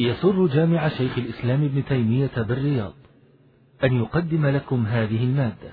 [0.00, 2.92] يسر جامع شيخ الإسلام ابن تيمية بالرياض
[3.84, 5.72] أن يقدم لكم هذه المادة.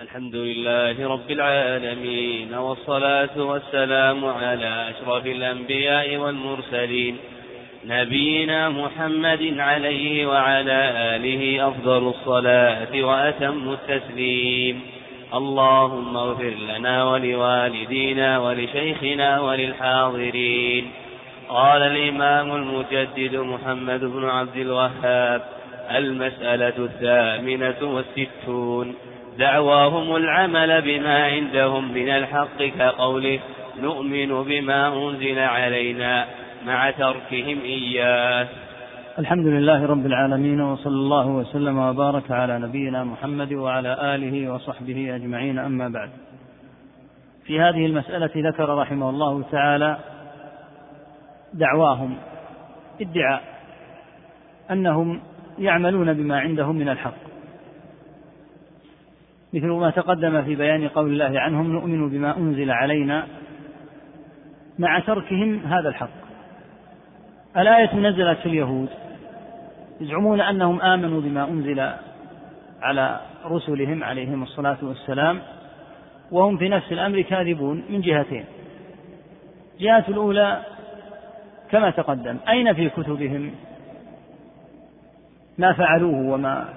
[0.00, 7.16] الحمد لله رب العالمين والصلاة والسلام على أشرف الأنبياء والمرسلين
[7.86, 10.80] نبينا محمد عليه وعلى
[11.16, 14.80] آله أفضل الصلاة وأتم التسليم.
[15.34, 21.03] اللهم اغفر لنا ولوالدينا ولشيخنا وللحاضرين.
[21.48, 25.42] قال الإمام المجدد محمد بن عبد الوهاب
[25.90, 28.94] المسألة الثامنة والستون.
[29.38, 33.40] دعواهم العمل بما عندهم من الحق كقوله
[33.82, 36.26] نؤمن بما أنزل علينا
[36.66, 38.48] مع تركهم إياه
[39.18, 45.58] الحمد لله رب العالمين وصلى الله وسلم وبارك على نبينا محمد وعلى آله وصحبه أجمعين
[45.58, 46.10] أما بعد.
[47.44, 49.96] في هذه المسألة ذكر رحمه الله تعالى
[51.54, 52.16] دعواهم
[53.00, 53.42] ادعاء
[54.70, 55.20] أنهم
[55.58, 57.14] يعملون بما عندهم من الحق.
[59.54, 63.26] مثل ما تقدم في بيان قول الله عنهم نؤمن بما أنزل علينا
[64.78, 66.24] مع تركهم هذا الحق.
[67.56, 68.88] الآية نزلت في اليهود
[70.00, 71.90] يزعمون أنهم آمنوا بما أنزل
[72.82, 75.40] على رسلهم عليهم الصلاة والسلام
[76.30, 78.44] وهم في نفس الأمر كاذبون من جهتين.
[79.80, 80.73] جهة الأولى
[81.74, 83.50] كما تقدم أين في كتبهم؟
[85.58, 86.68] ما فعلوه وما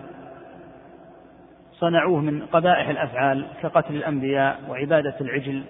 [1.72, 5.64] صنعوه من قبائح الأفعال كقتل الأنبياء وعبادة العجل؟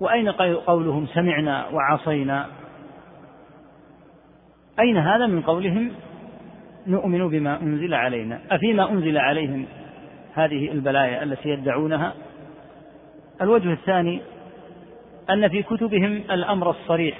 [0.00, 0.28] وأين
[0.66, 2.46] قولهم سمعنا وعصينا؟
[4.80, 5.92] أين هذا من قولهم؟
[6.86, 8.40] نؤمن بما أنزل علينا.
[8.50, 9.66] أفيما أنزل عليهم
[10.34, 12.14] هذه البلايا التي يدعونها؟
[13.40, 14.20] الوجه الثاني
[15.30, 17.18] أن في كتبهم الأمر الصريح.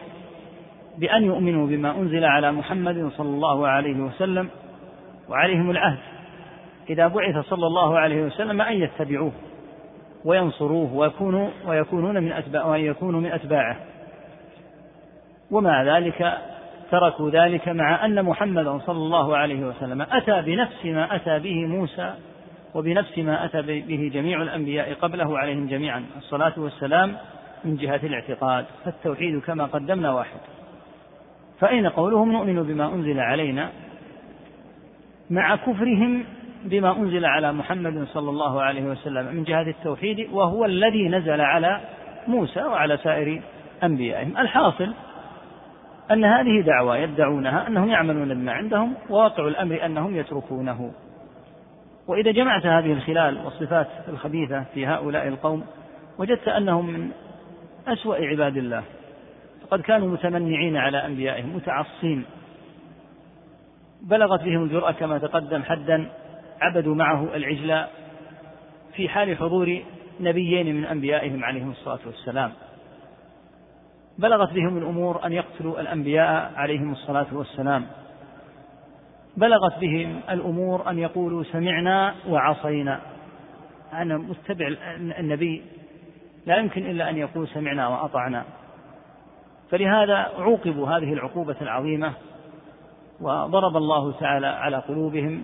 [0.98, 4.48] بأن يؤمنوا بما أنزل على محمد صلى الله عليه وسلم
[5.28, 5.98] وعليهم العهد.
[6.90, 9.32] إذا بعث صلى الله عليه وسلم أن يتبعوه
[10.24, 13.76] وينصروه ويكونوا ويكونون من أتباع وأن يكونوا من أتباعه.
[15.50, 16.38] ومع ذلك
[16.90, 22.14] تركوا ذلك مع أن محمدا صلى الله عليه وسلم أتى بنفس ما أتى به موسى
[22.74, 26.04] وبنفس ما أتى به جميع الأنبياء قبله عليهم جميعا.
[26.16, 27.16] الصلاة والسلام
[27.64, 28.64] من جهة الاعتقاد.
[28.84, 30.40] فالتوحيد كما قدمنا واحد.
[31.60, 33.70] فأين قولهم نؤمن بما أنزل علينا
[35.30, 36.24] مع كفرهم
[36.64, 41.80] بما أنزل على محمد صلى الله عليه وسلم من جهة التوحيد وهو الذي نزل على
[42.28, 43.42] موسى وعلى سائر
[43.82, 44.38] أنبيائهم.
[44.38, 44.92] الحاصل
[46.10, 50.92] أن هذه دعوة يدعونها أنهم يعملون بما عندهم وواقع الأمر أنهم يتركونه.
[52.08, 55.64] وإذا جمعت هذه الخلال والصفات الخبيثة في هؤلاء القوم
[56.18, 57.10] وجدت أنهم من
[57.88, 58.82] أسوأ عباد الله.
[59.70, 62.24] قد كانوا متمنعين على أنبيائهم متعصين.
[64.02, 66.10] بلغت بهم الجرأة كما تقدم حدا
[66.60, 67.84] عبدوا معه العجل
[68.92, 69.82] في حال حضور
[70.20, 72.52] نبيين من أنبيائهم عليهم الصلاة والسلام.
[74.18, 77.86] بلغت بهم الأمور أن يقتلوا الأنبياء عليهم الصلاة والسلام.
[79.36, 83.00] بلغت بهم الأمور أن يقولوا سمعنا وعصينا.
[83.92, 84.74] أنا متبع
[85.18, 85.62] النبي
[86.46, 88.44] لا يمكن إلا أن يقول سمعنا وأطعنا.
[89.70, 92.12] فلهذا عوقبوا هذه العقوبة العظيمة
[93.20, 95.42] وضرب الله تعالى على قلوبهم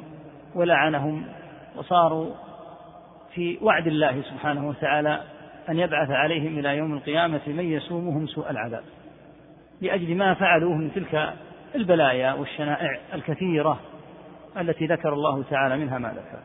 [0.55, 1.27] ولعنهم
[1.77, 2.31] وصاروا
[3.35, 5.21] في وعد الله سبحانه وتعالى
[5.69, 8.83] أن يبعث عليهم إلى يوم القيامة من يسومهم سوء العذاب
[9.81, 11.35] لأجل ما فعلوه من تلك
[11.75, 13.81] البلايا والشنائع الكثيرة
[14.61, 16.39] التي ذكر الله تعالى منها ما ذكر.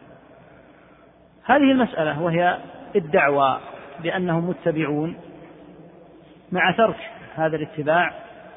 [1.46, 2.58] هذه المسألة وهي
[2.96, 3.60] الدعوى
[4.04, 5.16] بأنهم متبعون
[6.52, 8.14] مع ترك هذا الاتباع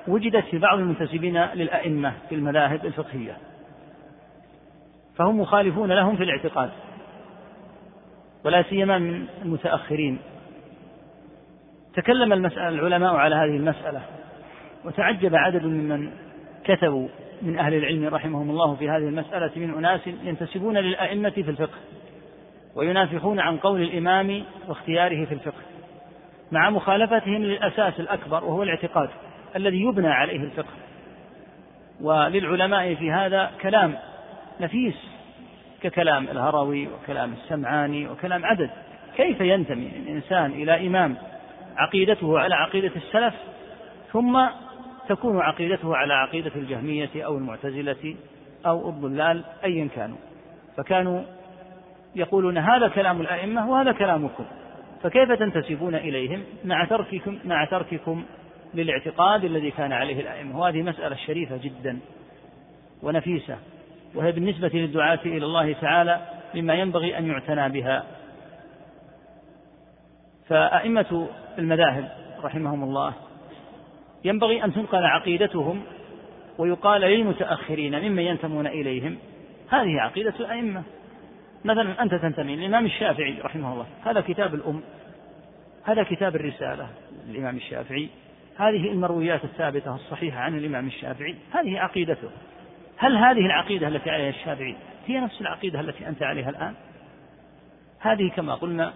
[0.08, 3.36] وجدت في بعض المنتسبين للأئمة في المذاهب الفقهية.
[5.16, 6.70] فهم مخالفون لهم في الاعتقاد
[8.44, 10.18] ولا سيما من المتأخرين.
[11.94, 14.02] تكلم المسألة العلماء على هذه المسألة
[14.84, 16.10] وتعجب عدد ممن
[16.64, 17.08] كتبوا
[17.42, 21.78] من أهل العلم رحمهم الله في هذه المسألة من أناس ينتسبون للأئمة في الفقه
[22.74, 25.71] وينافحون عن قول الإمام واختياره في الفقه.
[26.52, 29.08] مع مخالفتهم للأساس الأكبر وهو الاعتقاد
[29.56, 30.72] الذي يبنى عليه الفقه.
[32.00, 33.94] وللعلماء في هذا كلام
[34.60, 34.94] نفيس
[35.82, 38.70] ككلام الهروي وكلام السمعاني وكلام عدد.
[39.16, 41.16] كيف ينتمي الإنسان إلى إمام
[41.76, 43.34] عقيدته على عقيدة السلف
[44.12, 44.46] ثم
[45.08, 48.14] تكون عقيدته على عقيدة الجهمية أو المعتزلة
[48.66, 50.16] أو الضلال أيا كانوا؟
[50.76, 51.22] فكانوا
[52.14, 54.44] يقولون هذا كلام الأئمة وهذا كلامكم.
[55.02, 58.24] فكيف تنتسبون إليهم مع ترككم مع ترككم
[58.74, 61.98] للاعتقاد الذي كان عليه الأئمة؟ وهذه مسألة شريفة جدا
[63.02, 63.58] ونفيسة
[64.14, 66.20] وهي بالنسبة للدعاة إلى الله تعالى
[66.54, 68.04] مما ينبغي أن يعتنى بها.
[70.48, 71.28] فأئمة
[71.58, 72.08] المذاهب
[72.44, 73.14] رحمهم الله
[74.24, 75.82] ينبغي أن تنقل عقيدتهم
[76.58, 79.18] ويقال للمتأخرين ممن ينتمون إليهم.
[79.70, 80.82] هذه عقيدة الأئمة.
[81.64, 83.86] مثلا أنت تنتمي للإمام الشافعي رحمه الله.
[84.04, 84.82] هذا كتاب الأم
[85.84, 86.88] هذا كتاب الرسالة
[87.28, 88.08] للإمام الشافعي.
[88.56, 91.36] هذه المرويات الثابتة الصحيحة عن الإمام الشافعي.
[91.52, 92.30] هذه عقيدته.
[92.96, 94.76] هل هذه العقيدة التي عليها الشافعي
[95.06, 96.74] هي نفس العقيدة التي أنت عليها الآن؟
[98.00, 98.92] هذه كما قلنا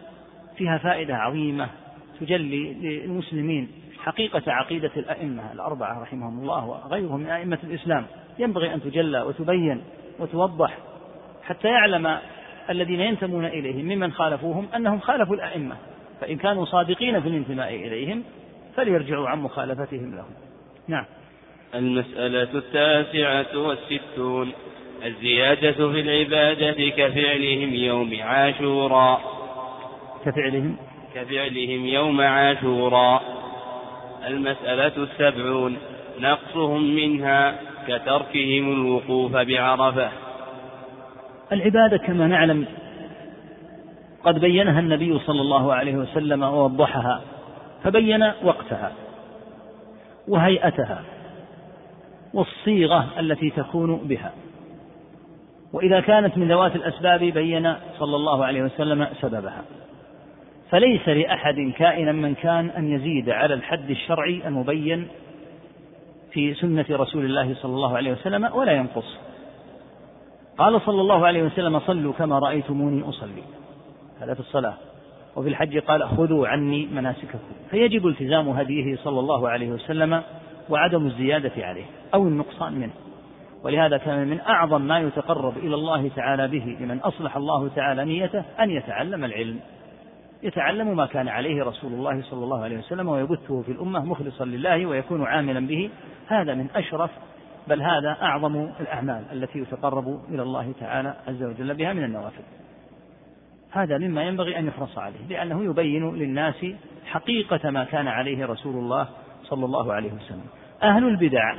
[0.56, 1.68] فيها فائدة عظيمة
[2.20, 3.68] تجلي للمسلمين.
[3.98, 8.06] حقيقة عقيدة الأئمة الأربعة رحمهم الله وغيرهم من أئمة الإسلام.
[8.38, 9.82] ينبغي أن تجلى وتبين
[10.18, 10.78] وتوضح
[11.44, 12.18] حتى يعلم
[12.70, 15.76] الذين ينتمون إليهم ممن خالفوهم أنهم خالفوا الأئمة.
[16.20, 18.22] فإن كانوا صادقين في الانتماء إليهم
[18.76, 20.30] فليرجعوا عن مخالفتهم لهم.
[20.88, 21.04] نعم.
[21.74, 24.52] المسألة التاسعة والستون.
[25.04, 29.20] الزيادة في العبادة كفعلهم يوم عاشوراء
[30.24, 30.76] كفعلهم؟
[31.14, 33.22] كفعلهم يوم عاشوراء
[34.26, 35.76] المسألة السبعون.
[36.20, 37.58] نقصهم منها
[37.88, 40.25] كتركهم الوقوف بعرفة.
[41.52, 42.66] العبادة كما نعلم
[44.24, 47.20] قد بينها النبي صلى الله عليه وسلم ووضحها
[47.84, 48.92] فبين وقتها
[50.28, 51.02] وهيئتها
[52.34, 54.32] والصيغة التي تكون بها.
[55.72, 59.62] وإذا كانت من ذوات الأسباب بين صلى الله عليه وسلم سببها.
[60.70, 65.08] فليس لأحد كائنا من كان أن يزيد على الحد الشرعي المبين
[66.32, 69.25] في سنة رسول الله صلى الله عليه وسلم ولا ينقص.
[70.58, 73.42] قال صلى الله عليه وسلم صلوا كما رأيتموني أصلي.
[74.20, 74.74] هذا في الصلاة.
[75.36, 77.38] وفي الحج قال خذوا عني مناسككم.
[77.70, 80.22] فيجب التزام هديه صلى الله عليه وسلم
[80.70, 82.92] وعدم الزيادة عليه أو النقصان منه.
[83.62, 88.44] ولهذا كان من أعظم ما يتقرب إلى الله تعالى به لمن أصلح الله تعالى نيته
[88.60, 89.60] أن يتعلم العلم.
[90.42, 94.86] يتعلم ما كان عليه رسول الله صلى الله عليه وسلم ويبثه في الأمة مخلصا لله
[94.86, 95.90] ويكون عاملا به.
[96.26, 97.10] هذا من أشرف
[97.68, 102.42] بل هذا أعظم الأعمال التي يتقرب إلى الله تعالى عز وجل بها من النوافل.
[103.70, 106.66] هذا مما ينبغي أن يحرص عليه لأنه يبين للناس
[107.06, 109.08] حقيقة ما كان عليه رسول الله
[109.42, 110.46] صلى الله عليه وسلم.
[110.82, 111.54] أهل البدع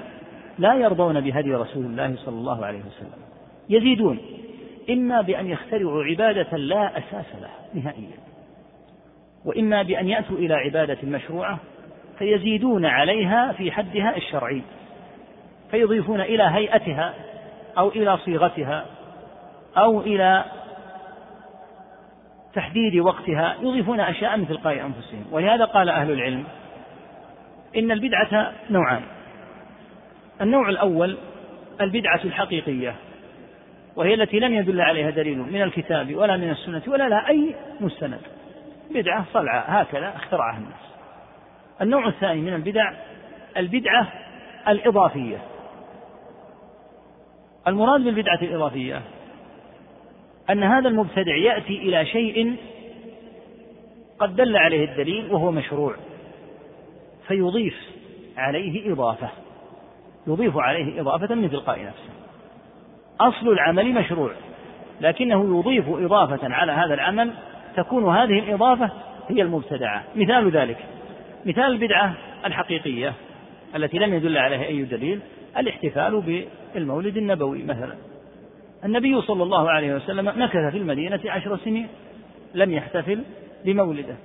[0.59, 3.21] لا يرضون بهدي رسول الله صلى الله عليه وسلم.
[3.69, 4.19] يزيدون.
[4.89, 8.17] إما بأن يخترعوا عبادة لا أساس لها نهائيا
[9.45, 11.59] وإما بأن يأتوا إلى عبادة مشروعة
[12.17, 14.61] فيزيدون عليها في حدها الشرعي.
[15.71, 17.13] فيضيفون إلى هيئتها
[17.77, 18.85] أو إلى صيغتها
[19.77, 20.45] أو إلى
[22.53, 23.55] تحديد وقتها.
[23.61, 25.25] يضيفون أشياء من تلقاء أنفسهم.
[25.31, 26.43] ولهذا قال أهل العلم
[27.77, 29.01] إن البدعة نوعان.
[30.41, 31.17] النوع الأول
[31.81, 32.95] البدعة الحقيقية
[33.95, 38.21] وهي التي لم يدل عليها دليل من الكتاب ولا من السنة ولا لها أي مستند.
[38.91, 40.87] بدعة صلعة هكذا اخترعها الناس.
[41.81, 42.91] النوع الثاني من البدع
[43.57, 44.07] البدعة
[44.67, 45.37] الإضافية.
[47.67, 49.01] المراد بالبدعة الإضافية
[50.49, 52.55] أن هذا المبتدع يأتي إلى شيء
[54.19, 55.95] قد دل عليه الدليل وهو مشروع
[57.27, 57.75] فيضيف
[58.37, 59.29] عليه إضافة
[60.27, 62.09] يضيف عليه إضافة من تلقاء نفسه.
[63.19, 64.31] أصل العمل مشروع
[65.01, 67.33] لكنه يضيف إضافة على هذا العمل
[67.75, 68.89] تكون هذه الإضافة
[69.29, 70.03] هي المبتدعة.
[70.15, 70.77] مثال ذلك
[71.45, 72.13] مثال البدعة
[72.45, 73.13] الحقيقية
[73.75, 75.19] التي لم يدل عليها أي دليل
[75.59, 77.95] الاحتفال بالمولد النبوي مثلا.
[78.85, 81.87] النبي صلى الله عليه وسلم مكث في المدينة عشر سنين
[82.53, 83.23] لم يحتفل
[83.65, 84.15] بمولده.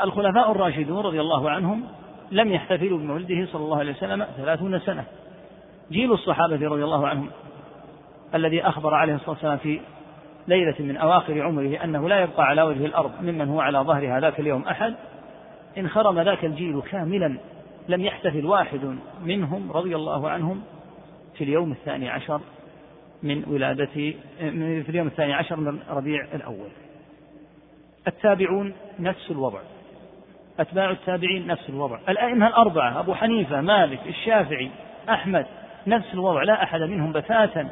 [0.00, 1.82] الخلفاء الراشدون رضي الله عنهم
[2.32, 5.04] لم يحتفلوا بمولده صلى الله عليه وسلم ثلاثون سنة.
[5.90, 7.30] جيل الصحابة رضي الله عنهم
[8.34, 9.80] الذي أخبر عليه الصلاة والسلام في
[10.48, 14.40] ليلة من أواخر عمره أنه لا يبقى على وجه الأرض ممن هو على ظهر ذاك
[14.40, 14.94] اليوم أحد
[15.78, 17.38] انخرم ذاك الجيل كاملا
[17.88, 20.62] لم يحتفل واحد منهم رضي الله عنهم
[21.38, 22.40] في اليوم الثاني عشر
[23.22, 24.14] من ولادة في
[24.88, 26.68] اليوم الثاني عشر من ربيع الأول.
[28.08, 29.60] التابعون نفس الوضع.
[30.60, 31.98] أتباع التابعين نفس الوضع.
[32.08, 34.70] الأئمة الأربعة أبو حنيفة مالك الشافعي
[35.08, 35.46] أحمد
[35.86, 36.42] نفس الوضع.
[36.42, 37.68] لا أحد منهم بتاتا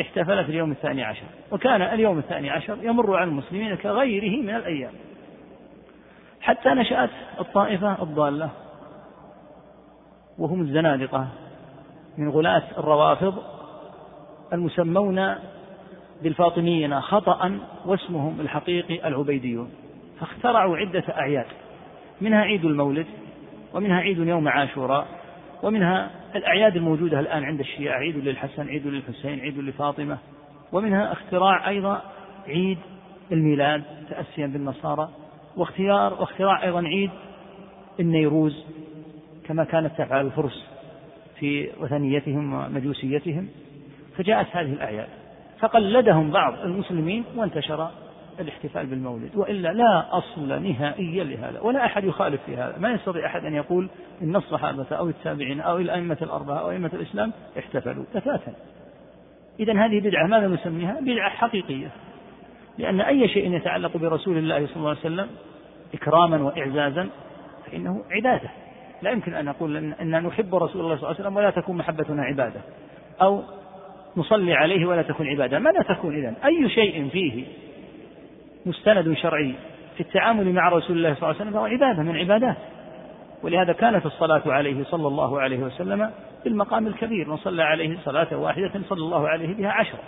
[0.00, 1.26] احتفل في اليوم الثاني عشر.
[1.52, 4.92] وكان اليوم الثاني عشر يمر على المسلمين كغيره من الأيام.
[6.40, 8.50] حتى نشأت الطائفة الضالة
[10.38, 11.28] وهم الزنادقة.
[12.18, 13.34] من غلاة الروافض
[14.52, 15.34] المسمون
[16.22, 19.70] بالفاطميين خطأ واسمهم الحقيقي العبيديون
[20.20, 21.46] فاخترعوا عدة أعياد
[22.20, 23.06] منها عيد المولد
[23.74, 25.06] ومنها عيد يوم عاشوراء
[25.62, 30.18] ومنها الأعياد الموجودة الآن عند الشيعة عيد للحسن عيد للحسين عيد لفاطمة
[30.72, 32.02] ومنها اختراع أيضا
[32.46, 32.78] عيد
[33.32, 35.08] الميلاد تأسيا بالنصارى
[35.56, 37.10] واختيار واختراع أيضا عيد
[38.00, 38.64] النيروز
[39.44, 40.71] كما كانت تفعل الفرس.
[41.38, 43.48] في وثنيتهم ومجوسيتهم
[44.16, 45.08] فجاءت هذه الأعياد
[45.60, 47.90] فقلدهم بعض المسلمين وانتشر
[48.40, 53.44] الاحتفال بالمولد وإلا لا أصل نهائيا لهذا ولا أحد يخالف في هذا ما يستطيع أحد
[53.44, 53.88] أن يقول
[54.22, 58.54] إن الصحابة أو التابعين أو الأئمة الأربعة أو أئمة الإسلام احتفلوا بتاتا
[59.60, 61.88] إذا هذه بدعة ماذا نسميها؟ بدعة حقيقية
[62.78, 65.26] لأن أي شيء يتعلق برسول الله صلى الله عليه وسلم
[65.94, 67.08] إكراما وإعزازا
[67.66, 68.50] فإنه عبادة
[69.02, 72.22] لا يمكن أن نقول أن نحب رسول الله صلى الله عليه وسلم ولا تكون محبتنا
[72.22, 72.60] عبادة.
[73.22, 73.42] أو
[74.16, 75.58] نصلي عليه ولا تكون عبادة.
[75.58, 77.44] ماذا تكون إذن؟ أي شيء فيه
[78.66, 79.54] مستند شرعي
[79.94, 82.56] في التعامل مع رسول الله صلى الله عليه وسلم فهو عبادة من عبادات.
[83.42, 86.10] ولهذا كانت الصلاة عليه صلى الله عليه وسلم
[86.44, 87.28] بالمقام الكبير.
[87.28, 89.98] من صلى عليه صلاة واحدة صلى الله عليه بها عشرة.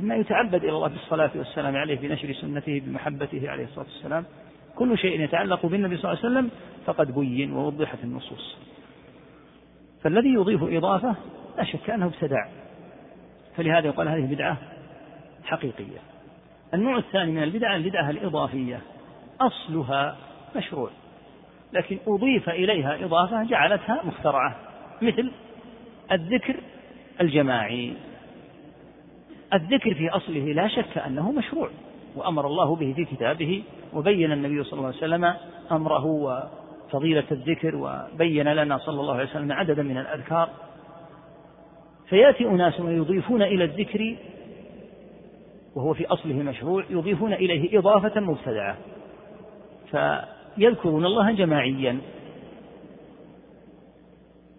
[0.00, 4.24] مما يتعبد إلى الله بالصلاة والسلام عليه بنشر سنته بمحبته عليه الصلاة والسلام.
[4.78, 6.50] كل شيء يتعلق بالنبي صلى الله عليه وسلم
[6.86, 8.56] فقد بين ووضحت النصوص.
[10.02, 11.14] فالذي يضيف إضافة
[11.56, 12.46] لا شك أنه ابتدع.
[13.56, 14.58] فلهذا يقال هذه بدعة
[15.44, 15.98] حقيقية.
[16.74, 18.80] النوع الثاني من البدعة البدعة الإضافية.
[19.40, 20.16] أصلها
[20.56, 20.90] مشروع.
[21.72, 24.56] لكن أضيف إليها إضافة جعلتها مخترعة
[25.02, 25.30] مثل
[26.12, 26.56] الذكر
[27.20, 27.92] الجماعي.
[29.54, 31.70] الذكر في أصله لا شك أنه مشروع.
[32.16, 33.62] وأمر الله به في كتابه
[33.94, 35.34] وبين النبي صلى الله عليه وسلم
[35.72, 40.48] أمره وفضيلة الذكر وبين لنا صلى الله عليه وسلم عددا من الأذكار.
[42.08, 44.16] فيأتي أناس ويضيفون إلى الذكر
[45.76, 48.76] وهو في أصله مشروع يضيفون إليه إضافة مبتدعة.
[49.90, 51.98] فيذكرون الله جماعيا.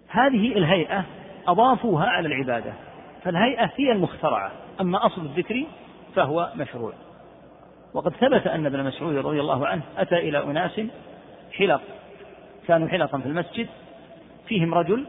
[0.07, 1.05] هذه الهيئة
[1.47, 2.73] أضافوها على العبادة
[3.23, 5.65] فالهيئة هي المخترعة أما أصل الذكر
[6.15, 6.93] فهو مشروع.
[7.97, 10.81] وقد ثبت أن ابن مسعود رضي الله عنه أتى إلى أناس
[11.51, 11.81] حلق
[12.67, 13.67] كانوا حلقا في المسجد
[14.47, 15.05] فيهم رجل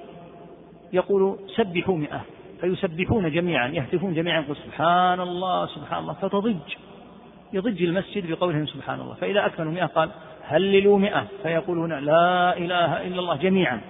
[0.92, 2.21] يقول سبحوا مئة
[2.61, 6.57] فيسبحون جميعا يهتفون جميعا يقول سبحان الله سبحان الله فتضج
[7.52, 10.11] يضج المسجد بقولهم سبحان الله فإذا أكملوا مئة قال
[10.45, 13.80] هللوا مئة فيقولون لا إله إلا الله جميعا.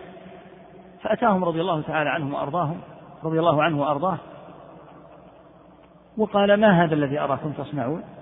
[1.02, 2.80] فأتاهم رضي الله تعالى عنهم وأرضاهم
[3.24, 4.18] رضي الله عنه وأرضاه
[6.16, 8.17] وقال ما هذا الذي أراكم تصنعون؟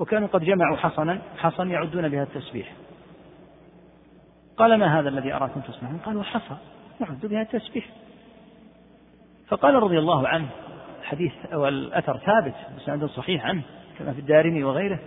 [0.00, 2.72] وكانوا قد جمعوا حصنا حصن يعدون بها التسبيح.
[4.56, 6.56] قال ما هذا الذي أراكم تصنعون قالوا حصى
[7.00, 7.88] نعد بها التسبيح.
[9.48, 10.46] فقال رضي الله عنه
[11.02, 13.62] حديث والأثر ثابت بسند صحيح عنه
[13.98, 14.98] كما في الدارمي وغيره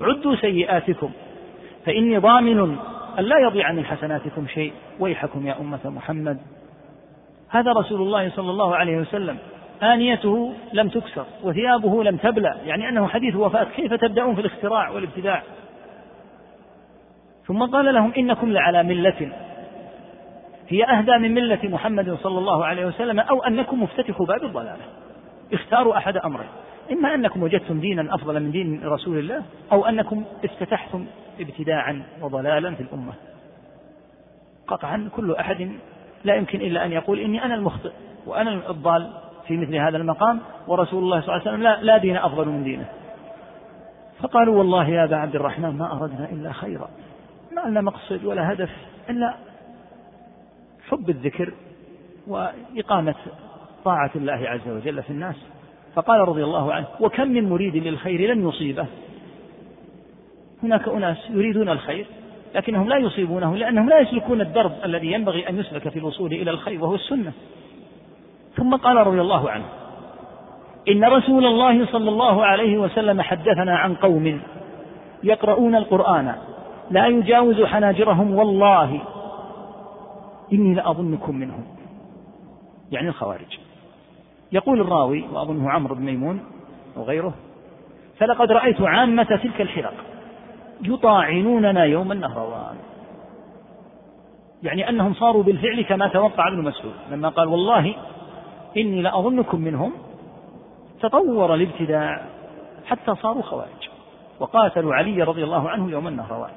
[0.00, 1.10] عدوا سيئاتكم
[1.86, 2.78] فإني ضامن
[3.18, 4.72] أن لا يضيع من حسناتكم شيء.
[5.00, 6.38] ويحكم يا أمة محمد.
[7.48, 9.38] هذا رسول الله صلى الله عليه وسلم.
[9.82, 15.42] آنيته لم تكسر وثيابه لم تبلى يعني أنه حديث وفاة كيف تبدأون في الاختراع والابتداع؟
[17.46, 19.32] ثم قال لهم إنكم لعلى ملة.
[20.68, 24.84] هي أهدى من ملة محمد صلى الله عليه وسلم أو أنكم مفتتحوا باب الضلالة.
[25.52, 26.48] اختاروا أحد أمرين
[26.92, 31.06] إما أنكم وجدتم دينا أفضل من دين رسول الله أو أنكم افتتحتم
[31.40, 33.12] ابتداعا وضلالا في الأمة.
[34.66, 35.70] قطعا كل أحد
[36.24, 37.92] لا يمكن إلا أن يقول إني أنا المخطئ
[38.26, 39.12] وأنا الضال.
[39.46, 42.64] في مثل هذا المقام ورسول الله صلى الله عليه وسلم لا, لا دين أفضل من
[42.64, 42.88] دينه.
[44.20, 46.88] فقالوا والله يا أبا عبد الرحمن ما أردنا إلا خيرا.
[47.52, 48.70] ما لنا مقصد ولا هدف
[49.10, 49.34] إلا
[50.88, 51.52] حب الذكر
[52.26, 53.14] وإقامة
[53.84, 55.36] طاعة الله عز وجل في الناس.
[55.94, 58.86] فقال رضي الله عنه وكم من مريد للخير لن يصيبه.
[60.62, 62.06] هناك أناس يريدون الخير
[62.54, 66.84] لكنهم لا يصيبونه لأنهم لا يسلكون الدرب الذي ينبغي أن يسلك في الوصول إلى الخير
[66.84, 67.32] وهو السنة.
[68.56, 69.64] ثم قال رضي الله عنه
[70.88, 74.40] إن رسول الله صلى الله عليه وسلم حدثنا عن قوم
[75.22, 76.34] يقرؤون القرآن
[76.90, 79.00] لا يجاوز حناجرهم والله
[80.52, 81.64] إني لأظنكم منهم
[82.92, 83.58] يعني الخوارج.
[84.52, 86.40] يقول الراوي وأظنه عمرو بن ميمون
[86.96, 87.34] وغيره
[88.18, 89.94] فلقد رأيت عامة تلك الحلق
[90.82, 92.76] يطاعنوننا يوم النهروان
[94.62, 97.94] يعني أنهم صاروا بالفعل كما توقع ابن مسعود لما قال والله
[98.76, 99.92] إني لأظنكم منهم
[101.00, 102.26] تطور الابتداع
[102.86, 103.88] حتى صاروا خوارج
[104.40, 106.50] وقاتلوا علي رضي الله عنه يوم النهروان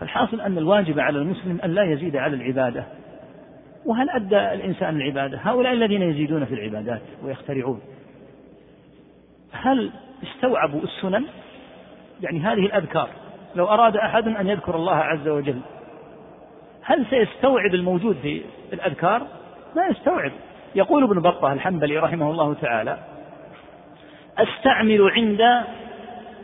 [0.00, 2.84] فالحاصل أن الواجب على المسلم أن لا يزيد على العبادة.
[3.86, 7.80] وهل أدى الإنسان العبادة؟ هؤلاء الذين يزيدون في العبادات ويخترعون.
[9.52, 9.90] هل
[10.22, 11.24] استوعبوا السنن؟
[12.20, 13.08] يعني هذه الأذكار.
[13.54, 15.60] لو أراد أحد أن يذكر الله عز وجل
[16.82, 19.26] هل سيستوعب الموجود في الأذكار؟
[19.76, 20.32] ما يستوعب.
[20.76, 22.98] يقول ابن بطة الحنبلي رحمه الله تعالى
[24.38, 25.64] أستعمل عند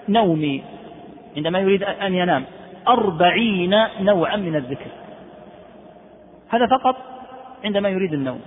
[0.09, 0.65] نومي
[1.37, 2.45] عندما يريد أن ينام
[2.89, 4.91] أربعين نوعا من الذكر.
[6.49, 6.97] هذا فقط
[7.65, 8.41] عندما يريد النوم.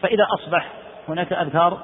[0.00, 0.72] فإذا أصبح
[1.08, 1.78] هناك أذكار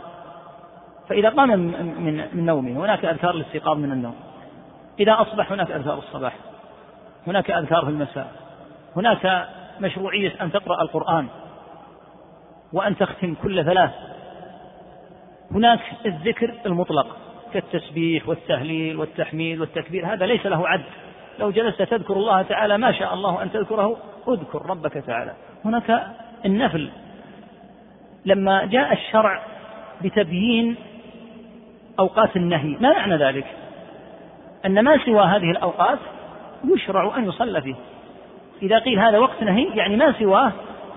[1.09, 4.15] فإذا قام من من نومه هناك أذكار الاستيقاظ من النوم.
[5.01, 6.37] إذا أصبح هناك أذكار الصباح
[7.27, 8.33] هناك أذكار في المساء
[8.97, 9.49] هناك
[9.81, 11.29] مشروعية أن تقرأ القرآن.
[12.75, 13.91] وأن تختم كل ثلاث.
[15.51, 17.17] هناك الذكر المطلق
[17.53, 20.85] كالتسبيح والتهليل والتحميد والتكبير هذا ليس له عد.
[21.39, 23.97] لو جلست تذكر الله تعالى ما شاء الله أن تذكره
[24.29, 25.35] اذكر ربك تعالى.
[25.65, 26.07] هناك
[26.45, 26.91] النفل.
[28.25, 29.43] لما جاء الشرع
[30.03, 30.77] بتبيين
[31.99, 33.47] أوقات النهي ما معنى ذلك؟
[34.67, 35.99] أن ما سوى هذه الأوقات
[36.75, 37.75] يشرع أن يصلى فيه.
[38.63, 40.53] إذا قيل هذا وقت نهي يعني ما سواه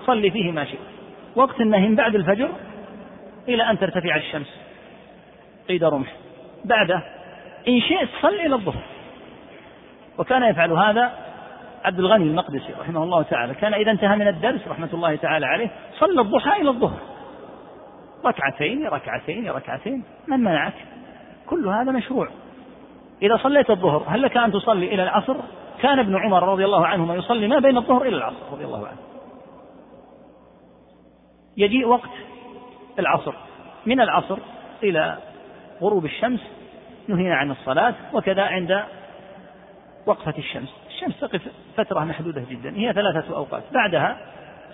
[0.06, 0.97] صلي فيه ما شئت.
[1.36, 2.48] وقت النهي من بعد الفجر
[3.48, 4.60] إلى أن ترتفع الشمس.
[5.68, 6.12] قيد رمح.
[6.64, 7.02] بعده
[7.68, 8.82] إن شئت صل إلى الظهر.
[10.18, 11.12] وكان يفعل هذا
[11.84, 13.54] عبد الغني المقدسي رحمه الله تعالى.
[13.54, 16.98] كان إذا انتهى من الدرس رحمة الله تعالى عليه صلى الضحى إلى الظهر.
[18.24, 20.04] ركعتين ركعتين ركعتين.
[20.28, 20.74] من منعك؟
[21.46, 22.28] كل هذا مشروع.
[23.22, 25.36] إذا صليت الظهر هل لك أن تصلي إلى العصر؟
[25.82, 29.07] كان ابن عمر رضي الله عنهما يصلي ما بين الظهر إلى العصر رضي الله عنه.
[31.58, 32.10] يجيء وقت
[32.98, 33.32] العصر.
[33.86, 34.38] من العصر
[34.82, 35.18] إلى
[35.82, 36.40] غروب الشمس
[37.08, 38.84] نهينا عن الصلاة وكذا عند
[40.06, 40.68] وقفة الشمس.
[40.88, 41.42] الشمس تقف
[41.76, 43.62] فترة محدودة جدا هي ثلاثة أوقات.
[43.72, 44.18] بعدها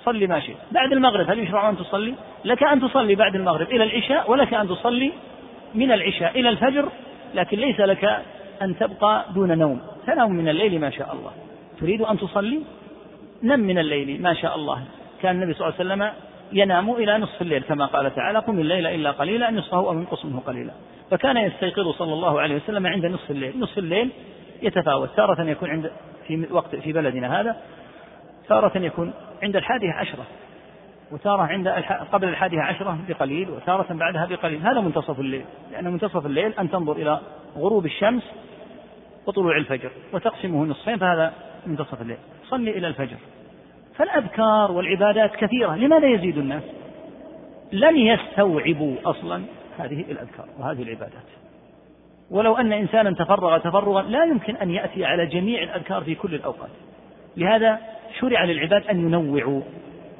[0.04, 0.56] صلي ما شئت.
[0.72, 2.14] بعد المغرب هل يشرع أن تصلي؟
[2.44, 5.12] لك أن تصلي بعد المغرب إلى العشاء ولك أن تصلي
[5.74, 6.88] من العشاء إلى الفجر
[7.34, 8.22] لكن ليس لك
[8.62, 9.80] أن تبقى دون نوم.
[10.06, 11.32] تنام من الليل ما شاء الله.
[11.80, 12.60] تريد أن تصلي؟
[13.42, 14.82] نم من الليل ما شاء الله.
[15.22, 18.86] كان النبي صلى الله عليه وسلم ينام إلى نصف الليل كما قال تعالى قم الليل
[18.86, 20.72] إلا قليلا نصفه أو ينقص منه قليلا.
[21.10, 23.60] فكان يستيقظ صلى الله عليه وسلم عند نصف الليل.
[23.60, 24.10] نصف الليل
[24.62, 25.10] يتفاوت.
[25.16, 25.90] تارة يكون عند
[26.26, 27.56] في وقت في بلدنا هذا
[28.49, 30.26] تارة يكون عند الحادية عشرة
[31.12, 31.69] وتارة عند
[32.12, 34.62] قبل الحادية عشرة بقليل وتارة بعدها بقليل.
[34.62, 35.45] هذا منتصف الليل.
[35.73, 37.21] لأن منتصف الليل أن تنظر إلى
[37.56, 38.23] غروب الشمس
[39.26, 41.32] وطلوع الفجر وتقسمه نصفين فهذا
[41.66, 42.19] منتصف الليل.
[42.50, 43.16] صلي إلى الفجر.
[43.97, 45.76] فالأذكار والعبادات كثيرة.
[45.76, 46.63] لماذا يزيد الناس؟
[47.73, 49.43] لن يستوعبوا أصلا
[49.78, 51.25] هذه الأذكار وهذه العبادات.
[52.30, 56.71] ولو أن إنسانا تفرغ تفرغا لا يمكن أن يأتي على جميع الأذكار في كل الأوقات.
[57.37, 57.78] لهذا
[58.21, 59.61] شرع للعباد أن ينوعوا.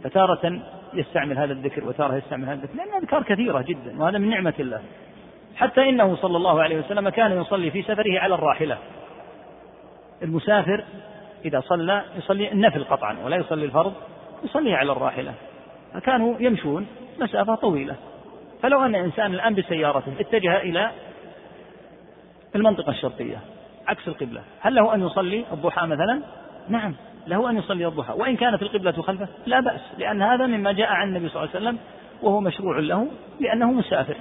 [0.05, 0.61] فتارة
[0.95, 2.77] يستعمل هذا الذكر وتارة يستعمل هذا الذكر.
[2.77, 4.81] لأن الأذكار كثيرة جدا وهذا من نعمة الله.
[5.57, 8.79] حتى إنه صلى الله عليه وسلم كان يصلي في سفره على الراحلة.
[10.23, 10.85] المسافر
[11.45, 13.93] إذا صلى يصلي النفل قطعا ولا يصلي الفرض
[14.45, 15.35] يصلي على الراحلة.
[15.95, 16.87] فكانوا يمشون
[17.21, 17.97] مسافة طويلة.
[18.63, 20.91] فلو أن إنسان الآن بسيارته اتجه إلى
[22.55, 23.41] المنطقة الشرقية
[23.87, 26.23] عكس القبلة هل له أن يصلي الضحى مثلا؟
[26.69, 26.95] نعم
[27.27, 28.13] له أن يصلي الضحى.
[28.13, 31.65] وإن كانت القبلة خلفه لا بأس لأن هذا مما جاء عن النبي صلى الله عليه
[31.65, 31.79] وسلم
[32.23, 33.09] وهو مشروع له
[33.41, 34.17] لأنه مسافر.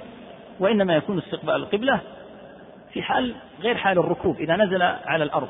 [0.60, 2.00] وإنما يكون استقبال القبلة
[2.92, 5.48] في حال غير حال الركوب إذا نزل على الأرض.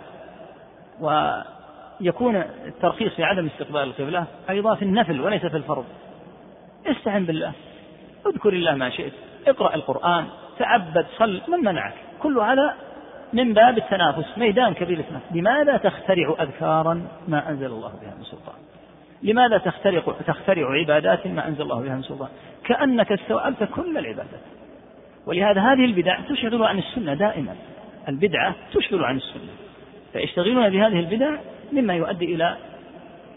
[2.04, 2.36] ويكون
[2.66, 5.84] الترخيص في عدم استقبال القبلة أيضا في النفل وليس في الفرض.
[6.86, 7.52] استعن بالله.
[8.26, 9.12] اذكر الله ما شئت.
[9.46, 10.24] اقرأ القرآن.
[10.58, 11.42] تعبد صل.
[11.48, 12.74] من منعك؟ كل هذا
[13.32, 14.38] من باب التنافس.
[14.38, 18.54] ميدان كبير التنافس لماذا تخترع أذكارا ما أنزل الله بها من سلطان؟
[19.22, 22.28] لماذا تخترع تخترع عبادات ما أنزل الله بها من سلطان؟
[22.64, 24.44] كأنك استوعبت كل العبادات.
[25.26, 27.54] ولهذا هذه البدع تشغل عن السنة دائما.
[28.08, 29.52] البدعة تشغل عن السنة.
[30.12, 31.36] فيشتغلون بهذه البدع
[31.72, 32.56] مما يؤدي إلى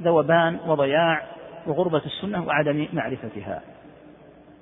[0.01, 1.21] ذوبان وضياع
[1.67, 3.61] وغربة السنة وعدم معرفتها.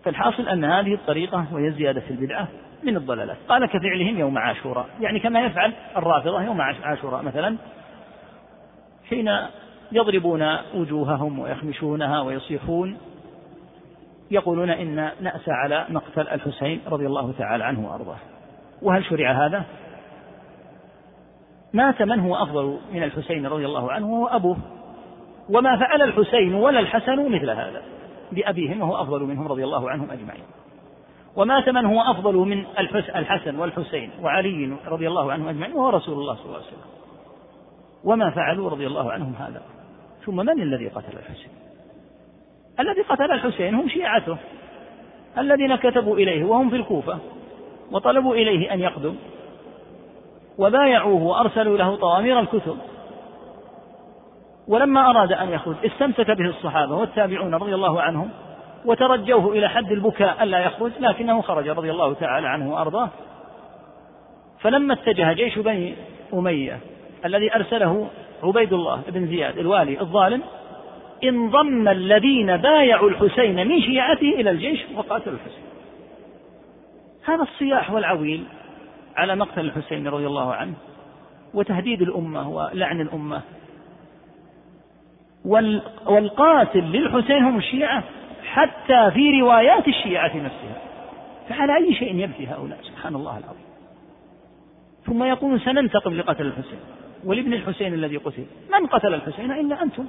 [0.04, 2.48] فالحاصل أن هذه الطريقة وهي زيادة البدعة
[2.84, 3.38] من الضلالات.
[3.48, 4.86] قال كفعلهم يوم عاشوراء.
[5.02, 7.56] يعني كما يفعل الرافضة يوم عاشوراء مثلا.
[9.10, 9.32] حين
[9.92, 12.98] يضربون وجوههم ويخمشونها ويصيحون
[14.32, 18.18] يقولون إن نأسى على مقتل الحسين رضي الله تعالى عنه وأرضاه.
[18.82, 19.64] وهل شرع هذا؟
[21.76, 24.58] مات من هو أفضل من الحسين رضي الله عنه وهو أبوه.
[25.50, 27.82] وما فعل الحسين ولا الحسن مثل هذا
[28.32, 30.44] بأبيهم وهو أفضل منهم رضي الله عنهم أجمعين.
[31.36, 32.66] ومات من هو أفضل من
[33.16, 36.80] الحسن والحسين وعلي رضي الله عنهم أجمعين وهو رسول الله صلى الله عليه وسلم.
[38.04, 39.62] وما فعلوا رضي الله عنهم هذا.
[40.26, 41.52] ثم من الذي قتل الحسين؟
[42.80, 44.38] الذي قتل الحسين هم شيعته.
[45.38, 47.20] الذين كتبوا إليه وهم في الكوفة
[47.92, 49.16] وطلبوا إليه أن يقدم.
[50.58, 52.78] وبايعوه وأرسلوا له طوامير الكتب.
[54.68, 58.30] ولما أراد أن يخرج استمسك به الصحابة والتابعون رضي الله عنهم
[58.86, 63.10] وترجوه إلى حد البكاء ألا يخرج لكنه خرج رضي الله تعالى عنه وأرضاه.
[64.60, 65.96] فلما اتجه جيش بني
[66.34, 66.80] أمية
[67.26, 68.08] الذي أرسله
[68.44, 70.42] عبيد الله بن زياد الوالي الظالم
[71.24, 75.64] انضم الذين بايعوا الحسين من شيعته إلى الجيش وقاتلوا الحسين.
[77.26, 78.44] هذا الصياح والعويل
[79.16, 80.74] على مقتل الحسين رضي الله عنه
[81.54, 83.42] وتهديد الأمة ولعن الأمة.
[86.06, 88.04] والقاتل للحسين هم الشيعة
[88.44, 90.82] حتى في روايات الشيعة نفسها.
[91.50, 93.66] فعلى أي شيء يبكي هؤلاء؟ سبحان الله العظيم.
[95.06, 96.80] ثم يقولون سننتقم لقتل الحسين.
[97.26, 98.46] ولابن الحسين الذي قتل.
[98.74, 100.06] من قتل الحسين إلا أنتم؟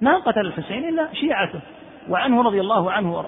[0.00, 1.60] ما قتل الحسين إلا شيعته.
[2.08, 3.20] وعنه رضي الله عنه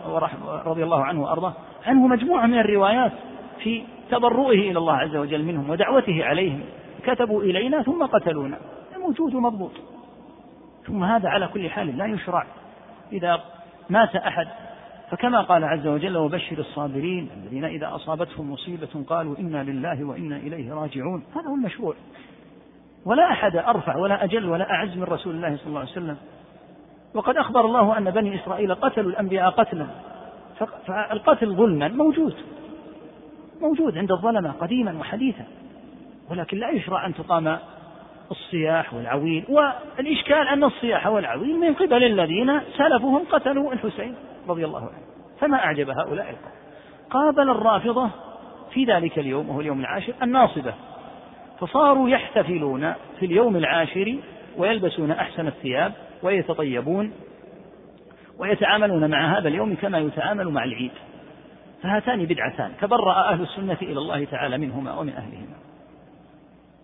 [0.67, 1.53] رضي الله عنه وأرضاه.
[1.87, 3.13] عنه مجموعة من الروايات
[3.59, 6.61] في تضرؤه إلى الله عز وجل منهم ودعوته عليهم.
[7.05, 8.59] كتبوا إلينا ثم قتلونا.
[9.01, 9.73] موجود ومضبوط
[10.87, 12.47] ثم هذا على كل حال لا يشرع.
[13.13, 13.41] إذا
[13.91, 14.49] مات أحد
[15.11, 20.75] فكما قال عز وجل وبشر الصابرين الذين إذا أصابتهم مصيبة قالوا إنا لله وإنا إليه
[20.75, 21.25] راجعون.
[21.35, 21.95] هذا هو المشروع.
[23.05, 26.17] ولا أحد أرفع ولا أجل ولا أعز من رسول الله صلى الله عليه وسلم.
[27.15, 29.87] وقد أخبر الله أن بني إسرائيل قتلوا الأنبياء قتلا.
[30.87, 32.35] فالقتل ظلما موجود.
[33.61, 35.45] موجود عند الظلمة قديما وحديثا
[36.31, 37.59] ولكن لا يشرع أن تقام
[38.31, 39.45] الصياح والعويل.
[39.49, 44.15] والإشكال أن الصياح والعويل من قبل الذين سلفهم قتلوا الحسين
[44.49, 45.07] رضي الله عنه
[45.41, 46.53] فما أعجب هؤلاء القوم.
[47.11, 48.11] قابل الرافضة
[48.73, 50.75] في ذلك اليوم وهو اليوم العاشر الناصبة
[51.61, 54.17] فصاروا يحتفلون في اليوم العاشر
[54.57, 55.93] ويلبسون أحسن الثياب
[56.23, 57.13] ويتطيبون
[58.39, 60.91] ويتعاملون مع هذا اليوم كما يتعامل مع العيد.
[61.87, 65.57] فهاتان بدعتان تبرأ أهل السنة إلى الله تعالى منهما ومن أهلهما.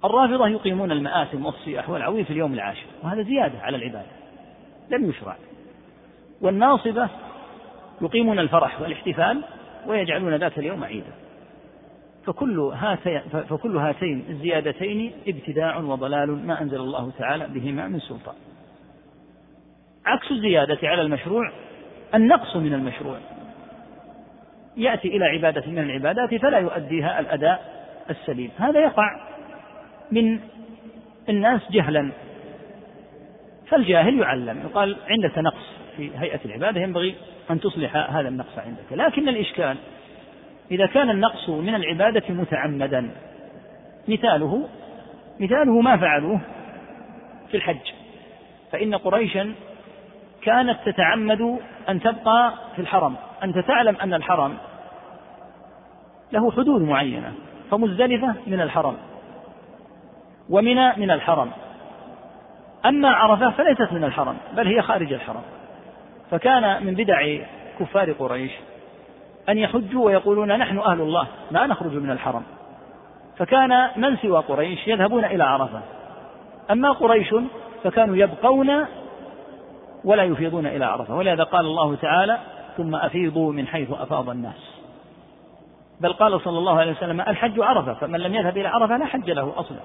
[0.05, 4.11] الرافضة يقيمون المآثم والصياح والعويل في اليوم العاشر وهذا زيادة على العبادة
[4.91, 5.37] لم يشرع.
[6.41, 7.09] والناصبة
[8.01, 9.45] يقيمون الفرح والاحتفال
[9.87, 11.12] ويجعلون ذات اليوم عيدا.
[12.27, 18.35] فكل هاتين فكل هاتين الزيادتين ابتداع وضلال ما أنزل الله تعالى بهما من سلطان.
[20.07, 21.53] عكس الزيادة على المشروع
[22.15, 23.19] النقص من المشروع.
[24.77, 28.51] يأتي إلى عبادة من العبادات فلا يؤديها الأداء السليم.
[28.59, 29.21] هذا يقع
[30.13, 30.41] من
[31.29, 32.11] الناس جهلا
[33.69, 34.61] فالجاهل يعلم.
[34.61, 37.15] يقال عندك نقص في هيئة العبادة ينبغي
[37.51, 38.93] أن تصلح هذا النقص عندك.
[38.93, 39.77] لكن الإشكال
[40.71, 43.11] إذا كان النقص من العبادة متعمدا
[44.09, 44.69] مثاله
[45.41, 46.41] مثاله ما فعلوه
[47.51, 47.93] في الحج.
[48.73, 49.55] فإن قريشا
[50.43, 51.59] كانت تتعمد
[51.89, 53.17] أن تبقى في الحرم.
[53.44, 54.57] أنت تعلم أن الحرم
[56.33, 57.33] له حدود معينة
[57.70, 58.96] فمزدلفة من الحرم
[60.50, 61.50] ومنى من الحرم
[62.87, 65.42] أما عرفة فليست من الحرم بل هي خارج الحرم
[66.31, 67.38] فكان من بدع
[67.81, 68.52] كفار قريش
[69.48, 72.42] أن يحجوا ويقولون نحن أهل الله لا نخرج من الحرم
[73.38, 75.81] فكان من سوى قريش يذهبون إلى عرفة.
[76.70, 77.35] أما قريش
[77.85, 78.87] فكانوا يبقون
[80.05, 81.14] ولا يفيضون إلى عرفة.
[81.14, 82.38] ولهذا قال الله تعالى
[82.77, 84.83] ثم أفيضوا من حيث أفاض الناس.
[86.01, 89.31] بل قال صلى الله عليه وسلم الحج عرفة فمن لم يذهب إلى عرفة لا حج
[89.31, 89.81] له أصلا.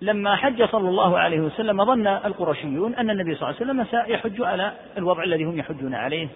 [0.00, 4.42] لما حج صلى الله عليه وسلم ظن القرشيون أن النبي صلى الله عليه وسلم سيحج
[4.42, 6.28] على الوضع الذي هم يحجون عليه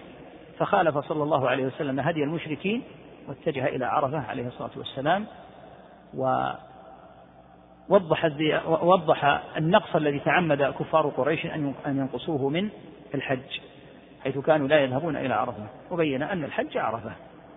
[0.57, 2.83] فخالف صلى الله عليه وسلم هدي المشركين
[3.27, 5.25] واتجه إلى عرفة عليه الصلاة والسلام
[7.89, 8.25] ووضح
[8.81, 12.69] وضح النقص الذي تعمد كفار قريش أن ينقصوه من
[13.15, 13.59] الحج.
[14.23, 17.11] حيث كانوا لا يذهبون إلى عرفة وبين أن الحج عرفة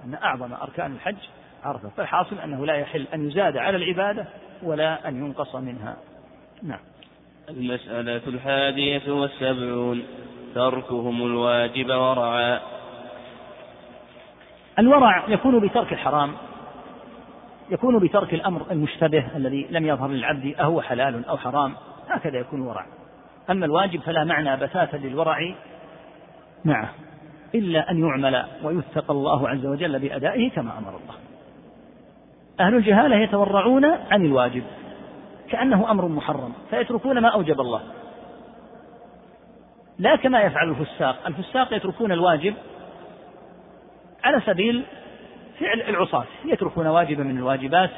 [0.05, 1.17] أن أعظم أركان الحج
[1.65, 4.27] عرفة فالحاصل أنه لا يحل أن يزاد على العبادة
[4.63, 5.97] ولا أن ينقص منها.
[6.63, 6.79] نعم.
[7.51, 10.03] المسألة الحادية والسبعون
[10.55, 12.61] تركهم الواجب ورعا.
[14.79, 16.33] الورع يكون بترك الحرام
[17.71, 21.75] يكون بترك الأمر المشتبه الذي لم يظهر للعبد أهو حلال أو حرام
[22.09, 22.87] هكذا يكون الورع.
[23.51, 25.55] أما الواجب فلا معنى بتاتا للورع
[26.65, 26.91] معه
[27.55, 31.15] إلا أن يعمل ويتقى الله عز وجل بأدائه كما أمر الله.
[32.61, 34.63] أهل الجهالة يتورعون عن الواجب.
[35.51, 37.81] كأنه أمر محرم فيتركون ما أوجب الله.
[39.99, 41.27] لا كما يفعل الفساق.
[41.27, 42.55] الفساق يتركون الواجب
[44.25, 44.85] على سبيل
[45.61, 46.25] فعل العصاة.
[46.45, 47.91] يتركون واجبا من الواجبات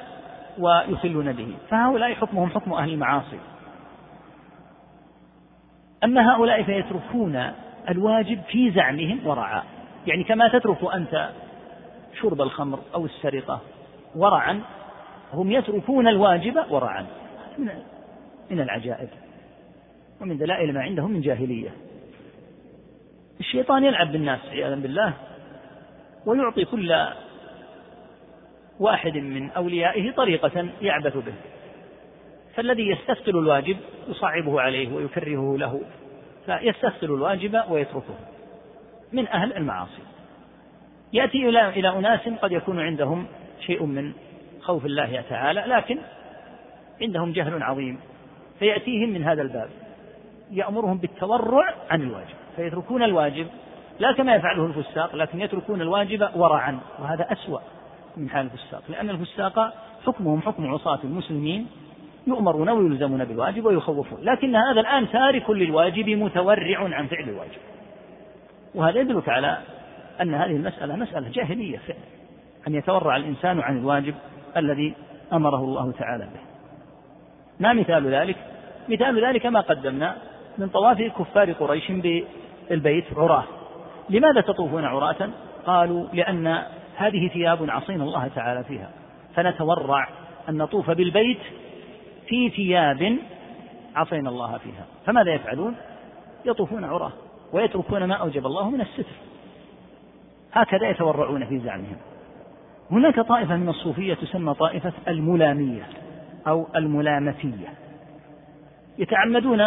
[0.58, 1.54] ويخلون به.
[1.70, 3.38] فهؤلاء حكمهم حكم أهل المعاصي.
[6.04, 7.52] أما هؤلاء فيتركون
[7.88, 9.64] الواجب في زعمهم ورعاء.
[10.06, 11.30] يعني كما تترك أنت
[12.20, 13.60] شرب الخمر أو السرقة
[14.16, 14.60] ورعا
[15.32, 17.06] هم يتركون الواجب ورعا
[18.50, 19.08] من العجائب.
[20.20, 21.70] ومن دلائل ما عندهم من جاهلية.
[23.40, 25.12] الشيطان يلعب بالناس عياذا بالله
[26.26, 27.06] ويعطي كل
[28.80, 31.34] واحد من أوليائه طريقة يعبث به.
[32.54, 33.76] فالذي يستثقل الواجب
[34.08, 35.80] يصعبه عليه ويكرهه له.
[36.46, 38.14] فيستثقل الواجب ويتركه
[39.12, 40.02] من أهل المعاصي.
[41.12, 43.26] يأتي إلى إلى أناس قد يكون عندهم
[43.60, 44.12] شيء من
[44.60, 45.98] خوف الله تعالى لكن
[47.02, 47.98] عندهم جهل عظيم
[48.58, 49.68] فيأتيهم من هذا الباب
[50.50, 53.46] يأمرهم بالتورع عن الواجب فيتركون الواجب
[53.98, 57.60] لا كما يفعله الفساق لكن يتركون الواجب ورعا وهذا أسوأ
[58.16, 59.74] من حال الفساق لأن الفساق
[60.06, 61.66] حكمهم حكم عصاة المسلمين
[62.26, 64.18] يؤمرون ويلزمون بالواجب ويخوفون.
[64.22, 67.60] لكن هذا الآن تارك للواجب متورع عن فعل الواجب.
[68.74, 69.58] وهذا يدلك على
[70.20, 72.00] أن هذه المسألة مسألة جاهلية فعلا.
[72.68, 74.14] أن يتورع الإنسان عن الواجب
[74.56, 74.94] الذي
[75.32, 76.40] أمره الله تعالى به.
[77.60, 78.36] ما مثال ذلك؟
[78.88, 80.16] مثال ذلك ما قدمنا
[80.58, 83.44] من طواف كفار قريش بالبيت عراة.
[84.10, 85.30] لماذا تطوفون عراة؟
[85.66, 86.62] قالوا لأن
[86.96, 88.90] هذه ثياب عصينا الله تعالى فيها.
[89.34, 90.08] فنتورع
[90.48, 91.38] أن نطوف بالبيت
[92.26, 93.18] في ثياب
[93.94, 94.86] عصينا الله فيها.
[95.06, 95.76] فماذا يفعلون؟
[96.44, 97.12] يطوفون عراة
[97.52, 99.04] ويتركون ما أوجب الله من الستر.
[100.52, 101.96] هكذا يتورعون في زعمهم.
[102.90, 105.86] هناك طائفة من الصوفية تسمى طائفة الملامية
[106.46, 107.68] أو الملامتية.
[108.98, 109.60] يتعمدون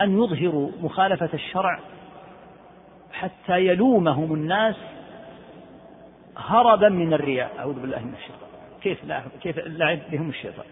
[0.00, 1.80] أن يظهروا مخالفة الشرع
[3.12, 4.76] حتى يلومهم الناس
[6.36, 7.52] هربا من الرياء.
[7.58, 8.48] أعوذ بالله من الشيطان.
[8.82, 10.66] كيف لا كيف لعب بهم الشيطان؟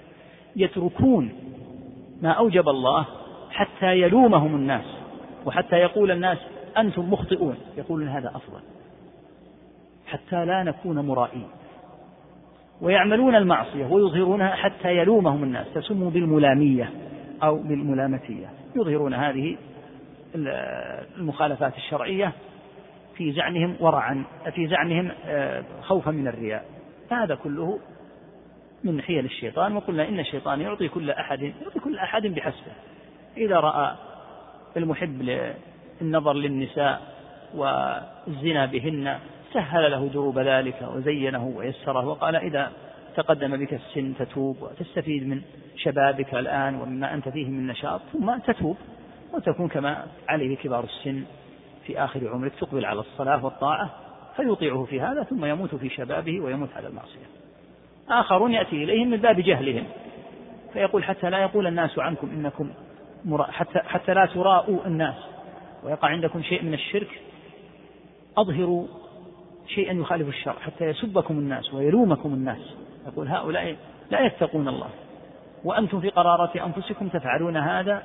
[0.56, 1.32] يتركون
[2.22, 3.06] ما أوجب الله
[3.50, 4.84] حتى يلومهم الناس
[5.46, 6.38] وحتى يقول الناس
[6.78, 7.56] أنتم مخطئون.
[7.76, 8.60] يقولون هذا أفضل.
[10.06, 11.48] حتى لا نكون مرائين.
[12.80, 15.66] ويعملون المعصية ويظهرونها حتى يلومهم الناس.
[15.74, 16.90] تسموا بالملامية
[17.42, 18.46] أو بالملامتية.
[18.76, 19.56] يظهرون هذه
[21.18, 22.32] المخالفات الشرعية
[23.16, 26.64] في زعمهم ورعا في زعمهم آه، خوفا من الرياء.
[27.10, 27.78] فهذا كله
[28.84, 32.72] من حيل الشيطان وقلنا إن الشيطان يعطي كل أحد يعطي كل أحد بحسبه.
[33.36, 33.96] إذا رأى
[34.76, 35.22] المحب
[36.00, 37.02] للنظر للنساء
[37.54, 39.18] والزنا بهن
[39.52, 42.72] سهل له دروب ذلك وزينه ويسره وقال إذا
[43.16, 45.42] تقدم بك السن تتوب وتستفيد من
[45.76, 48.76] شبابك الآن ومما أنت فيه من نشاط ثم تتوب
[49.34, 51.24] وتكون كما عليه كبار السن
[51.86, 53.90] في آخر عمرك تقبل على الصلاة والطاعة
[54.36, 57.41] فيطيعه في هذا ثم يموت في شبابه ويموت على المعصية.
[58.20, 59.84] آخرون يأتي إليهم من باب جهلهم.
[60.72, 62.70] فيقول حتى لا يقول الناس عنكم إنكم
[63.40, 65.14] حتى, حتى لا تراءوا الناس.
[65.84, 67.20] ويقع عندكم شيء من الشرك
[68.36, 68.86] أظهروا
[69.66, 72.74] شيئا يخالف الشرع حتى يسبكم الناس ويلومكم الناس.
[73.06, 73.76] يقول هؤلاء
[74.10, 74.88] لا يتقون الله.
[75.64, 78.02] وأنتم في قرارة أنفسكم تفعلون هذا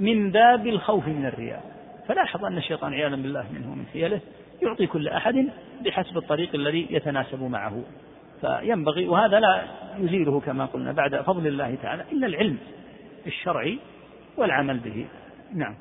[0.00, 1.62] من باب الخوف من الرياء.
[2.08, 4.20] فلاحظ أن الشيطان عياذا بالله منه ومن حيله
[4.62, 5.48] يعطي كل أحد
[5.84, 7.82] بحسب الطريق الذي يتناسب معه.
[8.40, 9.62] فينبغي وهذا لا
[9.98, 12.58] يزيله كما قلنا بعد فضل الله تعالى إلا العلم
[13.26, 13.78] الشرعي
[14.36, 15.06] والعمل به.
[15.54, 15.74] نعم.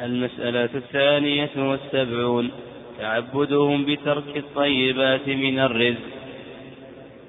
[0.00, 2.50] المسألة الثانية والسبعون
[2.98, 6.08] تعبدهم بترك الطيبات من الرزق.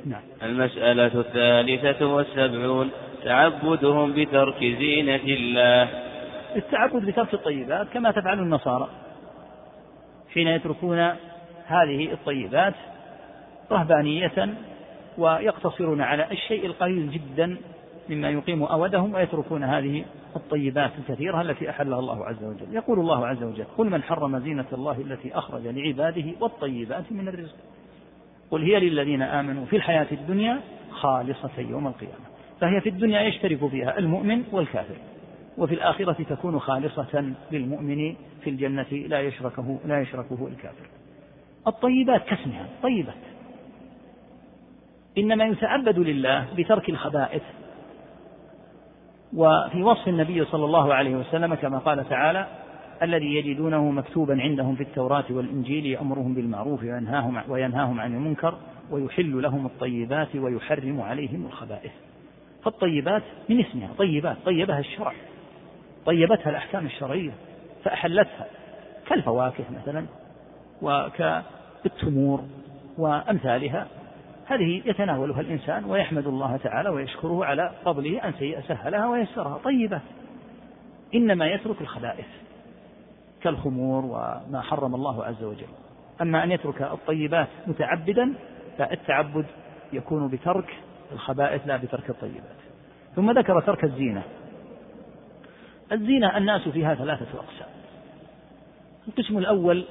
[0.05, 0.21] نعم.
[0.43, 2.89] المسألة الثالثة والسبعون
[3.23, 5.89] تعبدهم بترك زينة الله.
[6.55, 8.89] التعبد بترك الطيبات كما تفعل النصارى
[10.33, 10.99] حين يتركون
[11.65, 12.73] هذه الطيبات
[13.71, 14.55] رهبانية
[15.17, 17.57] ويقتصرون على الشيء القليل جدا
[18.09, 22.75] مما يقيم أودهم ويتركون هذه الطيبات الكثيرة التي أحلها الله عز وجل.
[22.75, 27.55] يقول الله عز وجل قل من حرم زينة الله التي أخرج لعباده والطيبات من الرزق.
[28.51, 32.25] قل هي للذين آمنوا في الحياة الدنيا خالصة يوم القيامة.
[32.61, 34.95] فهي في الدنيا يشترك فيها المؤمن والكافر
[35.57, 40.87] وفي الآخرة تكون خالصة للمؤمن في الجنة لا يشركه لا يشركه الكافر.
[41.67, 43.32] الطيبات كاسمها طيبات.
[45.17, 47.41] إنما يتعبد لله بترك الخبائث.
[49.35, 52.47] وفي وصف النبي صلى الله عليه وسلم كما قال تعالى
[53.01, 58.57] الذي يجدونه مكتوبا عندهم في التوراة والإنجيل يأمرهم بالمعروف وينهاهم, وينهاهم عن المنكر
[58.91, 61.91] ويحل لهم الطيبات ويحرم عليهم الخبائث.
[62.63, 65.13] فالطيبات من اسمها طيبات طيبها الشرع
[66.05, 67.31] طيبتها الأحكام الشرعية
[67.83, 68.45] فأحلتها
[69.07, 70.05] كالفواكه مثلا
[70.81, 72.43] وكالتمور
[72.97, 73.87] وأمثالها.
[74.45, 78.33] هذه يتناولها الإنسان ويحمد الله تعالى ويشكره على فضله أن
[78.67, 79.57] سهلها ويسرها.
[79.57, 80.01] طيبة.
[81.15, 82.25] إنما يترك الخبائث
[83.41, 85.67] كالخمور وما حرم الله عز وجل.
[86.21, 88.33] أما أن يترك الطيبات متعبدا
[88.77, 89.45] فالتعبد
[89.93, 90.75] يكون بترك
[91.11, 92.57] الخبائث لا بترك الطيبات.
[93.15, 94.23] ثم ذكر ترك الزينة.
[95.91, 97.73] الزينة الناس فيها ثلاثة أقسام.
[99.07, 99.85] القسم الأول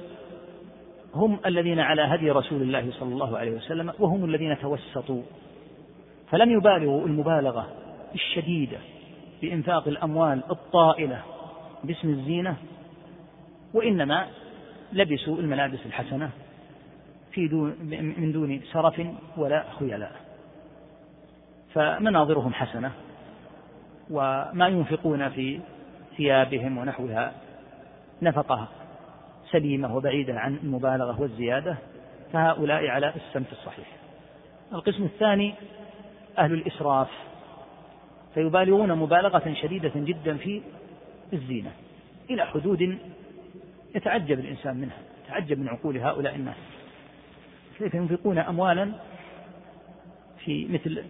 [1.15, 5.21] هم الذين على هدي رسول الله صلى الله عليه وسلم وهم الذين توسطوا.
[6.29, 7.67] فلم يبالغوا المبالغة
[8.15, 8.77] الشديدة
[9.41, 11.21] بإنفاق الأموال الطائلة
[11.83, 12.55] باسم الزينة
[13.73, 14.27] وإنما
[14.93, 16.29] لبسوا الملابس الحسنة
[17.31, 17.75] في دون
[18.17, 20.11] من دون سرف ولا خيلاء.
[21.73, 22.91] فمناظرهم حسنة
[24.09, 25.59] وما ينفقون في
[26.17, 27.33] ثيابهم ونحوها
[28.21, 28.67] نفقة.
[29.53, 31.77] سليمة وبعيدة عن المبالغة والزيادة
[32.33, 33.87] فهؤلاء على السمت الصحيح.
[34.73, 35.53] القسم الثاني
[36.37, 37.07] أهل الإسراف
[38.33, 40.61] فيبالغون مبالغة شديدة جدا في
[41.33, 41.71] الزينة
[42.29, 42.97] إلى حدود
[43.95, 46.55] يتعجب الإنسان منها يتعجب من عقول هؤلاء الناس.
[47.77, 48.91] كيف ينفقون أموالا
[50.45, 51.03] في مثل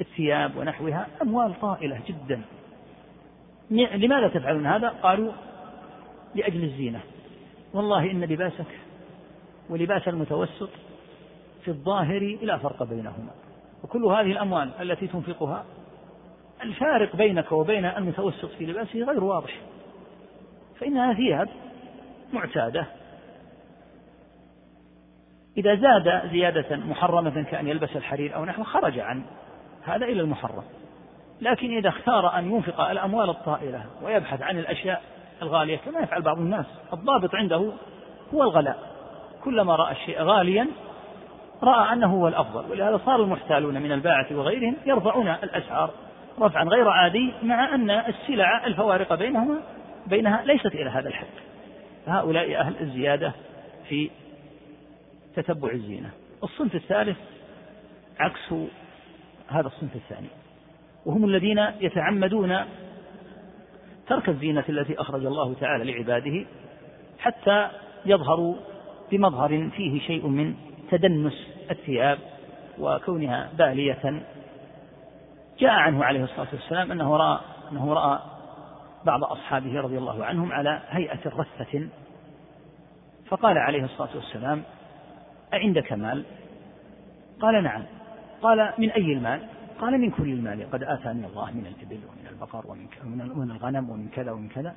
[0.00, 2.42] الثياب ونحوها؟ أموال طائلة جدا.
[3.70, 5.32] لماذا تفعلون هذا؟ قالوا
[6.34, 7.00] لأجل الزينة.
[7.74, 8.80] والله إن لباسك
[9.70, 10.70] ولباس المتوسط
[11.64, 13.30] في الظاهر لا فرق بينهما.
[13.84, 15.64] وكل هذه الأموال التي تنفقها
[16.62, 19.60] الفارق بينك وبين المتوسط في لباسه غير واضح.
[20.80, 21.48] فإنها ثياب
[22.32, 22.86] معتادة.
[25.56, 29.24] إذا زاد زيادة محرمة كأن يلبس الحرير أو نحو خرج عن
[29.82, 30.64] هذا إلى المحرم.
[31.40, 36.66] لكن إذا اختار أن ينفق الأموال الطائلة ويبحث عن الأشياء الغالية كما يفعل بعض الناس.
[36.92, 37.72] الضابط عنده
[38.34, 38.78] هو الغلاء.
[39.44, 40.68] كلما رأى الشيء غاليا
[41.62, 45.90] رأى أنه هو الأفضل ولهذا صار المحتالون من الباعة وغيرهم يرفعون الأسعار
[46.40, 49.60] رفعا غير عادي مع أن السلع الفوارق بينهما
[50.06, 51.26] بينها ليست إلى هذا الحد.
[52.06, 53.32] هؤلاء أهل الزيادة
[53.88, 54.10] في
[55.36, 56.10] تتبع الزينة.
[56.42, 57.16] الصنف الثالث
[58.18, 58.54] عكس
[59.48, 60.28] هذا الصنف الثاني
[61.06, 62.56] وهم الذين يتعمدون
[64.08, 66.46] ترك الزينة التي أخرج الله تعالى لعباده
[67.18, 67.68] حتى
[68.06, 68.54] يظهروا
[69.12, 70.54] بمظهر فيه شيء من
[70.90, 72.18] تدنس الثياب
[72.78, 74.22] وكونها بالية
[75.58, 77.40] جاء عنه عليه الصلاة والسلام أنه رأى
[77.72, 78.18] أنه رأى
[79.04, 81.88] بعض أصحابه رضي الله عنهم على هيئة رثة
[83.28, 84.62] فقال عليه الصلاة والسلام
[85.54, 86.24] أعندك مال؟
[87.40, 87.82] قال نعم
[88.42, 89.40] قال من أي المال؟
[89.80, 92.86] قال من كل المال قد آتاني الله من الإبل ومن البقر ومن
[93.34, 94.74] من الغنم ومن كذا ومن كذا.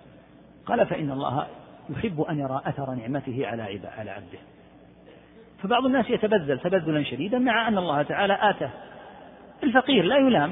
[0.66, 1.48] قال فإن الله
[1.90, 4.40] يحب أن يرى أثر نعمته على على عبده.
[5.64, 8.70] فبعض الناس يتبذل تبذلا شديدا مع أن الله تعالى آتاه.
[9.64, 10.52] الفقير لا يلام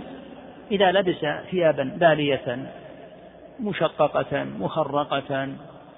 [0.72, 2.72] إذا لبس ثيابا بالية
[3.60, 5.46] مشققة مخرقة.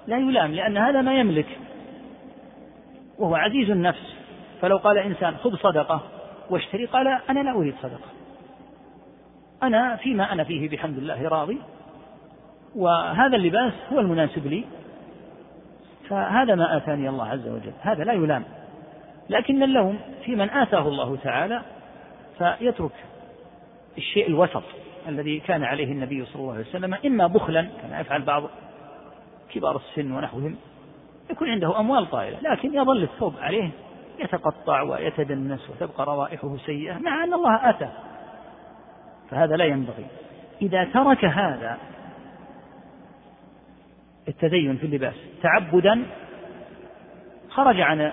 [0.06, 1.58] لا يلام لأن هذا ما يملك.
[3.18, 4.14] وهو عزيز النفس.
[4.60, 6.02] فلو قال إنسان خذ صدقة
[6.50, 8.17] واشتري قال أنا لا أريد صدقة.
[9.62, 11.58] أنا فيما أنا فيه بحمد الله راضي.
[12.76, 14.64] وهذا اللباس هو المناسب لي.
[16.08, 17.72] فهذا ما آتاني الله عز وجل.
[17.80, 18.44] هذا لا يلام.
[19.30, 21.62] لكن اللوم في من آتاه الله تعالى
[22.38, 22.92] فيترك
[23.98, 24.62] الشيء الوسط
[25.08, 28.42] الذي كان عليه النبي صلى الله عليه وسلم إما بخلا كما يفعل بعض
[29.50, 30.56] كبار السن ونحوهم
[31.30, 33.70] يكون عنده أموال طائلة لكن يظل الثوب عليه
[34.18, 37.92] يتقطع ويتدنس وتبقى روائحه سيئة مع أن الله آتاه.
[39.30, 40.06] فهذا لا ينبغي.
[40.62, 41.78] إذا ترك هذا
[44.28, 46.06] التدين في اللباس تعبدا
[47.48, 48.12] خرج عن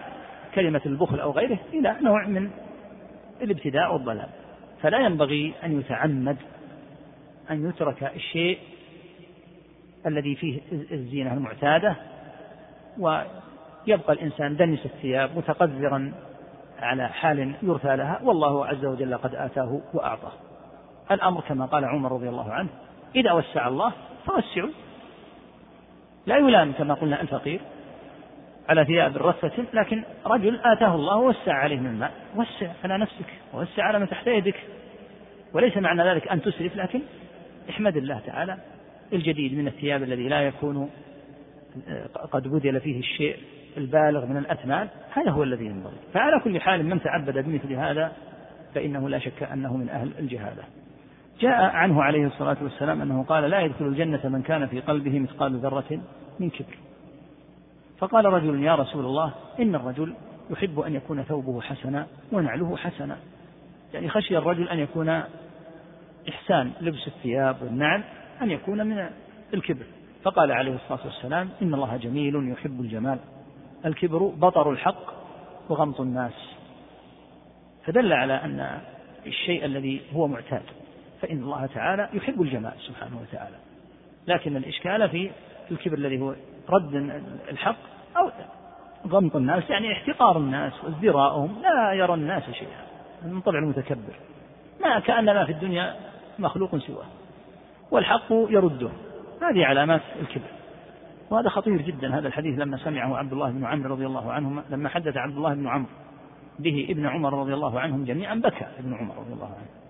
[0.55, 2.49] كلمة البخل أو غيره إلى نوع من
[3.41, 4.29] الابتداء والضلال.
[4.81, 6.37] فلا ينبغي أن يتعمد
[7.51, 8.59] أن يترك الشيء
[10.05, 11.95] الذي فيه الزينة المعتادة
[12.99, 16.13] ويبقى الإنسان دنس الثياب متقذرا
[16.79, 20.31] على حال يرثى لها والله عز وجل قد آتاه وأعطاه.
[21.11, 22.69] الأمر كما قال عمر رضي الله عنه.
[23.15, 23.93] إذا وسع الله
[24.25, 24.69] فوسعوا.
[26.25, 27.61] لا يلام كما قلنا الفقير
[28.69, 32.11] على ثياب رثة لكن رجل آتاه الله ووسع عليه من الماء.
[32.35, 34.55] وسع على نفسك ووسع على من تحت يدك.
[35.53, 37.01] وليس معنى ذلك أن تسرف لكن
[37.69, 38.57] احمد الله تعالى
[39.13, 40.89] الجديد من الثياب الذي لا يكون
[41.87, 43.37] آه، قد بذل فيه الشيء
[43.77, 44.87] البالغ من الأثمان.
[45.13, 45.95] هذا هو الذي ينبغي.
[46.13, 48.11] فعلى كل حال من تعبد بمثل هذا
[48.75, 50.63] فإنه لا شك أنه من أهل الجهالة.
[51.39, 55.55] جاء عنه عليه الصلاة والسلام أنه قال لا يدخل الجنة من كان في قلبه مثقال
[55.55, 55.99] ذرة
[56.39, 56.77] من كبر.
[57.97, 60.13] فقال رجل يا رسول الله إن الرجل
[60.49, 63.17] يحب أن يكون ثوبه حسنا ونعله حسنا.
[63.93, 65.23] يعني خشي الرجل أن يكون
[66.29, 68.03] إحسان لبس الثياب والنعل
[68.41, 69.09] أن يكون من
[69.53, 69.85] الكبر.
[70.23, 73.19] فقال عليه الصلاة والسلام إن الله جميل يحب الجمال.
[73.85, 75.13] الكبر بطر الحق
[75.69, 76.55] وغمط الناس.
[77.85, 78.79] فدل على أن
[79.25, 80.63] الشيء الذي هو معتاد.
[81.21, 83.55] فإن الله تعالى يحب الجمال سبحانه وتعالى.
[84.27, 85.31] لكن الإشكال في
[85.71, 86.35] الكبر الذي هو
[86.69, 86.95] رد
[87.49, 87.77] الحق
[88.17, 88.31] أو
[89.07, 92.85] غمط الناس يعني احتقار الناس وازدراءهم لا يرى الناس شيئا
[93.25, 94.13] من طبع المتكبر.
[94.81, 95.95] ما كأن ما في الدنيا
[96.39, 97.05] مخلوق سواه.
[97.91, 98.89] والحق يرده.
[99.41, 100.47] هذه علامات الكبر.
[101.29, 104.89] وهذا خطير جدا هذا الحديث لما سمعه عبد الله بن عمرو رضي الله عنهما لما
[104.89, 105.89] حدث عبد الله بن عمرو
[106.59, 109.84] به ابن عمر رضي الله عنهم جميعا بكى ابن عمر رضي الله عنه.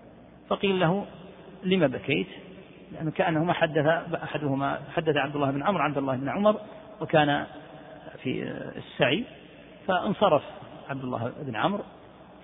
[0.48, 1.06] فقيل له
[1.64, 2.26] لم بكيت؟
[2.92, 6.60] لأنه كأنهما حدث أحدهما حدث عبد الله بن عمرو عبد الله بن عمر
[7.00, 7.46] وكان
[8.22, 8.42] في
[8.76, 9.24] السعي
[9.86, 10.42] فانصرف
[10.88, 11.82] عبد الله بن عمرو.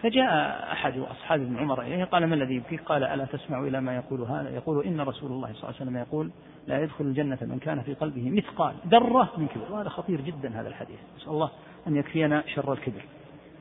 [0.03, 0.32] فجاء
[0.72, 4.20] أحد أصحاب ابن عمر إليه قال ما الذي يبكيك؟ قال ألا تسمع إلى ما يقول
[4.20, 6.30] هذا يقول إن رسول الله صلى الله عليه وسلم يقول
[6.66, 9.72] لا يدخل الجنة من كان في قلبه مثقال ذرة من كبر.
[9.72, 10.98] وهذا خطير جدا هذا الحديث.
[11.16, 11.50] نسأل الله
[11.86, 13.03] أن يكفينا شر الكبر.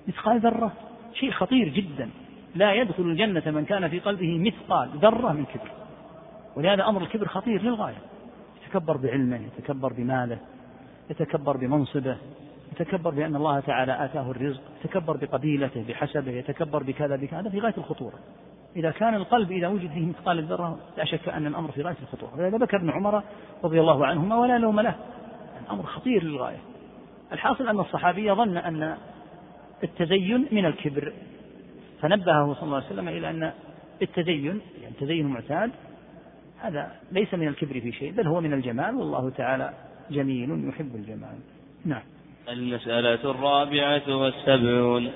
[0.08, 0.72] مثقال ذرة
[1.14, 2.10] شيء خطير جدا.
[2.56, 5.72] لا يدخل الجنة من كان في قلبه مثقال ذرة من كبر.
[6.56, 7.98] ولهذا أمر الكبر خطير للغاية.
[8.66, 10.38] يتكبر بعلمه يتكبر بماله
[11.10, 12.18] يتكبر بمنصبه
[12.72, 17.40] يتكبر بأن الله تعالى آتاه الرزق يتكبر بقبيلته بحسبه يتكبر بكذا بكذا.
[17.40, 18.20] هذا في غاية الخطورة.
[18.76, 22.32] إذا كان القلب إذا وجد فيه مثقال الذرة لا شك أن الأمر في غاية الخطورة.
[22.38, 23.24] ولهذا بكى ابن عمر
[23.64, 24.96] رضي الله عنهما ولا لوم له.
[25.66, 26.60] الأمر خطير للغاية.
[27.32, 28.98] الحاصل أن الصحابي ظن أن
[29.84, 31.14] التزين من الكبر.
[32.02, 33.52] فنبهه صلى الله عليه وسلم إلى أن
[34.02, 35.72] التزين يعني التزين المعتاد
[36.62, 39.74] هذا ليس من الكبر في شيء بل هو من الجمال والله تعالى
[40.12, 41.38] جميل يحب الجمال.
[41.86, 42.02] نعم.
[42.50, 45.12] المسألة الرابعة والسبعون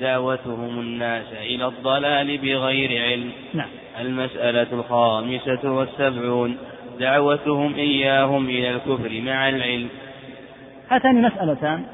[0.00, 3.32] دعوتهم الناس إلى الضلال بغير علم.
[3.54, 3.68] نعم.
[4.00, 6.56] المسألة الخامسة والسبعون
[7.00, 9.88] دعوتهم إياهم إلى الكفر مع العلم.
[10.88, 11.84] هاتان مسألتان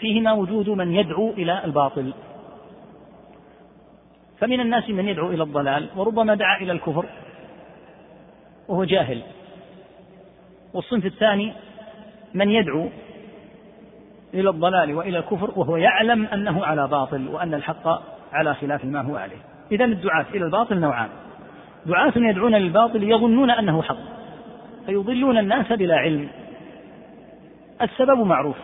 [0.00, 2.12] فيهما وجود من يدعو إلى الباطل.
[4.40, 7.04] فمن الناس من يدعو إلى الضلال وربما دعا إلى الكفر
[8.68, 9.22] وهو جاهل.
[10.74, 11.52] والصنف الثاني
[12.34, 12.88] من يدعو
[14.34, 19.16] إلى الضلال وإلى الكفر وهو يعلم أنه على باطل وأن الحق على خلاف ما هو
[19.16, 19.42] عليه.
[19.72, 21.08] إذا الدعاة إلى الباطل نوعان.
[21.86, 23.96] دعاة يدعون للباطل يظنون أنه حق
[24.86, 26.28] فيضلون الناس بلا علم.
[27.82, 28.56] السبب معروف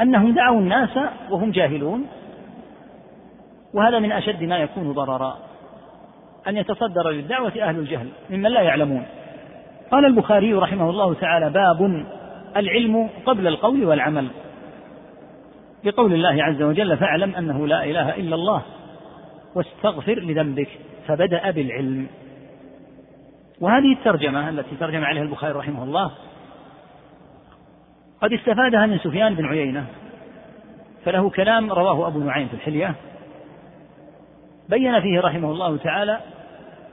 [0.00, 0.98] أنهم دعوا الناس
[1.30, 2.06] وهم جاهلون
[3.76, 5.38] وهذا من أشد ما يكون ضررا.
[6.48, 9.06] أن يتصدر للدعوة أهل الجهل ممن لا يعلمون.
[9.90, 12.06] قال البخاري رحمه الله تعالى باب
[12.56, 14.28] العلم قبل القول والعمل.
[15.84, 18.62] بقول الله عز وجل فاعلم أنه لا إله إلا الله
[19.54, 20.68] واستغفر لذنبك.
[21.06, 22.06] فبدأ بالعلم.
[23.60, 26.10] وهذه الترجمة التي ترجم عليها البخاري رحمه الله
[28.20, 29.86] قد استفادها من سفيان بن عيينة
[31.04, 32.94] فله كلام رواه أبو نعيم في الحلية.
[34.68, 36.20] بين فيه رحمه الله تعالى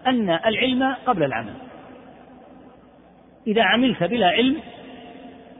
[0.07, 1.53] أن العلم قبل العمل.
[3.47, 4.57] إذا عملت بلا علم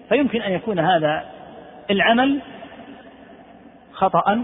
[0.10, 1.26] فيمكن أن يكون هذا
[1.92, 2.40] العمل
[3.94, 4.44] خطأ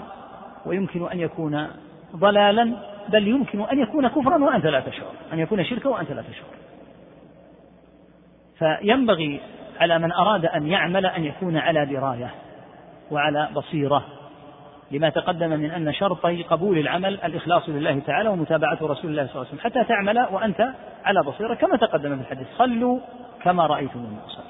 [0.66, 1.68] ويمكن أن يكون
[2.16, 2.74] ضلالا
[3.10, 6.50] بل يمكن أن يكون كفرا وأنت لا تشعر أن يكون شركا وأنت لا تشعر.
[8.60, 9.40] فينبغي
[9.80, 12.32] على من أراد أن يعمل أن يكون على دراية
[13.12, 14.06] وعلى بصيرة
[14.92, 19.48] لما تقدم من أن شرطي قبول العمل الإخلاص لله تعالى ومتابعة رسول الله صلى الله
[19.48, 19.60] عليه وسلم.
[19.60, 20.70] حتى تعمل وأنت
[21.06, 22.48] على بصيرة كما تقدم في الحديث.
[22.58, 23.00] صلوا
[23.44, 24.50] كما رأيتموني أصلي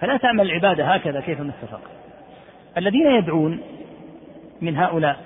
[0.00, 1.80] فلا تعمل العبادة هكذا كيف نتفق
[2.76, 3.60] الذين يدعون
[4.60, 5.16] من هؤلاء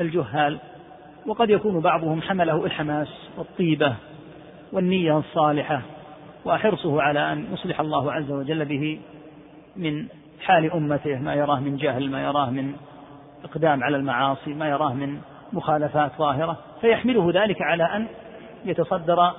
[0.00, 0.58] الجهال
[1.26, 3.08] وقد يكون بعضهم حمله الحماس
[3.38, 3.94] والطيبة
[4.72, 5.82] والنية الصالحة
[6.44, 9.00] وحرصه على أن يصلح الله عز وجل به
[9.76, 10.06] من
[10.40, 12.74] حال أمته ما يراه من جهل ما يراه من
[13.44, 15.20] إقدام على المعاصي ما يراه من
[15.52, 18.06] مخالفات ظاهرة فيحمله ذلك على أن
[18.64, 19.32] يتصدر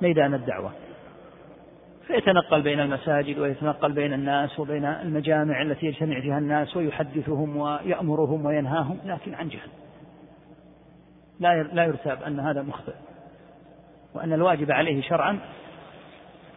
[0.00, 0.72] ميدان الدعوة.
[2.06, 8.98] فيتنقل بين المساجد ويتنقل بين الناس وبين المجامع التي يجتمع فيها الناس ويحدثهم ويأمرهم وينهاهم
[9.04, 9.68] لكن عن جهل.
[11.40, 12.94] لا لا يرتاب أن هذا مخطئ
[14.14, 15.38] وأن الواجب عليه شرعا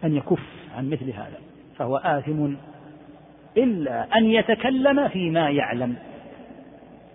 [0.04, 0.40] أن يكف
[0.78, 1.38] عن مثل هذا
[1.78, 2.56] فهو آثم
[3.58, 5.96] إلا أن يتكلم فيما يعلم.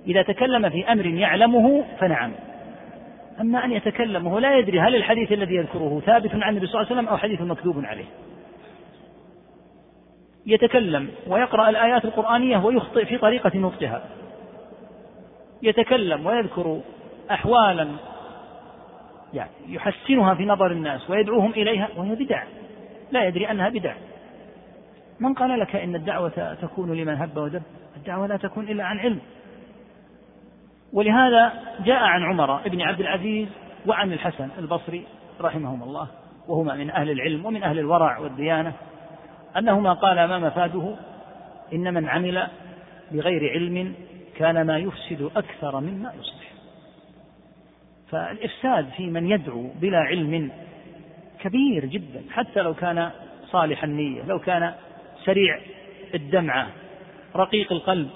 [0.06, 2.32] إذا تكلم في أمر يعلمه فنعم.
[3.40, 6.90] أما أن يتكلم وهو لا يدري هل الحديث الذي يذكره ثابت عن النبي صلى الله
[6.90, 8.04] عليه وسلم أو حديث مكذوب عليه.
[10.46, 14.04] يتكلم ويقرأ الآيات القرآنية ويخطئ في طريقة نطقها.
[15.62, 16.80] يتكلم ويذكر
[17.30, 17.88] أحوالا
[19.34, 22.42] يعني يحسنها في نظر الناس ويدعوهم إليها وهي بدع
[23.10, 23.94] لا يدري أنها بدع
[25.20, 27.62] من قال لك إن الدعوة تكون لمن هب ودب
[27.96, 29.20] الدعوة لا تكون إلا عن علم.
[30.92, 31.52] ولهذا
[31.84, 33.48] جاء عن عمر بن عبد العزيز
[33.86, 35.06] وعن الحسن البصري
[35.40, 36.08] رحمهما الله
[36.48, 38.72] وهما من أهل العلم ومن أهل الورع والديانة
[39.56, 40.96] أنهما قال ما مفاده؟
[41.72, 42.46] إن من عمل
[43.12, 43.94] بغير علم
[44.36, 46.52] كان ما يفسد أكثر مما يصلح.
[48.10, 50.50] فالإفساد في من يدعو بلا علم
[51.40, 53.10] كبير جدا حتى لو كان
[53.50, 54.74] صالح النية لو كان
[55.24, 55.58] سريع
[56.14, 56.66] الدمعة
[57.36, 58.08] رقيق القلب.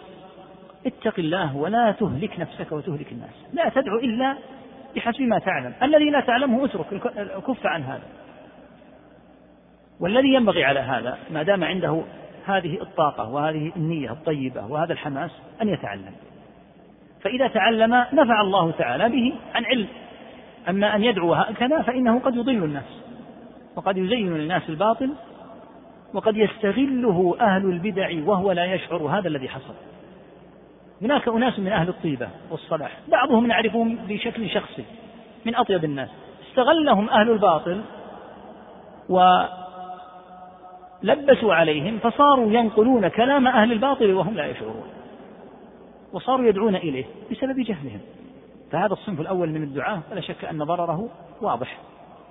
[0.87, 3.31] اتق الله ولا تهلك نفسك وتهلك الناس.
[3.53, 4.37] لا تدعو إلا
[4.97, 5.73] بحسب ما تعلم.
[5.83, 6.87] الذي لا تعلمه اترك
[7.47, 8.07] كف عن هذا.
[10.01, 12.03] والذي ينبغي على هذا ما دام عنده
[12.47, 15.31] هذه الطاقة وهذه النية الطيبة وهذا الحماس
[15.63, 16.15] أن يتعلم.
[17.21, 19.89] فإذا تعلم نفع الله تعالى به عن علم.
[20.69, 23.01] أما أن يدعو هكذا فإنه قد يضل الناس
[23.77, 25.15] وقد يزين للناس الباطل
[26.15, 29.75] وقد يستغله أهل البدع وهو لا يشعر هذا الذي حصل.
[31.03, 34.85] هناك أناس من أهل الطيبة والصلاح بعضهم نعرفهم بشكل شخصي
[35.45, 36.09] من أطيب الناس.
[36.51, 37.81] استغلهم أهل الباطل
[41.03, 44.87] ولبسوا عليهم فصاروا ينقلون كلام أهل الباطل وهم لا يشعرون.
[46.12, 48.01] وصاروا يدعون إليه بسبب جهلهم.
[48.73, 51.09] فهذا الصنف الأول من الدعاة ولا شك أن ضرره
[51.41, 51.79] واضح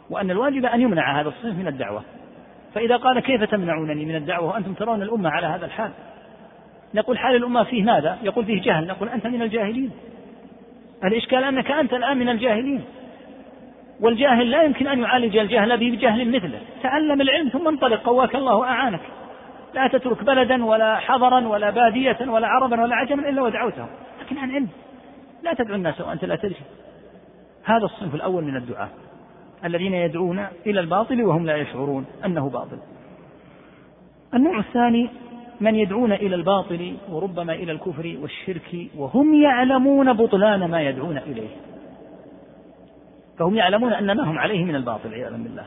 [0.10, 2.04] وأن الواجب أن يمنع هذا الصنف من الدعوة.
[2.76, 5.92] فإذا قال كيف تمنعونني من الدعوة وأنتم ترون الأمة على هذا الحال؟
[6.94, 8.88] نقول حال الأمة فيه ماذا؟ يقول فيه جهل.
[8.88, 9.92] نقول أنت من الجاهلين.
[11.04, 12.84] الإشكال أنك أنت الآن من الجاهلين.
[14.02, 16.60] والجاهل لا يمكن أن يعالج الجهل بجهل مثله.
[16.84, 18.04] تعلم العلم ثم انطلق.
[18.04, 19.02] قواك الله أعانك.
[19.74, 23.88] لا تترك بلدا ولا حضرا ولا بادية ولا عربا ولا عجما إلا ودعوتهم.
[24.22, 24.70] لكن عن علم.
[25.44, 26.56] لا تدعو الناس وأنت لا تدري.
[27.64, 28.90] هذا الصنف الأول من الدعاة
[29.66, 32.78] الذين يدعون إلى الباطل وهم لا يشعرون أنه باطل.
[34.34, 35.09] النوع الثاني
[35.61, 41.55] من يدعون إلى الباطل وربما إلى الكفر والشرك وهم يعلمون بطلان ما يدعون إليه.
[43.39, 45.66] فهم يعلمون أن ما هم عليه من الباطل عياذا بالله.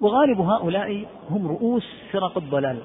[0.00, 2.78] وغالب هؤلاء هم رؤوس فرق الضلال.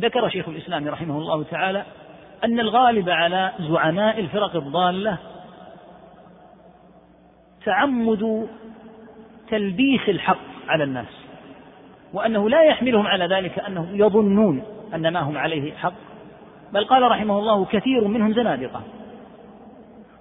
[0.00, 1.84] ذكر شيخ الإسلام رحمه الله تعالى
[2.44, 5.18] أن الغالب على زعماء الفرق الضالة
[7.64, 8.48] تعمد
[9.50, 10.38] تلبيس الحق
[10.68, 11.20] على الناس
[12.12, 14.62] وأنه لا يحملهم على ذلك أنهم يظنون
[14.94, 15.92] أن ما هم عليه حق.
[16.72, 18.82] بل قال رحمه الله كثير منهم زنادقة.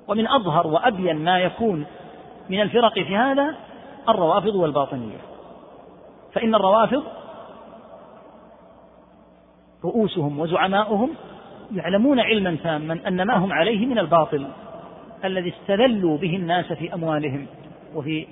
[0.07, 1.85] ومن أظهر وأبين ما يكون
[2.49, 3.55] من الفرق في هذا
[4.09, 5.17] الروافض والباطنية.
[6.33, 7.03] فإن الروافض
[9.83, 11.09] رؤوسهم وزعماؤهم
[11.71, 14.47] يعلمون علما تاما أن ما هم عليه من الباطل.
[15.25, 17.45] الذي استذلوا به الناس في أموالهم
[17.95, 18.27] وفي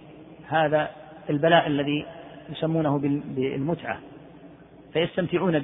[0.48, 0.90] هذا
[1.30, 2.06] البلاء الذي
[2.50, 4.00] يسمونه بالمتعة.
[4.94, 5.60] فيستمتعون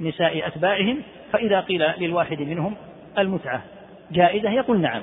[0.00, 2.76] بنساء أتباعهم فإذا قيل للواحد منهم
[3.18, 3.62] المتعة
[4.12, 5.02] جائزة يقول نعم.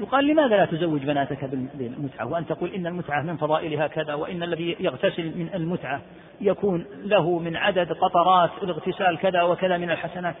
[0.00, 1.44] يقال لماذا لا تزوج بناتك
[1.74, 6.00] بالمتعة؟ وأن تقول إن المتعة من فضائلها كذا وإن الذي يغتسل من المتعة
[6.40, 10.34] يكون له من عدد قطرات الاغتسال كذا وكذا من الحسنات.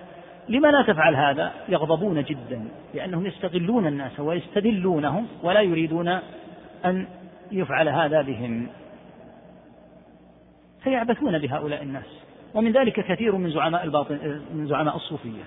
[0.48, 6.08] لما لا تفعل هذا يغضبون جدا لأنهم يستغلون الناس ويستدلونهم ولا يريدون
[6.84, 7.06] أن
[7.52, 8.68] يفعل هذا بهم.
[10.82, 12.06] فيعبثون بهؤلاء الناس.
[12.54, 15.42] ومن ذلك كثير من زعماء الباطن من زعماء الصوفية.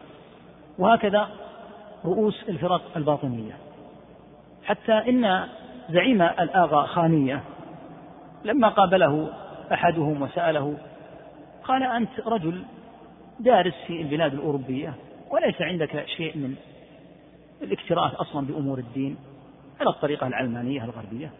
[0.79, 1.29] وهكذا
[2.05, 3.53] رؤوس الفرق الباطنية.
[4.65, 5.47] حتى إن
[5.89, 7.43] زعيم الآغا خانية
[8.45, 9.29] لما قابله
[9.73, 10.77] أحدهم وسأله
[11.63, 12.63] قال أنت رجل
[13.39, 14.93] دارس في البلاد الأوروبية
[15.29, 16.55] وليس عندك شيء من
[17.61, 19.17] الاكتراث أصلا بأمور الدين
[19.79, 21.31] على الطريقة العلمانية الغربية.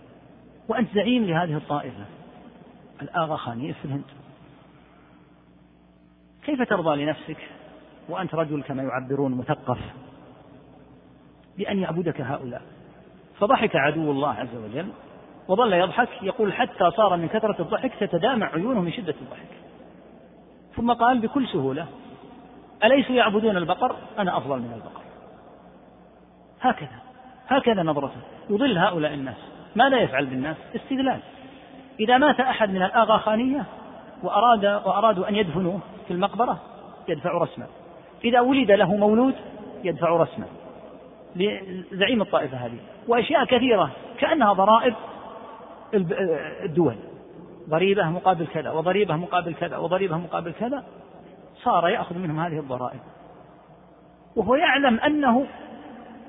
[0.68, 2.06] وأنت زعيم لهذه الطائفة.
[3.02, 4.04] الآغا خانية في الهند.
[6.46, 7.38] كيف ترضى لنفسك
[8.10, 9.80] وأنت رجل كما يعبرون مثقف
[11.58, 12.62] بأن يعبدك هؤلاء؟
[13.40, 14.88] فضحك عدو الله عز وجل
[15.48, 19.69] وظل يضحك يقول حتى صار من كثرة الضحك تتدامع عيونه من شدة الضحك.
[20.76, 21.86] ثم قال بكل سهولة
[22.84, 25.02] أليسوا يعبدون البقر؟ أنا أفضل من البقر.
[26.62, 27.00] هكذا
[27.48, 29.38] هكذا نظرته يضل هؤلاء الناس.
[29.76, 31.20] ماذا يفعل بالناس؟ استدلال.
[32.00, 33.66] إذا مات أحد من الآغاخانية
[34.24, 36.60] وأراد وأرادوا أن يدفنوه في المقبرة
[37.08, 37.68] يدفع رسما
[38.24, 39.36] إذا ولد له مولود
[39.84, 40.46] يدفع رسما
[41.36, 42.78] لزعيم الطائفة هذه.
[43.08, 44.94] وأشياء كثيرة كأنها ضرائب
[46.64, 46.96] الدول.
[47.70, 50.84] ضريبة مقابل كذا وضريبة مقابل كذا وضريبة مقابل كذا
[51.64, 53.00] صار يأخذ منهم هذه الضرائب.
[54.36, 55.46] وهو يعلم أنه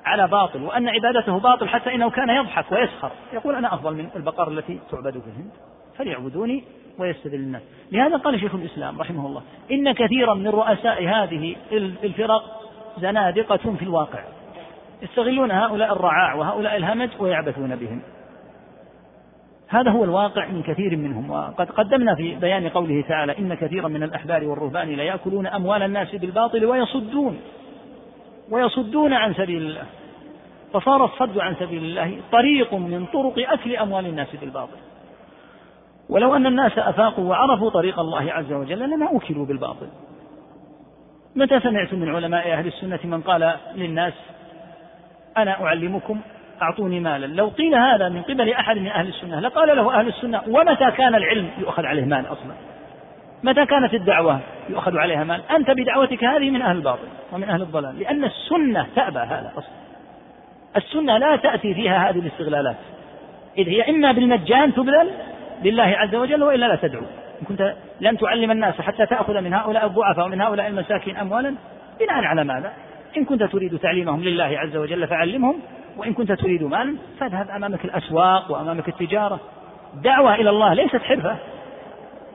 [0.04, 3.10] على باطل وأن عبادته باطل حتى إنه كان يضحك ويسخر.
[3.32, 5.50] يقول أنا أفضل من البقر التي تعبد في الهند
[5.96, 6.64] فليعبدوني
[6.98, 7.62] ويستدل الناس.
[7.92, 11.56] لهذا قال شيخ الإسلام رحمه الله إن كثيرا من رؤساء هذه
[12.04, 12.42] الفرق
[12.98, 14.24] زنادقة في الواقع.
[15.02, 18.02] يستغلون هؤلاء الرعاع وهؤلاء الهمج ويعبثون بهم.
[19.70, 21.30] هذا هو الواقع من كثير منهم.
[21.30, 26.64] وقد قدمنا في بيان قوله تعالى إن كثيرا من الأحبار والرهبان ليأكلون أموال الناس بالباطل
[26.64, 27.40] ويصدون
[28.50, 29.84] ويصدون عن سبيل الله.
[30.72, 34.78] فصار الصد عن سبيل الله طريق من طرق أكل أموال الناس بالباطل.
[36.08, 39.88] ولو أن الناس أفاقوا وعرفوا طريق الله عز وجل لما أكلوا بالباطل.
[41.36, 44.14] متى سمعت من علماء أهل السنة من قال للناس
[45.36, 46.20] أنا أعلمكم
[46.62, 47.26] أعطوني مالا.
[47.26, 51.14] لو قيل هذا من قبل أحد من أهل السنة لقال له أهل السنة ومتى كان
[51.14, 52.52] العلم يؤخذ عليه مال أصلا؟
[53.42, 57.98] متى كانت الدعوة يؤخذ عليها مال؟ أنت بدعوتك هذه من أهل الباطل ومن أهل الضلال
[57.98, 59.74] لأن السنة تأبى هذا أصلا.
[60.76, 62.76] السنة لا تأتي فيها هذه الاستغلالات.
[63.58, 65.10] إذ هي إما بالمجان تبذل
[65.64, 67.02] لله عز وجل وإلا لا تدعو.
[67.40, 71.54] إن كنت لم تعلم الناس حتى تأخذ من هؤلاء الضعفاء ومن هؤلاء المساكين أموالا
[72.00, 72.72] بناء على ماذا؟
[73.16, 75.60] إن كنت تريد تعليمهم لله عز وجل فعلمهم
[76.00, 79.40] وإن كنت تريد مالا فاذهب أمامك الأسواق وأمامك التجارة.
[79.94, 81.36] دعوة إلى الله ليست حرفة.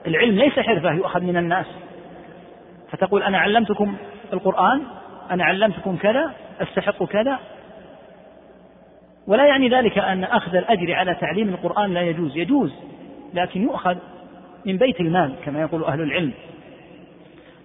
[0.06, 1.66] العلم ليس حرفة يؤخذ من الناس.
[2.90, 3.96] فتقول أنا علمتكم
[4.32, 4.82] القرآن
[5.30, 7.38] أنا علمتكم كذا أستحق كذا.
[9.26, 12.36] ولا يعني ذلك أن أخذ الأجر على تعليم القرآن لا يجوز.
[12.36, 12.72] يجوز
[13.34, 13.96] لكن يؤخذ
[14.66, 16.32] من بيت المال كما يقول أهل العلم.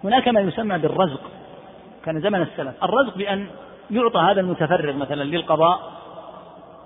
[0.04, 1.30] هناك ما يسمى بالرزق.
[2.04, 2.84] كان زمن السلف.
[2.84, 3.46] الرزق بأن
[3.92, 5.92] يعطى هذا المتفرغ مثلا للقضاء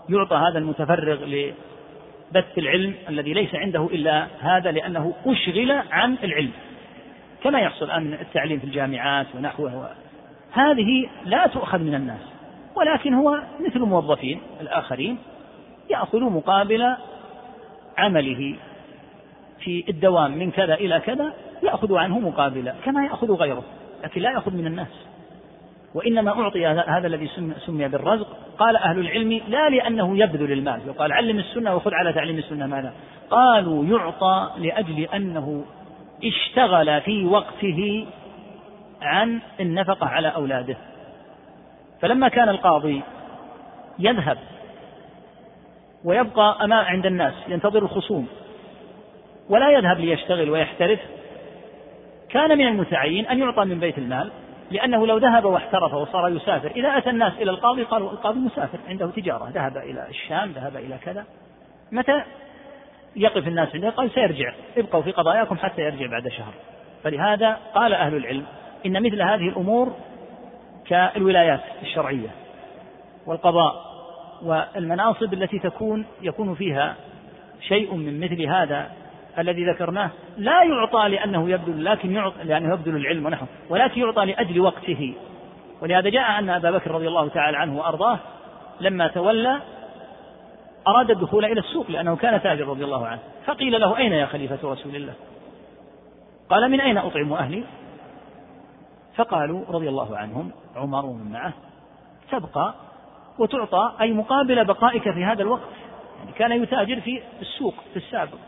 [0.08, 6.52] يعطى هذا المتفرغ لبث العلم الذي ليس عنده إلا هذا لأنه أشغل عن العلم.
[7.44, 9.90] كما يحصل الآن التعليم في الجامعات ونحوه
[10.52, 12.20] هذه لا تؤخذ من الناس
[12.76, 15.18] ولكن هو مثل الموظفين الآخرين
[15.90, 16.96] يأخذ مقابل
[17.98, 18.56] عمله
[19.60, 21.32] في الدوام من كذا إلى كذا
[21.62, 23.62] يأخذ عنه مقابلا كما يأخذ غيره
[24.04, 25.06] لكن لا يأخذ من الناس.
[25.96, 27.30] وإنما أعطي هذا الذي
[27.66, 28.26] سمي بالرزق.
[28.58, 30.80] قال أهل العلم لا لأنه يبذل المال.
[30.86, 32.92] يقال علم السنة وخذ على تعليم السنة ماذا.
[33.30, 35.64] قالوا يعطى لأجل أنه
[36.24, 38.06] اشتغل في وقته
[39.02, 40.76] عن النفقة على أولاده.
[42.00, 43.02] فلما كان القاضي
[43.98, 44.38] يذهب
[46.04, 48.26] ويبقى أمام عند الناس ينتظر الخصوم
[49.48, 51.00] ولا يذهب ليشتغل ويحترف
[52.28, 54.30] كان من المتعين أن يعطى من بيت المال.
[54.70, 59.06] لأنه لو ذهب واحترف وصار يسافر إذا أتى الناس إلى القاضي قالوا القاضي مسافر عنده
[59.06, 61.24] تجارة ذهب إلى الشام ذهب إلى كذا.
[61.92, 62.22] متى
[63.16, 66.52] يقف الناس عنده؟ قال سيرجع ابقوا في قضاياكم حتى يرجع بعد شهر.
[67.04, 68.44] فلهذا قال أهل العلم
[68.86, 69.92] إن مثل هذه الأمور
[70.86, 72.28] كالولايات الشرعية
[73.26, 73.86] والقضاء
[74.42, 76.94] والمناصب التي تكون يكون فيها
[77.60, 78.90] شيء من مثل هذا
[79.38, 84.60] الذي ذكرناه لا يعطى لأنه يبذل لكن يعطى لأنه يبذل العلم ونحوه ولكن يعطى لأجل
[84.60, 85.14] وقته.
[85.82, 88.18] ولهذا جاء أن أبا بكر رضي الله تعالى عنه وأرضاه
[88.80, 89.60] لما تولى
[90.88, 93.20] أراد الدخول إلى السوق لأنه كان تاجر رضي الله عنه.
[93.46, 95.14] فقيل له أين يا خليفة رسول الله؟
[96.48, 97.64] قال من أين أطعم أهلي؟
[99.16, 101.52] فقالوا رضي الله عنهم عمر ومن معه
[102.30, 102.74] تبقى
[103.38, 105.62] وتعطى أي مقابل بقائك في هذا الوقت.
[106.18, 108.38] يعني كان يتاجر في السوق في السابق.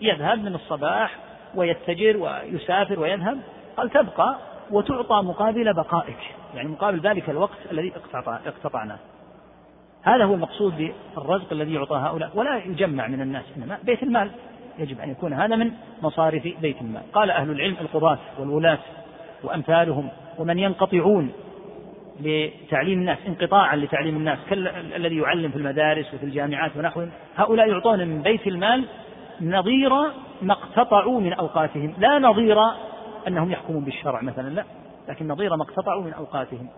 [0.00, 1.16] يذهب من الصباح
[1.54, 3.38] ويتجر ويسافر ويذهب
[3.76, 4.38] قال تبقى
[4.70, 6.18] وتعطى مقابل بقائك
[6.54, 7.92] يعني مقابل ذلك الوقت الذي
[8.46, 8.98] اقتطعناه
[10.06, 14.30] هذا هو المقصود بالرزق الذي يعطى هؤلاء ولا يجمع من الناس إنما بيت المال.
[14.78, 15.72] يجب أن يكون هذا من
[16.02, 17.02] مصارف بيت المال.
[17.12, 18.78] قال أهل العلم القضاة والولاة
[19.44, 21.32] وأمثالهم ومن ينقطعون
[22.20, 28.22] لتعليم الناس انقطاعا لتعليم الناس كالذي يعلم في المدارس وفي الجامعات ونحوهم هؤلاء يعطون من
[28.22, 28.84] بيت المال
[29.40, 29.90] نظير
[30.42, 31.94] ما اقتطعوا من أوقاتهم.
[31.98, 32.56] لا نظير
[33.28, 34.64] أنهم يحكمون بالشرع مثلا لا.
[35.08, 36.68] لكن نظير ما اقتطعوا من أوقاتهم.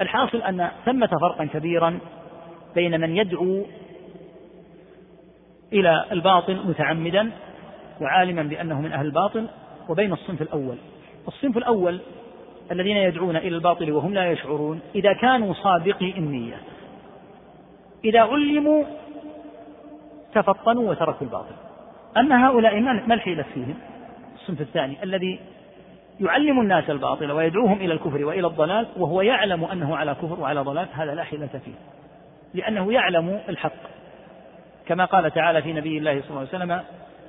[0.00, 1.98] الحاصل أن ثمة فرقا كبيرا
[2.74, 3.64] بين من يدعو
[5.72, 7.30] إلى الباطل متعمدا
[8.00, 9.46] وعالما بأنه من أهل الباطل
[9.88, 10.76] وبين الصنف الأول.
[11.28, 12.00] الصنف الأول
[12.72, 16.56] الذين يدعون إلى الباطل وهم لا يشعرون إذا كانوا صادقي النية.
[18.04, 18.84] إذا علموا
[20.38, 21.54] تفطنوا وتركوا الباطل.
[22.16, 23.74] أما هؤلاء ما الحيلة فيهم؟
[24.34, 25.40] الصنف الثاني الذي
[26.20, 30.88] يعلم الناس الباطل ويدعوهم إلى الكفر وإلى الضلال وهو يعلم أنه على كفر وعلى ضلال
[30.92, 31.74] هذا لا حيلة فيه.
[32.54, 33.72] لأنه يعلم الحق.
[34.86, 36.82] كما قال تعالى في نبي الله صلى الله عليه وسلم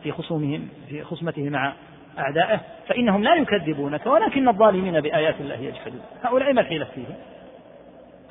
[0.04, 1.74] في خصومهم في خصمته مع
[2.20, 6.02] أعدائه فإنهم لا يكذبونك ولكن الظالمين بآيات الله يجحدون.
[6.24, 7.16] هؤلاء ما الحيلة فيهم؟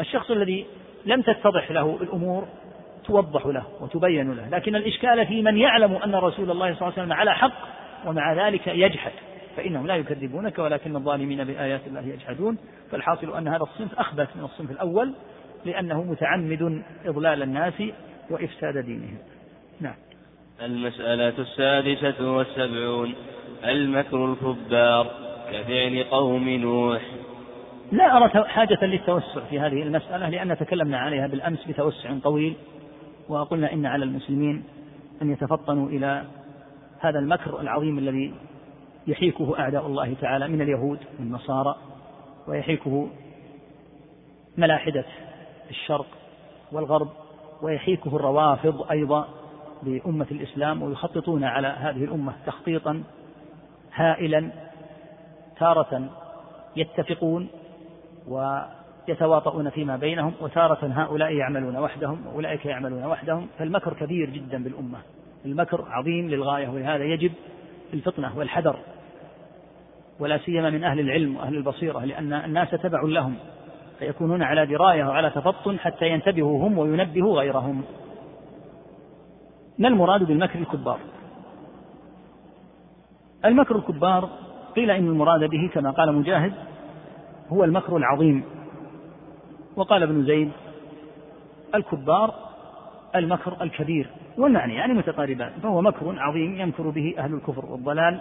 [0.01, 0.67] الشخص الذي
[1.07, 2.49] لم تتضح له الأمور
[3.07, 7.03] توضح له وتبين له لكن الإشكال في من يعلم أن رسول الله صلى الله عليه
[7.03, 7.53] وسلم على حق
[8.07, 9.13] ومع ذلك يجحد
[9.57, 12.59] فإنهم لا يكذبونك ولكن الظالمين بآيات الله يجحدون
[12.91, 15.15] فالحاصل أن هذا الصنف أخبث من الصنف الأول
[15.65, 17.83] لأنه متعمد إضلال الناس
[18.31, 19.19] وإفساد دينهم.
[19.81, 19.95] نعم.
[20.63, 23.15] المسألة السادسة والسبعون
[23.65, 25.07] المكر الكبار
[25.53, 27.03] كفعل قوم نوح.
[27.93, 32.55] لا أرى حاجة للتوسع في هذه المسألة لأن تكلمنا عليها بالأمس بتوسع طويل.
[33.29, 34.65] وقلنا إن على المسلمين
[35.23, 36.25] أن يتفطنوا إلى
[37.01, 38.35] هذا المكر العظيم الذي
[39.07, 41.77] يحيكه أعداء الله تعالى من اليهود والنصارى
[42.49, 43.09] ويحيكه
[44.59, 45.05] ملاحدة
[45.71, 46.07] الشرق
[46.73, 47.09] والغرب
[47.63, 49.29] ويحيكه الروافض أيضا
[49.83, 53.03] بأمة الإسلام ويخططون على هذه الأمة تخطيطا
[53.95, 54.51] هائلا
[55.59, 56.11] تارة
[56.77, 57.49] يتفقون
[59.09, 63.47] ويتواطؤون فيما بينهم وتارة هؤلاء يعملون وحدهم وأولئك يعملون وحدهم.
[63.59, 64.99] فالمكر كبير جدا بالأمة.
[65.45, 67.33] المكر عظيم للغاية ولهذا يجب
[67.95, 68.77] الفطنة والحذر.
[70.21, 73.35] ولا سيما من أهل العلم وأهل البصيرة لأن الناس تبع لهم
[73.99, 77.83] فيكونون على دراية وعلى تفطن حتى ينتبهوا هم وينبهوا غيرهم.
[79.79, 80.99] ما المراد بالمكر الكبار؟
[83.45, 84.29] المكر الكبار
[84.77, 86.53] قيل إن المراد به كما قال مجاهد
[87.49, 88.56] هو المكر العظيم.
[89.77, 90.53] وقال ابن زيد
[91.75, 92.35] الكبار
[93.15, 98.21] المكر الكبير والمعنى يعني متقاربان فهو مكر عظيم يمكر به أهل الكفر والضلال.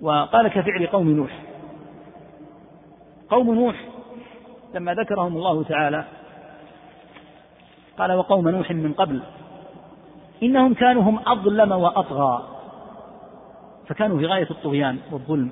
[0.00, 1.42] وقال كفعل قوم نوح.
[3.30, 3.84] قوم نوح
[4.74, 6.04] لما ذكرهم الله تعالى
[7.98, 9.22] قال وقوم نوح من قبل
[10.42, 12.48] إنهم كانوا هم أظلم وأطغى
[13.88, 15.50] فكانوا في غاية الطغيان والظلم.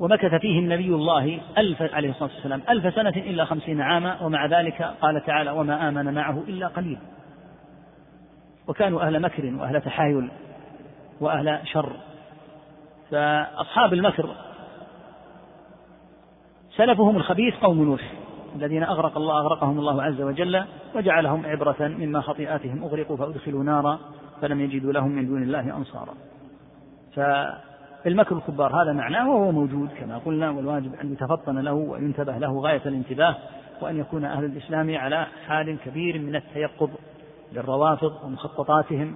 [0.00, 4.82] ومكث فيهم نبي الله ألف عليه الصلاة والسلام ألف سنة إلا خمسين عاما ومع ذلك
[4.82, 6.98] قال تعالى وما آمن معه إلا قليل.
[8.68, 10.30] وكانوا أهل مكر وأهل تحايل
[11.20, 11.92] وأهل شر.
[13.10, 14.34] فأصحاب المكر
[16.76, 18.12] سلفهم الخبيث قوم نوح
[18.56, 23.98] الذين أغرق الله أغرقهم الله عز وجل وجعلهم عبرة مما خطيئاتهم أغرقوا فأدخلوا نارا
[24.42, 26.14] فلم يجدوا لهم من دون الله أنصارا.
[28.06, 32.82] فالمكر الكبار هذا معناه وهو موجود كما قلنا والواجب أن يتفطن له وينتبه له غاية
[32.86, 33.36] الانتباه
[33.80, 36.90] وأن يكون أهل الإسلام على حال كبير من التيقظ
[37.52, 39.14] للروافض ومخططاتهم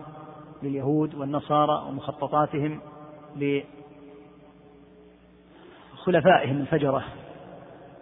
[0.63, 2.81] لليهود والنصارى ومخططاتهم
[5.97, 7.05] لخلفائهم الفجرة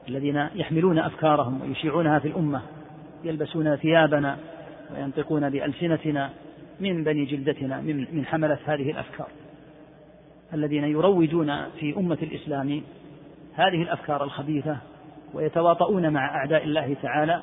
[0.09, 2.63] الذين يحملون أفكارهم ويشيعونها في الأمة
[3.25, 4.37] يلبسون ثيابنا
[4.95, 6.31] وينطقون بألسنتنا
[6.81, 7.81] من بني جلدتنا
[8.13, 9.29] من حملة هذه الأفكار.
[10.55, 12.83] الذين يروجون في أمة الإسلام
[13.55, 14.77] هذه الأفكار الخبيثة
[15.35, 17.43] ويتواطؤون مع أعداء الله تعالى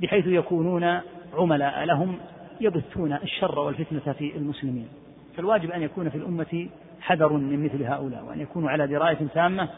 [0.00, 1.00] بحيث يكونون
[1.34, 2.18] عملاء لهم
[2.60, 4.88] يبثون الشر والفتنة في المسلمين.
[5.36, 6.68] فالواجب أن يكون في الأمة
[7.00, 9.68] حذر من مثل هؤلاء وأن يكونوا على دراية تامة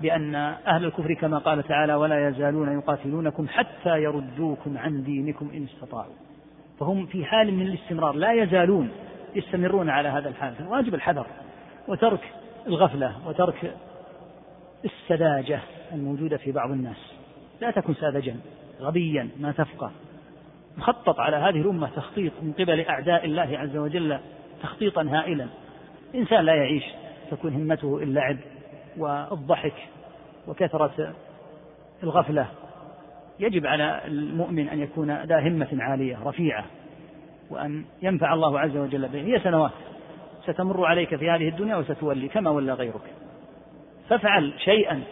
[0.00, 0.34] بأن
[0.66, 6.14] أهل الكفر كما قال تعالى ولا يزالون يقاتلونكم حتى يردوكم عن دينكم إن استطاعوا.
[6.80, 8.90] فهم في حال من الاستمرار لا يزالون
[9.36, 10.54] يستمرون على هذا الحال.
[10.54, 11.26] فالواجب الحذر
[11.88, 12.32] وترك
[12.66, 13.74] الغفلة وترك
[14.84, 15.60] السذاجة
[15.92, 17.12] الموجودة في بعض الناس.
[17.60, 18.36] لا تكن ساذجا
[18.80, 19.90] غبيا ما تفقه.
[20.76, 24.18] مخطط على هذه الأمة تخطيط من قبل أعداء الله عز وجل
[24.62, 25.46] تخطيطا هائلا.
[26.14, 26.84] إنسان لا يعيش
[27.30, 28.36] تكون همته اللعب
[28.96, 29.74] والضحك
[30.48, 31.14] وكثرة
[32.02, 32.46] الغفلة.
[33.40, 36.64] يجب على المؤمن أن يكون ذا همة عالية رفيعة.
[37.50, 39.20] وأن ينفع الله عز وجل به.
[39.20, 39.70] هي سنوات.
[40.46, 43.14] ستمر عليك في هذه الدنيا وستولي كما ولى غيرك.
[44.08, 45.02] فافعل شيئا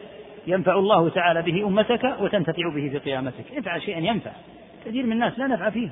[0.46, 3.44] ينفع الله تعالى به أمتك وتنتفع به في قيامتك.
[3.56, 4.30] افعل شيئا ينفع.
[4.84, 5.90] كثير من الناس لا نفع فيه.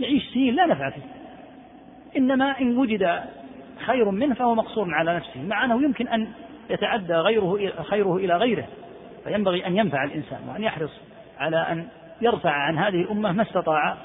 [0.00, 1.02] يعيش سنين لا نفع فيه.
[2.16, 3.20] إنما إن وجد
[3.86, 5.42] خير منه فهو مقصور على نفسه.
[5.42, 6.28] مع أنه يمكن أن
[6.70, 8.66] يتعدى غيره خيره إلى غيره.
[9.24, 11.00] فينبغي أن ينفع الإنسان وأن يحرص
[11.38, 11.88] على أن
[12.20, 13.96] يرفع عن هذه الأمة ما استطاع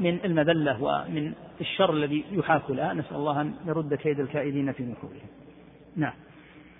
[0.00, 5.28] من المذلة ومن الشر الذي يحاك لها نسأل الله أن يرد كيد الكائدين في نحورهم
[5.96, 6.12] نعم.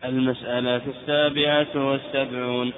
[0.05, 2.73] المسألة السابعة والسبعون.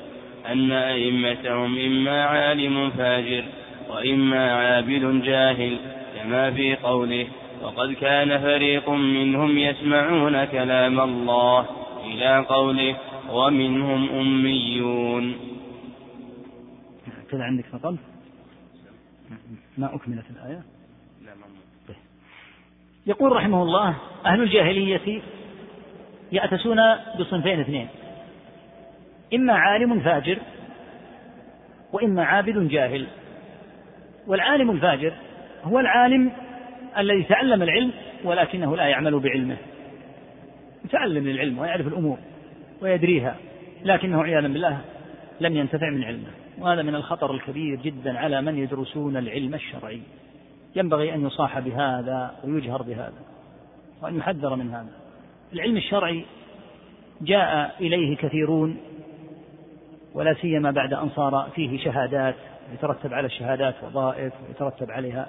[0.49, 3.45] أن أئمتهم إما عالم فاجر
[3.91, 5.77] وإما عابد جاهل
[6.17, 7.27] كما في قوله
[7.63, 11.67] وقد كان فريق منهم يسمعون كلام الله
[12.05, 12.97] إلى قوله
[13.33, 15.35] ومنهم أميون
[17.31, 17.97] كذا عندك نقل
[19.77, 20.63] ما أكملت الآية؟
[21.89, 21.97] طيب.
[23.07, 23.97] يقول رحمه الله
[24.27, 25.23] أهل الجاهلية
[26.33, 26.79] يأتسون
[27.19, 27.89] بصنفين اثنين.
[29.35, 30.39] إما عالم فاجر
[31.93, 33.07] وإما عابد جاهل.
[34.27, 35.13] والعالم الفاجر
[35.65, 36.33] هو العالم
[36.99, 37.93] الذي تعلم العلم
[38.25, 39.57] ولكنه لا يعمل بعلمه.
[40.85, 42.19] يتعلم العلم ويعرف الأمور
[42.81, 43.37] ويدريها
[43.85, 44.81] لكنه عياذا بالله
[45.41, 46.46] لم ينتفع من علمه.
[46.59, 50.01] وهذا من الخطر الكبير جدا على من يدرسون العلم الشرعي.
[50.77, 53.23] ينبغي أن يصاح بهذا ويجهر بهذا
[54.03, 54.93] وأن يحذر من هذا.
[55.53, 56.25] العلم الشرعي
[57.21, 58.77] جاء إليه كثيرون
[60.15, 62.35] ولا سيما بعد أن صار فيه شهادات
[62.75, 65.29] يترتب على الشهادات وظائف ويترتب عليها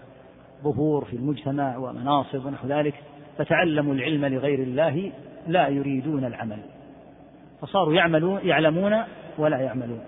[0.64, 2.94] ظهور في المجتمع ومناصب ونحو ذلك.
[3.38, 5.12] فتعلموا العلم لغير الله
[5.48, 6.60] لا يريدون العمل.
[7.62, 9.04] فصاروا يعملون يعلمون
[9.38, 10.02] ولا يعملون.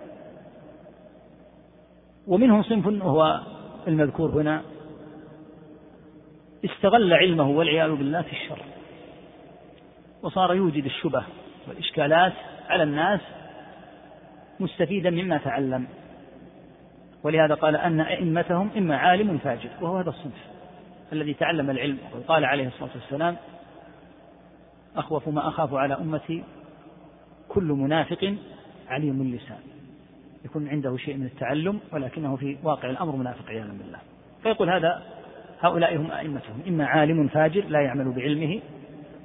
[2.30, 3.42] ومنهم صنف وهو
[3.88, 4.62] المذكور هنا.
[6.66, 8.60] استغل علمه والعياذ بالله في الشر.
[10.24, 11.24] وصار يوجد الشبه
[11.68, 12.34] والإشكالات
[12.70, 13.20] على الناس
[14.60, 15.88] مستفيدا مما تعلم.
[17.24, 20.48] ولهذا قال أن أئمتهم إما عالم فاجر وهو هذا الصنف
[21.14, 21.98] الذي تعلم العلم.
[22.16, 23.38] وقال عليه الصلاة والسلام
[24.96, 26.44] أخوف ما أخاف على أمتي
[27.50, 28.36] كل منافق
[28.88, 29.69] عليم اللسان.
[30.46, 34.00] يكون عنده شيء من التعلم ولكنه في واقع الأمر منافق عياذا بالله.
[34.44, 35.02] فيقول هذا
[35.62, 38.60] هؤلاء هم أئمتهم إما عالم فاجر لا يعمل بعلمه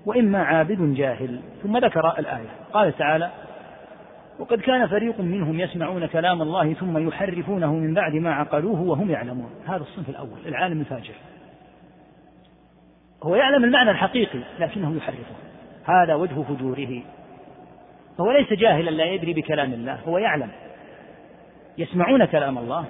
[0.06, 1.40] وإما عابد جاهل.
[1.62, 3.30] ثم ذكر الآية قال تعالى
[4.38, 9.50] وقد كان فريق منهم يسمعون كلام الله ثم يحرفونه من بعد ما عقلوه وهم يعلمون.
[9.66, 11.14] هذا الصنف الأول العالم الفاجر.
[13.22, 15.34] هو يعلم المعنى الحقيقي لكنه يحرفه.
[15.84, 17.02] هذا وجه فجوره.
[18.18, 20.48] فهو ليس جاهلا لا يدري بكلام الله هو يعلم.
[21.79, 22.85] يسمعون كلام الله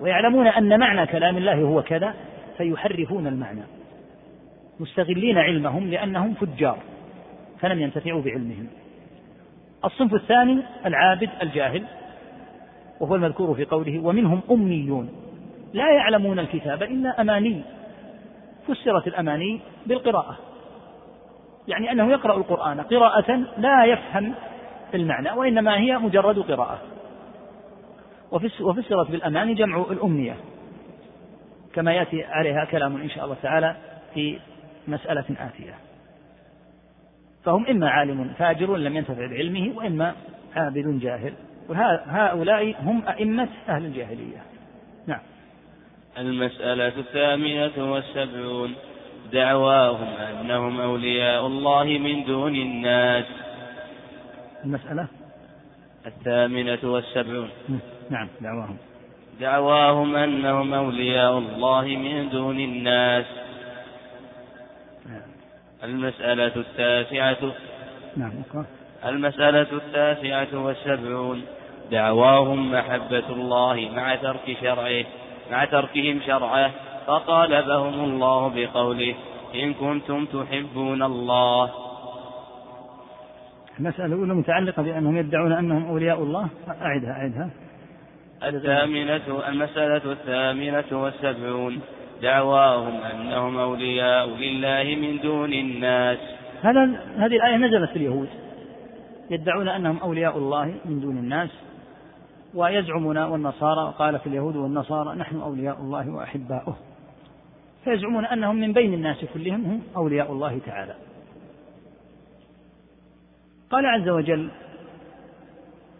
[0.00, 2.14] ويعلمون أن معنى كلام الله هو كذا
[2.56, 3.62] فيحرفون المعنى.
[4.80, 6.78] مستغلين علمهم لأنهم فجار
[7.60, 8.66] فلم ينتفعوا بعلمهم.
[9.84, 11.84] الصنف الثاني العابد الجاهل
[13.00, 15.08] وهو المذكور في قوله ومنهم أميون
[15.72, 17.62] لا يعلمون الكتاب إلا أماني.
[18.68, 20.38] فسرت الأماني بالقراءة
[21.68, 24.34] يعني أنه يقرأ القرآن قراءة لا يفهم
[24.94, 26.91] المعنى وإنما هي مجرد قراءة.
[28.60, 30.36] وفسرت بالأماني جمع الأمنية.
[31.74, 33.76] كما يأتي عليها كلام إن شاء الله تعالى
[34.14, 34.38] في
[34.88, 35.74] مسألة آتية.
[37.44, 40.14] فهم إما عالم فاجر لم ينتفع بعلمه وإما
[40.56, 41.34] عابد جاهل.
[41.68, 44.42] وهؤلاء هم أئمة أهل الجاهلية.
[45.06, 45.20] نعم.
[46.18, 48.74] المسألة الثامنة والسبعون
[49.32, 50.08] دعواهم
[50.40, 53.24] أنهم أولياء الله من دون الناس.
[54.64, 55.06] المسألة؟
[56.06, 57.50] الثامنة والسبعون
[58.10, 58.76] نعم دعواهم.
[59.40, 63.26] دعواهم أنهم أولياء الله من دون الناس.
[65.84, 67.52] المسألة التاسعة.
[68.16, 68.32] نعم
[69.04, 71.42] المسألة التاسعة والسبعون.
[71.90, 75.04] دعواهم محبة الله مع ترك شرعه
[75.50, 76.70] مع تركهم شرعه.
[77.06, 79.14] فطالبهم الله بقوله
[79.54, 81.70] إن كنتم تحبون الله.
[83.80, 86.48] المسألة الأولى متعلقة بأنهم يدعون أنهم أولياء الله.
[86.68, 87.50] أعدها أعدها.
[88.44, 91.80] الثامنة المسألة الثامنة والسبعون
[92.22, 96.18] دعواهم أنهم أولياء لله من دون الناس.
[96.62, 96.80] هذا
[97.16, 98.28] هذه الآية نزلت في اليهود.
[99.30, 101.50] يدعون أنهم أولياء الله من دون الناس.
[102.54, 106.76] ويزعمون والنصارى قالت اليهود والنصارى نحن أولياء الله وأحباؤه.
[107.84, 110.94] فيزعمون أنهم من بين الناس كلهم هم أولياء الله تعالى.
[113.70, 114.50] قال عز وجل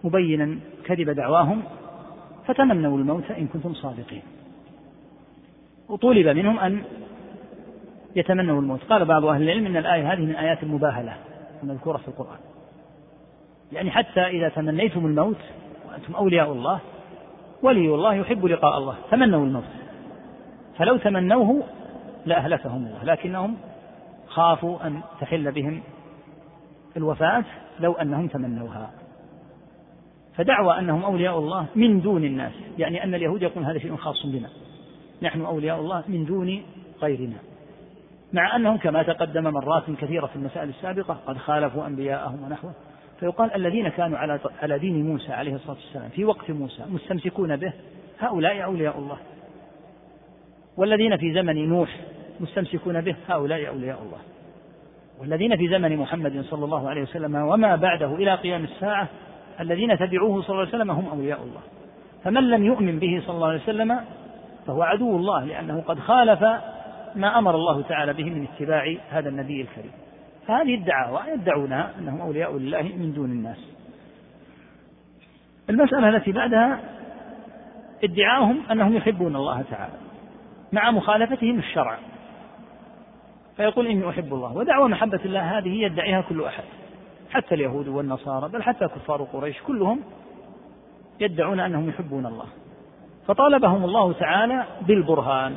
[0.05, 1.63] مبينا كذب دعواهم.
[2.47, 4.23] فتمنوا الموت إن كنتم صادقين.
[5.89, 6.85] وطولب منهم أن
[8.17, 8.85] يتمنوا الموت.
[8.85, 11.17] قال بعض أهل العلم أن الآية هذه من آيات المباهلة
[11.63, 12.39] المذكورة في القرآن.
[13.73, 15.41] يعني حتى إذا تمنيتم الموت
[15.89, 16.81] وأنتم أولياء الله
[17.63, 19.65] ولي الله يحب لقاء الله تمنوا الموت.
[20.79, 21.63] فلو تمنوه
[22.27, 23.57] لأهلكهم الله لكنهم
[24.27, 25.83] خافوا أن تحل بهم
[26.97, 27.45] الوفاة
[27.81, 28.91] لو أنهم تمنوها.
[30.37, 32.53] فدعوى أنهم أولياء الله من دون الناس.
[32.79, 34.49] يعني أن اليهود يقول هذا شيء خاص بنا.
[35.23, 36.63] نحن أولياء الله من دون
[37.03, 37.37] غيرنا.
[38.33, 42.73] مع أنهم كما تقدم مرات كثيرة في المسائل السابقة قد خالفوا أنبياءهم ونحوه.
[43.21, 47.73] فيقال الذين كانوا على على دين موسى عليه الصلاة والسلام في وقت موسى مستمسكون به
[48.19, 49.17] هؤلاء أولياء الله.
[50.77, 51.97] والذين في زمن نوح
[52.41, 54.19] مستمسكون به هؤلاء أولياء الله.
[55.21, 59.09] والذين في زمن محمد صلى الله عليه وسلم وما بعده إلى قيام الساعة
[59.63, 61.61] الذين تبعوه صلى الله عليه وسلم هم أولياء الله.
[62.25, 64.01] فمن لم يؤمن به صلى الله عليه وسلم
[64.67, 66.43] فهو عدو الله لأنه قد خالف
[67.15, 69.93] ما أمر الله تعالى به من اتباع هذا النبي الكريم.
[70.47, 73.59] فهذه الدعاوى يدعونها أنهم أولياء لله من دون الناس.
[75.71, 76.81] المسألة التي بعدها
[78.05, 79.95] ادعاهم أنهم يحبون الله تعالى
[80.73, 81.99] مع مخالفتهم الشرع
[83.57, 86.65] فيقول إني أحب الله ودعوى محبة الله هذه يدعيها كل أحد.
[87.33, 90.01] حتى اليهود والنصارى بل حتى كفار قريش كلهم
[91.21, 92.47] يدعون أنهم يحبون الله.
[93.27, 95.57] فطالبهم الله تعالى بالبرهان.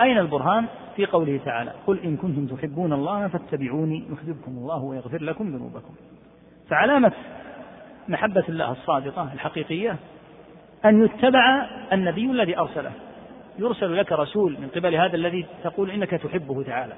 [0.00, 5.56] أين البرهان؟ في قوله تعالى قل إن كنتم تحبون الله فاتبعوني يحببكم الله ويغفر لكم
[5.56, 5.94] ذنوبكم.
[6.68, 7.12] فعلامة
[8.08, 9.96] محبة الله الصادقة الحقيقية
[10.84, 12.92] أن يتبع النبي الذي أرسله.
[13.58, 16.94] يرسل لك رسول من قبل هذا الذي تقول إنك تحبه تعالى.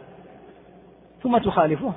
[1.22, 1.92] ثم تخالفه.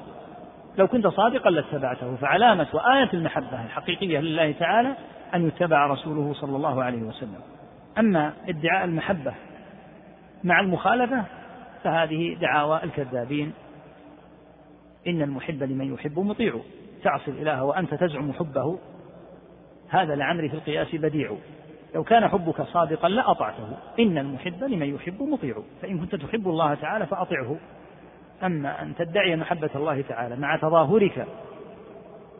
[0.77, 4.95] لو كنت صادقا لاتبعته فعلامة وآية المحبة الحقيقية لله تعالى
[5.35, 7.39] أن يتبع رسوله صلى الله عليه وسلم.
[7.99, 9.33] أما ادعاء المحبة
[10.43, 11.23] مع المخالفة
[11.83, 13.53] فهذه دعاوى الكذابين.
[15.07, 16.59] إن المحب لمن يحب مطيع.
[17.03, 18.79] تعصي الإله وأنت تزعم حبه.
[19.89, 21.35] هذا لعمري في القياس بديع.
[21.95, 23.77] لو كان حبك صادقا لأطعته.
[23.99, 25.55] إن المحب لمن يحب مطيع.
[25.81, 27.57] فإن كنت تحب الله تعالى فأطعه.
[28.43, 31.27] أما أن تدعي محبة الله تعالى مع تظاهرك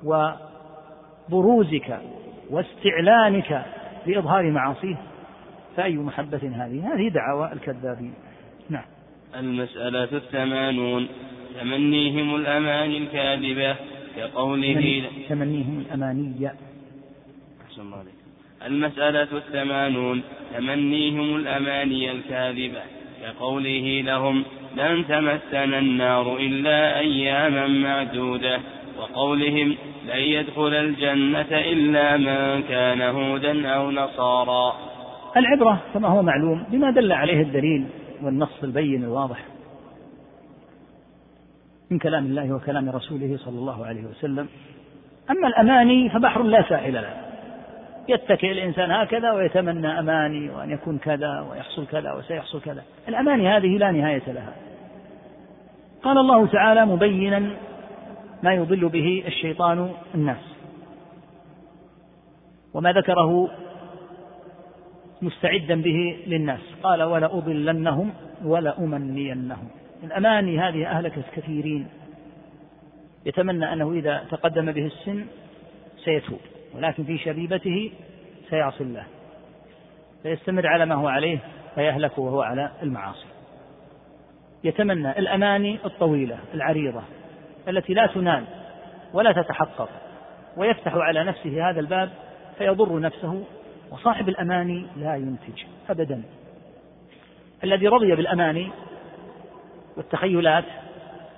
[0.04, 2.00] وبروزك
[2.50, 3.66] واستعلانك
[4.06, 4.98] بإظهار معاصيه
[5.78, 8.14] فأي محبة هذه؟ هذه دعوى الكذابين.
[8.70, 8.86] نعم.
[9.36, 11.08] المسألة الثمانون
[11.60, 13.76] تمنيهم الأماني الكاذبة
[14.18, 16.56] كقوله تمنيهم الأمانية.
[18.66, 20.22] المسألة الثمانون
[20.54, 22.82] تمنيهم الأماني الكاذبة
[23.22, 24.44] كقوله لهم
[24.76, 28.60] لن تمسنا النار إلا أياما معدودة.
[29.00, 29.76] وقولهم
[30.08, 34.74] لن يدخل الجنة إلا من كان هودا أو نصارى
[35.38, 37.86] العبرة كما هو معلوم بما دل عليه الدليل
[38.24, 39.46] والنص البين الواضح
[41.92, 44.48] من كلام الله وكلام رسوله صلى الله عليه وسلم.
[45.30, 47.21] أما الأماني فبحر لا ساحل له.
[48.10, 52.84] يتكئ الإنسان هكذا ويتمنى أماني وأن يكون كذا ويحصل كذا وسيحصل كذا.
[53.08, 54.54] الأماني هذه لا نهاية لها.
[56.04, 57.40] قال الله تعالى مبينا
[58.44, 60.56] ما يضل به الشيطان الناس.
[62.74, 63.50] وما ذكره
[65.22, 66.62] مستعدا به للناس.
[66.84, 68.14] قال ولأضلنهم
[68.46, 69.68] ولأمنينهم.
[70.04, 71.88] الأماني هذه أهلكت كثيرين
[73.26, 75.26] يتمنى أنه إذا تقدم به السن
[76.06, 76.40] سيتوب.
[76.76, 77.92] ولكن في شبيبته
[78.50, 79.04] سيعصي الله
[80.24, 81.40] فيستمر على ما هو عليه
[81.76, 83.26] فيهلك وهو على المعاصي.
[84.64, 87.02] يتمنى الأماني الطويلة العريضة
[87.68, 88.44] التي لا تنال
[89.14, 89.90] ولا تتحقق
[90.58, 92.10] ويفتح على نفسه هذا الباب
[92.58, 93.44] فيضر نفسه
[93.92, 96.24] وصاحب الأماني لا ينتج أبدا.
[97.64, 98.70] الذي رضي بالأماني
[99.98, 100.66] والتخيلات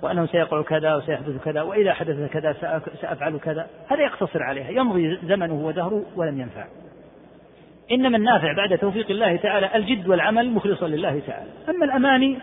[0.04, 2.52] وأنه سيقع كذا وسيحدث كذا وإذا حدث كذا
[3.00, 3.66] سأفعل كذا.
[3.88, 4.70] هذا يقتصر عليها.
[4.70, 6.66] يمضي زمنه ودهره ولم ينفع.
[7.92, 11.50] إنما النافع بعد توفيق الله تعالى الجد والعمل مخلصا لله تعالى.
[11.68, 12.38] أما الأماني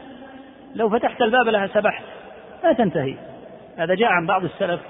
[0.76, 2.03] لو فتحت الباب لها سبحت
[2.64, 3.16] لا تنتهي.
[3.78, 4.82] هذا جاء عن بعض السلف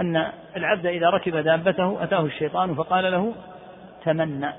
[0.00, 0.26] أن
[0.56, 3.34] العبد إذا ركب دابته أتاه الشيطان فقال له
[4.04, 4.52] تمنى.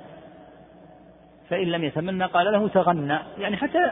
[1.50, 3.20] فإن لم يتمنى قال له تغنى.
[3.38, 3.92] يعني حتى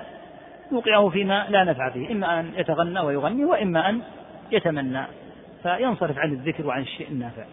[0.72, 4.02] يوقعه فيما لا نفع فيه إما أن يتغنى ويغني وإما أن
[4.52, 5.04] يتمنى
[5.64, 7.44] فينصرف عن الذكر وعن الشيء النافع.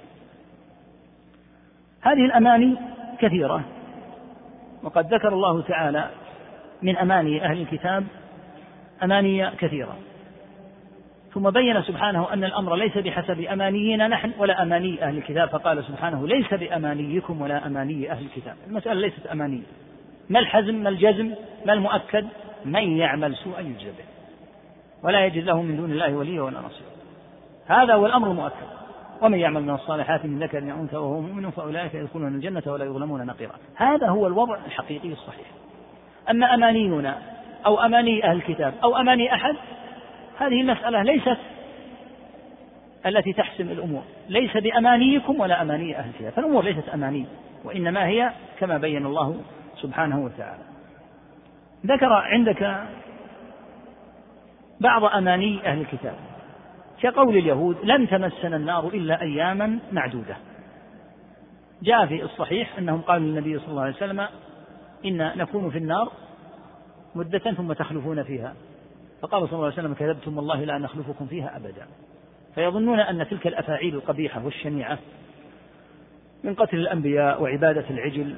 [2.01, 2.77] هذه الأماني
[3.19, 3.65] كثيرة
[4.83, 6.11] وقد ذكر الله تعالى
[6.83, 8.05] من أماني أهل الكتاب
[9.03, 9.97] أماني كثيرة.
[11.35, 16.27] ثم بين سبحانه أن الأمر ليس بحسب أمانينا نحن ولا أماني أهل الكتاب فقال سبحانه
[16.27, 18.57] ليس بأمانيكم ولا أماني أهل الكتاب.
[18.67, 19.63] المسألة ليست أمانية.
[20.29, 21.35] ما الحزم؟ ما الجزم؟
[21.67, 22.27] ما المؤكد؟
[22.65, 24.05] من يعمل سوءا يجزى به
[25.03, 26.87] ولا يجد له من دون الله وليا ولا نصير.
[27.67, 28.67] هذا هو الأمر المؤكد.
[29.23, 33.27] ومن يعمل من الصالحات من ذكر أو أنثى وهو مؤمن فأولئك يدخلون الجنة ولا يظلمون
[33.27, 33.53] نقيرا.
[33.75, 35.47] هذا هو الوضع الحقيقي الصحيح.
[36.31, 37.19] أما أمانينا
[37.67, 39.57] أو أماني أهل الكتاب أو أماني أحد
[40.39, 41.39] هذه المسألة ليست
[43.07, 44.03] التي تحسم الأمور.
[44.29, 46.33] ليس بأمانيكم ولا أماني أهل الكتاب.
[46.33, 47.27] فالأمور ليست أماني
[47.65, 49.41] وإنما هي كما بين الله
[49.83, 50.74] سبحانه وتعالى.
[51.87, 52.83] ذكر عندك
[54.81, 56.15] بعض أماني أهل الكتاب.
[57.03, 60.37] كقول اليهود لن تمسنا النار إلا أياما معدودة.
[61.83, 64.21] جاء في الصحيح أنهم قالوا للنبي صلى الله عليه وسلم
[65.05, 66.13] إن نكون في النار
[67.15, 68.55] مدة ثم تخلفون فيها.
[69.23, 71.87] فقال صلى الله عليه وسلم كذبتم والله لا نخلفكم فيها أبدا.
[72.55, 74.99] فيظنون أن تلك الأفاعيل القبيحة والشنيعة
[76.45, 78.37] من قتل الأنبياء وعبادة العجل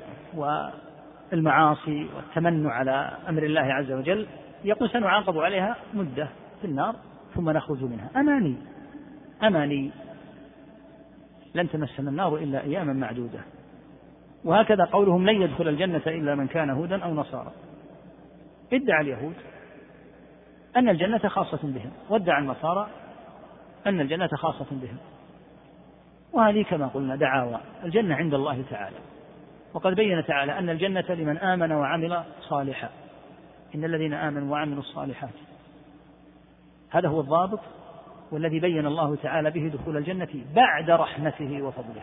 [1.32, 4.26] والمعاصي والتمنع على أمر الله عز وجل
[4.64, 6.28] يقول سنعاقب عليها مدة
[6.60, 6.96] في النار
[7.34, 8.10] ثم نخرج منها.
[8.16, 8.56] أماني
[9.42, 9.90] أماني.
[11.54, 13.40] لن تمسنا النار إلا أياما معدودة.
[14.44, 17.52] وهكذا قولهم لن يدخل الجنة إلا من كان هودا أو نصارى.
[18.72, 19.34] ادعى اليهود
[20.76, 22.88] أن الجنة خاصة بهم وادعى النصارى
[23.86, 24.96] أن الجنة خاصة بهم.
[26.32, 28.96] وهذه كما قلنا دعاوى الجنة عند الله تعالى.
[29.76, 32.90] وقد بين تعالى أن الجنة لمن آمن وعمل صالحا.
[33.74, 35.30] إن الذين آمنوا وعملوا الصالحات.
[36.90, 37.60] هذا هو الضابط
[38.32, 42.02] والذي بين الله تعالى به دخول الجنة بعد رحمته وفضله.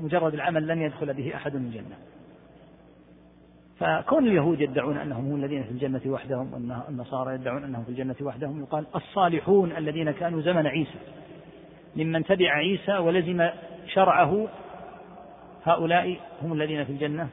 [0.00, 1.96] مجرد العمل لن يدخل به أحد الجنة
[3.78, 8.62] فكون اليهود يدعون أنهم هم الذين في الجنة وحدهم والنصارى يدعون أنهم في الجنة وحدهم
[8.62, 10.98] يقال الصالحون الذين كانوا زمن عيسى.
[11.96, 13.48] ممن تبع عيسى ولزم
[13.86, 14.48] شرعه
[15.66, 17.28] هؤلاء هم الذين في الجنة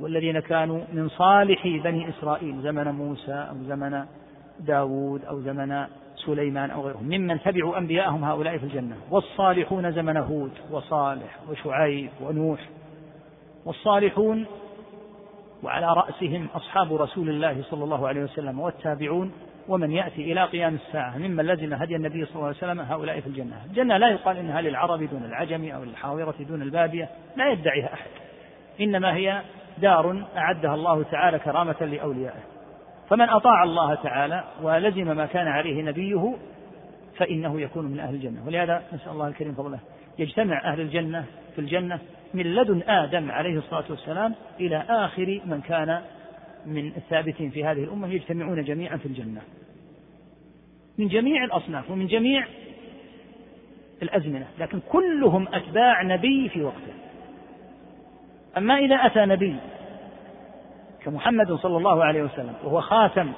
[0.00, 4.04] والذين كانوا من صالح بني إسرائيل زمن موسى أو زمن
[4.60, 7.04] داود أو زمن سليمان أو غيرهم.
[7.04, 8.96] ممن تبعوا أنبياءهم هؤلاء في الجنة.
[9.10, 12.60] والصالحون زمن هود وصالح وشعيب ونوح.
[13.64, 14.46] والصالحون
[15.62, 19.32] وعلى رأسهم أصحاب رسول الله صلى الله عليه وسلم والتابعون
[19.68, 23.26] ومن يأتي إلى قيام الساعة ممن لزم هدي النبي صلى الله عليه وسلم هؤلاء في
[23.26, 23.64] الجنة.
[23.70, 28.10] الجنة لا يقال إنها للعرب دون العجم أو للحاورة دون البادية لا يدعيها أحد.
[28.80, 29.42] إنما هي
[29.78, 32.40] دار أعدها الله تعالى كرامة لأوليائه.
[33.08, 36.34] فمن أطاع الله تعالى ولزم ما كان عليه نبيه
[37.16, 38.46] فإنه يكون من أهل الجنة.
[38.46, 39.78] ولهذا نسأل الله الكريم فضله
[40.18, 41.98] يجتمع أهل الجنة في الجنة
[42.34, 46.00] من لدن آدم عليه الصلاة والسلام إلى آخر من كان
[46.66, 49.40] من الثابتين في هذه الأمة يجتمعون جميعا في الجنة.
[50.98, 52.46] من جميع الأصناف ومن جميع
[54.02, 56.92] الأزمنة لكن كلهم أتباع نبي في وقته.
[58.56, 59.56] أما إذا أتى نبي
[61.04, 63.32] كمحمد صلى الله عليه وسلم وهو خاتم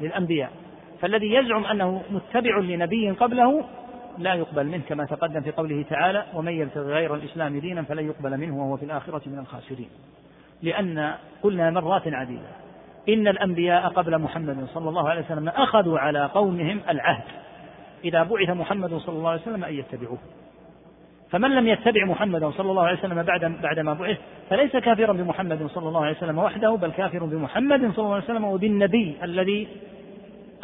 [0.00, 0.50] للأنبياء
[1.00, 3.64] فالذي يزعم أنه متبع لنبي قبله
[4.18, 8.36] لا يقبل منه كما تقدم في قوله تعالى ومن يبتغي غير الإسلام دينا فلن يقبل
[8.36, 9.88] منه وهو في الآخرة من الخاسرين.
[10.62, 12.48] لأن قلنا مرات عديدة.
[13.08, 17.24] إن الأنبياء قبل محمد صلى الله عليه وسلم أخذوا على قومهم العهد.
[18.04, 20.18] إذا بعث محمد صلى الله عليه وسلم أن يتبعوه.
[21.30, 24.18] فمن لم يتبع محمدا صلى الله عليه وسلم بعد بعدما بعث
[24.50, 28.44] فليس كافرا بمحمد صلى الله عليه وسلم وحده بل كافر بمحمد صلى الله عليه وسلم
[28.44, 29.68] وبالنبي الذي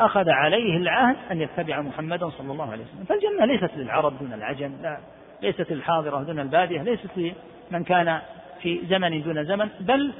[0.00, 3.04] أخذ عليه العهد أن يتبع محمدا صلى الله عليه وسلم.
[3.04, 4.98] فالجنة ليست للعرب دون العجم لا
[5.42, 8.18] ليست للحاضرة دون البادية ليست لمن كان
[8.62, 10.12] في زمن دون زمن بل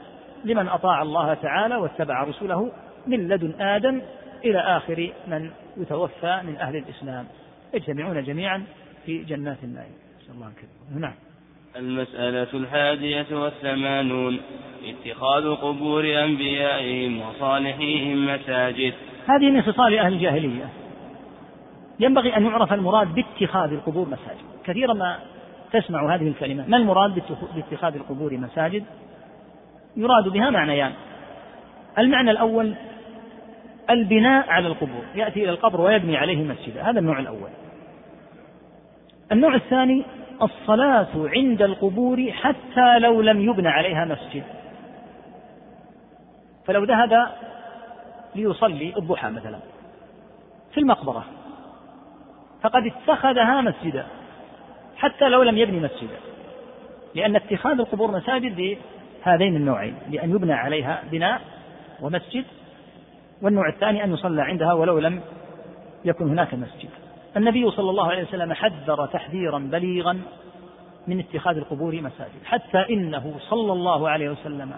[0.45, 2.73] لمن أطاع الله تعالى واتبع رسله
[3.07, 4.01] من لدن آدم
[4.45, 7.27] إلى آخر من يتوفى من أهل الإسلام.
[7.75, 8.65] يجتمعون جميعا
[9.07, 9.93] في جنات النعيم.
[10.21, 11.01] نسأل الله الكريم.
[11.01, 11.15] نعم.
[11.77, 14.41] المسألة الحادية والثمانون
[14.85, 18.95] اتخاذ قبور أنبيائهم وصالحيهم مساجد.
[19.27, 20.69] هذه من خصال أهل الجاهلية.
[22.01, 24.49] ينبغي أن يعرف المراد باتخاذ القبور مساجد.
[24.65, 25.19] كثيرا ما
[25.73, 26.65] تسمع هذه الكلمة.
[26.69, 27.23] ما المراد
[27.55, 28.85] باتخاذ القبور مساجد؟
[29.97, 30.93] يراد بها معنيان.
[31.99, 32.75] المعنى الأول
[33.91, 35.05] البناء على القبور.
[35.15, 37.51] يأتي إلى القبر ويبني عليه مسجدا هذا النوع الأول.
[39.33, 40.05] النوع الثاني
[40.43, 44.43] الصلاة عند القبور حتى لو لم يبنى عليها مسجد.
[46.67, 47.29] فلو ذهب
[48.35, 49.59] ليصلي الضحى مثلا
[50.73, 51.25] في المقبرة
[52.63, 54.07] فقد اتخذها مسجدا.
[54.99, 56.19] حتى لو لم يبني مسجدا.
[57.15, 58.77] لأن اتخاذ القبور مساجد
[59.25, 61.41] لهذين النوعين لأن يبنى عليها بناء
[62.01, 62.45] ومسجد
[63.43, 65.21] والنوع الثاني أن يصلى عندها ولو لم
[66.05, 66.89] يكن هناك مسجد.
[67.37, 70.21] النبي صلى الله عليه وسلم حذر تحذيرا بليغا
[71.07, 72.45] من اتخاذ القبور مساجد.
[72.45, 74.73] حتى إنه صلى الله عليه وسلم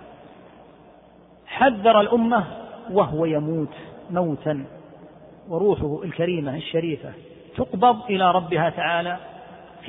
[1.46, 2.44] حذر الأمة
[2.90, 3.74] وهو يموت
[4.10, 4.64] موتا
[5.48, 7.12] وروحه الكريمة الشريفة
[7.56, 9.16] تقبض إلى ربها تعالى.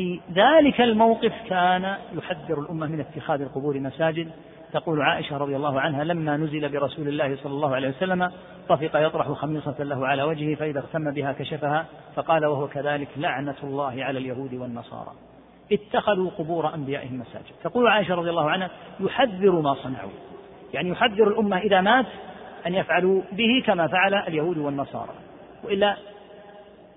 [0.02, 4.32] في ذلك الموقف كان يحذر الأمة من اتخاذ القبور مساجد.
[4.73, 8.32] تقول عائشة رضي الله عنها لما نزل برسول الله صلى الله عليه وسلم
[8.69, 14.03] طفق يطرح خميصة له على وجهه فإذا اغتم بها كشفها فقال وهو كذلك لعنة الله
[14.03, 15.11] على اليهود والنصارى.
[15.72, 17.56] اتخذوا قبور أنبيائهم مساجد.
[17.64, 18.69] تقول عائشة رضي الله عنها
[18.99, 20.11] يحذر ما صنعوا.
[20.73, 22.06] يعني يحذر الأمة إذا مات
[22.68, 25.14] أن يفعلوا به كما فعل اليهود والنصارى.
[25.64, 25.98] وإلا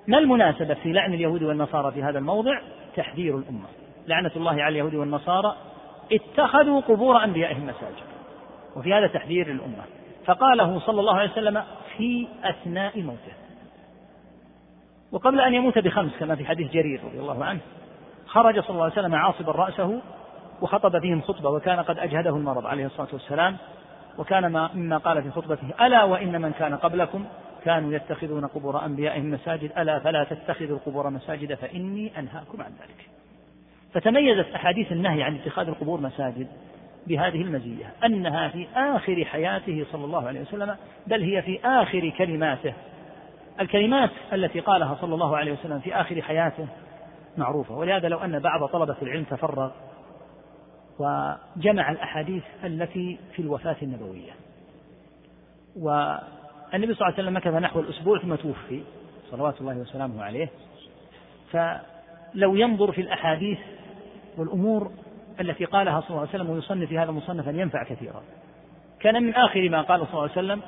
[0.06, 2.60] ما المناسبة في لعن اليهود والنصارى في هذا الموضع؟
[2.96, 3.66] تحذير الأمة.
[4.06, 5.56] لعنة الله على اليهود والنصارى
[6.12, 8.04] اتخذوا قبور أنبيائهم مساجد.
[8.76, 9.84] وفي هذا تحذير للأمة
[10.26, 11.62] فقاله صلى الله عليه وسلم
[11.96, 13.32] في أثناء موته.
[15.12, 17.60] وقبل أن يموت بخمس كما في حديث جرير رضي الله عنه
[18.26, 20.00] خرج صلى الله عليه وسلم عاصبا رأسه
[20.62, 23.56] وخطب فيهم خطبة وكان قد أجهده المرض عليه الصلاة والسلام
[24.18, 27.24] وكان ما مما قال في خطبته ألا وإن من كان قبلكم
[27.64, 33.08] كانوا يتخذون قبور أنبيائهم مساجد ألا فلا تتخذوا القبور مساجد فإني أنهاكم عن ذلك.
[33.92, 36.48] فتميزت أحاديث النهي عن اتخاذ القبور مساجد
[37.06, 40.76] بهذه المزية أنها في آخر حياته صلى الله عليه وسلم
[41.06, 42.74] بل هي في آخر كلماته.
[43.60, 46.66] الكلمات التي قالها صلى الله عليه وسلم في آخر حياته
[47.36, 47.74] معروفة.
[47.76, 49.70] ولهذا لو أن بعض طلبة العلم تفرغ
[50.98, 54.32] وجمع الأحاديث التي في الوفاة النبوية.
[56.74, 58.82] والنبي صلى الله عليه وسلم مكث نحو الأسبوع ثم توفي
[59.30, 60.50] صلوات الله وسلامه عليه.
[61.52, 63.58] فلو ينظر في الأحاديث
[64.36, 64.92] والأمور
[65.40, 68.22] التي قالها صلى الله عليه وسلم ويصنف هذا مصنفا ينفع كثيرا.
[69.00, 70.62] كان من آخر ما قال صلى الله عليه وسلم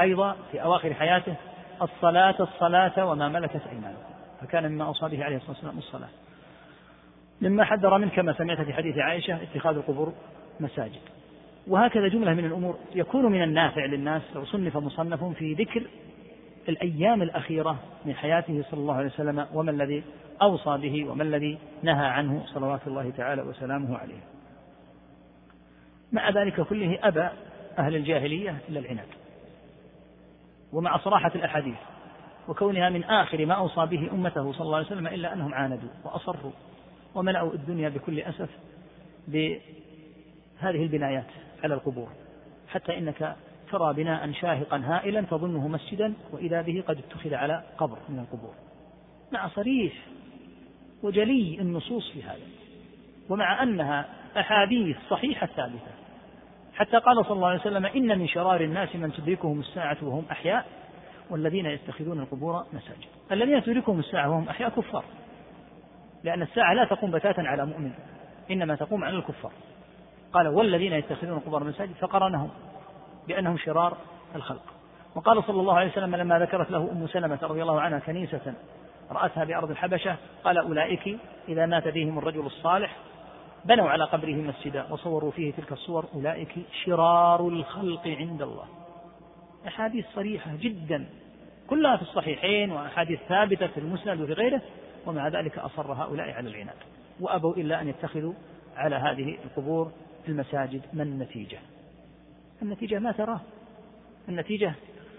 [0.00, 1.34] أيضا في أواخر حياته
[1.82, 4.02] الصلاة الصلاة وما ملكت أيمانكم.
[4.40, 6.08] فكان مما أوصى به عليه الصلاة والسلام الصلاة.
[7.40, 10.12] مما حذر منه كما سمعت في حديث عائشة اتخاذ القبور
[10.60, 11.00] مساجد.
[11.66, 12.78] وهكذا جملة من الأمور.
[12.94, 15.82] يكون من النافع للناس لو صنف مصنف في ذكر
[16.68, 20.02] الأيام الأخيرة من حياته صلى الله عليه وسلم وما الذي
[20.42, 24.20] أوصى به وما الذي نهى عنه صلوات الله تعالى وسلامه عليه.
[26.12, 27.28] مع ذلك كله أبى
[27.78, 29.08] أهل الجاهلية إلا العناد.
[30.72, 31.78] ومع صراحة الأحاديث
[32.48, 36.52] وكونها من آخر ما أوصى به أمته صلى الله عليه وسلم إلا أنهم عاندوا وأصروا
[37.14, 38.48] وملأوا الدنيا بكل أسف
[39.28, 41.26] بهذه البنايات.
[41.64, 42.08] على القبور.
[42.68, 43.36] حتى إنك
[43.70, 48.54] ترى بناء شاهقا هائلا تظنه مسجدا وإذا به قد اتخذ على قبر من القبور.
[49.32, 49.92] مع صريح
[51.02, 52.46] وجلي النصوص في هذا.
[53.28, 55.92] ومع أنها أحاديث صحيحة ثابتة.
[56.74, 60.66] حتى قال صلى الله عليه وسلم إن من شرار الناس من تدركهم الساعة وهم أحياء
[61.30, 63.08] والذين يتخذون القبور مساجد.
[63.32, 65.04] الذين تدركهم الساعة وهم أحياء كفار.
[66.24, 67.92] لأن الساعة لا تقوم بتاتا على مؤمن
[68.50, 69.52] إنما تقوم على الكفار.
[70.32, 72.50] قال والذين يتخذون القبور مساجد فقرنهم
[73.28, 73.96] بأنهم شرار
[74.34, 74.62] الخلق.
[75.14, 78.54] وقال صلى الله عليه وسلم لما ذكرت له أم سلمة رضي الله عنها كنيسة
[79.10, 82.96] رأتها بأرض الحبشة قال أولئك إذا مات فيهم الرجل الصالح
[83.64, 86.54] بنوا على قبره مسجدا وصوروا فيه تلك الصور أولئك
[86.84, 88.64] شرار الخلق عند الله.
[89.66, 91.06] أحاديث صريحة جدا
[91.70, 94.62] كلها في الصحيحين وأحاديث ثابتة في المسند وفي غيره
[95.06, 96.76] ومع ذلك أصر هؤلاء على العناد.
[97.20, 98.32] وأبوا إلا أن يتخذوا
[98.76, 99.92] على هذه القبور
[100.28, 101.58] المساجد ما النتيجة؟
[102.62, 103.40] النتيجة ما تراه.
[104.28, 104.74] النتيجة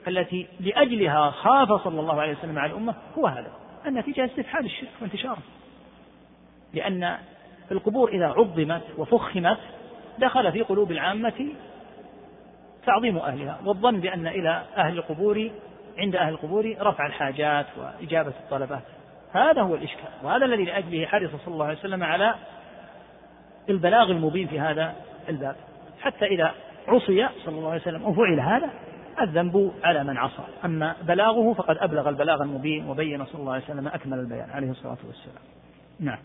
[0.07, 3.52] التي لأجلها خاف صلى الله عليه وسلم على الأمة هو هذا.
[3.86, 5.41] النتيجة استفحال الشرك وانتشاره.
[6.73, 7.18] لأن
[7.72, 9.57] القبور إذا عظمت وفخمت
[10.19, 11.48] دخل في قلوب العامة
[12.86, 15.52] تعظيم أهلها والظن بأن إلى أهل القبور
[15.98, 18.84] عند أهل القبور رفع الحاجات وإجابة الطلبات.
[19.34, 22.36] هذا هو الإشكال وهذا الذي لأجله حرص صلى الله عليه وسلم على
[23.69, 24.95] البلاغ المبين في هذا
[25.29, 25.55] الباب.
[26.01, 26.51] حتى إذا
[26.88, 28.69] عصي صلى الله عليه وسلم وفعل هذا
[29.21, 30.43] الذنب على من عصى.
[30.65, 34.97] أما بلاغه فقد أبلغ البلاغ المبين وبين صلى الله عليه وسلم أكمل البيان عليه الصلاة
[35.07, 35.43] والسلام.
[35.99, 36.19] نعم.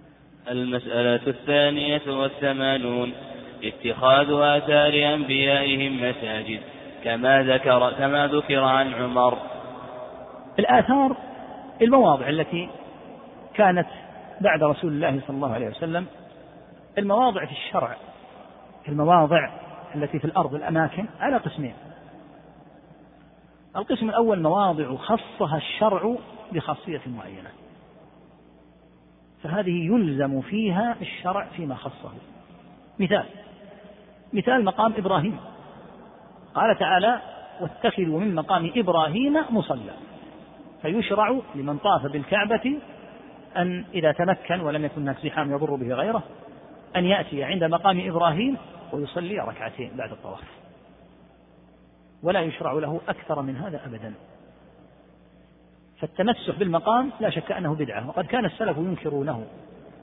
[0.49, 3.13] المسألة الثانية والثمانون
[3.65, 6.61] اتخاذ آثار أنبيائهم مساجد
[7.05, 9.39] كما ذكر كما ذكر عن عمر.
[10.59, 11.17] الآثار
[11.83, 12.69] المواضع التي
[13.55, 13.87] كانت
[14.41, 16.07] بعد رسول الله صلى الله عليه وسلم
[16.99, 17.97] المواضع في الشرع
[18.89, 19.51] المواضع
[19.95, 21.75] التي في الأرض الأماكن على قسمين.
[23.77, 26.17] القسم الأول مواضع خصها الشرع
[26.53, 27.51] بخاصية معينة.
[29.43, 32.13] فهذه يلزم فيها الشرع فيما خصه.
[32.99, 33.27] مثال
[34.33, 35.37] مثال مقام إبراهيم.
[36.55, 37.21] قال تعالى
[37.61, 39.93] واتخذوا من مقام إبراهيم مصلى
[40.83, 42.79] فيشرع لمن طاف بالكعبة
[43.57, 46.23] أن إذا تمكن ولم يكن هناك زحام يضر به غيره
[46.97, 48.57] أن يأتي عند مقام إبراهيم
[48.93, 50.43] ويصلي ركعتين بعد الطواف.
[52.23, 54.15] ولا يشرع له أكثر من هذا أبدا.
[56.01, 59.47] فالتمسح بالمقام لا شك أنه بدعة وقد كان السلف ينكرونه.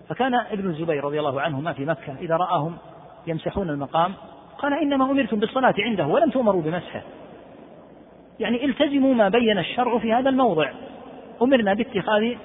[0.10, 2.78] فكان ابن الزبير رضي الله عنهما في مكة إذا رآهم
[3.28, 4.14] يمسحون المقام
[4.58, 7.02] قال إنما أمرتم بالصلاة عنده ولم تؤمروا بمسحه.
[8.40, 10.72] يعني التزموا ما بين الشرع في هذا الموضع.
[11.42, 12.36] أمرنا باتخاذ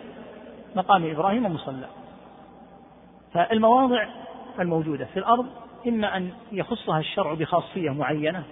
[0.77, 1.86] مقام إبراهيم مصلى.
[3.32, 4.06] فالمواضع
[4.61, 5.47] الموجودة في الأرض
[5.89, 8.45] إما أن يخصها الشرع بخاصية معينة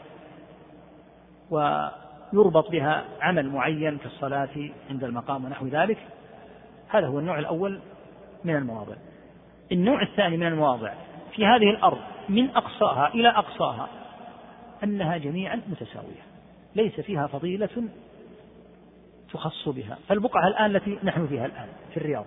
[1.51, 5.99] ويربط بها عمل معين كالصلاة عند المقام ونحو ذلك
[6.89, 7.81] هذا هو النوع الأول
[8.45, 8.95] من المواضع.
[9.73, 10.95] النوع الثاني من المواضع
[11.35, 13.89] في هذه الأرض من أقصاها إلى أقصاها
[14.85, 16.23] أنها جميعا متساوية
[16.75, 17.89] ليس فيها فضيلة
[19.33, 19.99] تخص بها.
[20.09, 22.25] فالبقعة الآن التي نحن فيها الآن في الرياض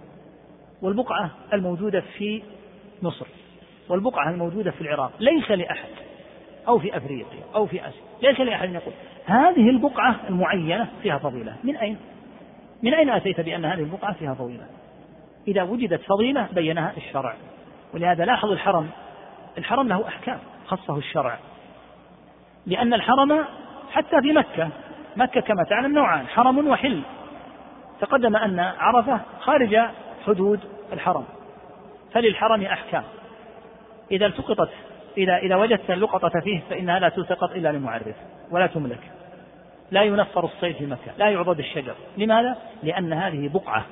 [0.82, 2.44] والبقعة الموجودة في
[3.02, 3.28] مصر.
[3.90, 5.90] والبقعة الموجودة في العراق؟ ليس لأحد.
[6.68, 8.94] أو في أفريقيا أو في آسيا ليس لأحد يقول.
[9.26, 11.56] هذه البقعة المعينة فيها فضيلة.
[11.64, 11.98] من أين؟
[12.84, 14.66] من أين أتيت بأن هذه البقعة فيها فضيلة؟
[15.48, 17.36] إذا وجدت فضيلة بينها الشرع.
[17.94, 18.90] ولهذا لاحظ الحرم.
[19.58, 21.40] الحرم له أحكام خصه الشرع.
[22.66, 23.46] لأن الحرم
[23.92, 24.70] حتى في مكة
[25.16, 27.02] مكة كما تعلم نوعان حرم وحل.
[28.00, 29.78] تقدم أن عرفة خارج
[30.26, 30.60] حدود
[30.94, 31.26] الحرم.
[32.14, 33.04] فللحرم أحكام.
[34.12, 34.70] إذا التقطت
[35.18, 38.16] إذا إذا وجدت اللقطة فيه فإنها لا تلتقط إلا لمعرف
[38.52, 39.12] ولا تملك.
[39.92, 41.96] لا ينفر الصيد في مكة لا يعضد الشجر.
[42.18, 43.86] لماذا؟ لأن هذه بقعة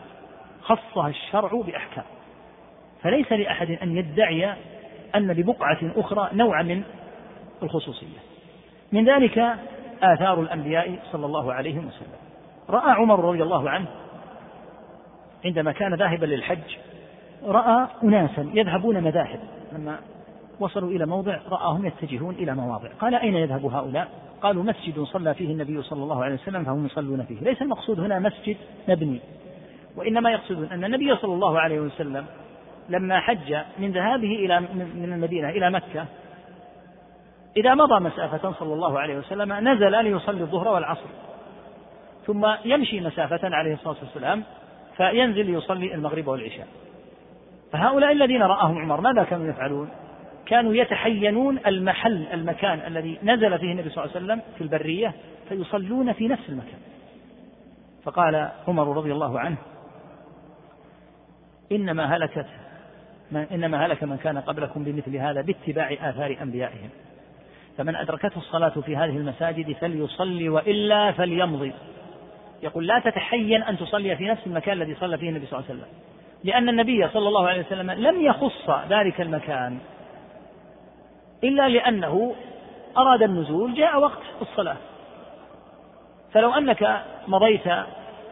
[0.61, 2.03] خصها الشرع بأحكام.
[3.02, 4.53] فليس لأحد أن يدعي
[5.15, 6.84] أن لبقعة أخرى نوعا من
[7.64, 8.18] الخصوصية.
[8.91, 9.56] من ذلك
[10.03, 12.18] آثار الأنبياء صلى الله عليه وسلم.
[12.69, 13.88] رأى عمر رضي الله عنه
[15.45, 16.77] عندما كان ذاهبا للحج
[17.45, 19.39] رأى أناسا يذهبون مذاهب.
[19.73, 19.99] لما
[20.60, 22.89] وصلوا إلى موضع رآهم يتجهون إلى مواضع.
[22.99, 24.07] قال أين يذهب هؤلاء؟
[24.41, 27.39] قالوا مسجد صلى فيه النبي صلى الله عليه وسلم فهم يصلون فيه.
[27.41, 28.57] ليس المقصود هنا مسجد
[28.88, 29.19] مبني.
[29.95, 32.26] وإنما يقصدون أن النبي صلى الله عليه وسلم
[32.89, 34.60] لما حج من ذهابه إلى
[34.95, 36.06] من المدينة إلى مكة
[37.57, 41.10] إذا مضى مسافة صلى الله عليه وسلم نزل ليصلي الظهر والعصر.
[42.26, 44.44] ثم يمشي مسافة عليه الصلاة والسلام
[44.98, 46.68] فينزل يصلي المغرب والعشاء.
[47.72, 49.89] فهؤلاء الذين رآهم عمر ماذا كانوا يفعلون؟
[50.45, 55.14] كانوا يتحينون المحل المكان الذي نزل فيه النبي صلى الله عليه وسلم في البرية
[55.49, 56.80] فيصلون في نفس المكان.
[58.03, 59.57] فقال عمر رضي الله عنه
[61.72, 62.45] إنما هلكت
[63.52, 66.89] إنما هلك من كان قبلكم بمثل هذا باتباع آثار أنبيائهم.
[67.77, 71.73] فمن أدركته الصلاة في هذه المساجد فليصلي وإلا فليمضي.
[72.64, 75.80] يقول لا تتحين أن تصلي في نفس المكان الذي صلى فيه النبي صلى الله عليه
[75.80, 75.94] وسلم.
[76.48, 79.80] لأن النبي صلى الله عليه وسلم لم يخص ذلك المكان
[81.44, 82.36] إلا لأنه
[82.98, 84.78] أراد النزول جاء وقت الصلاة.
[86.34, 87.68] فلو أنك مضيت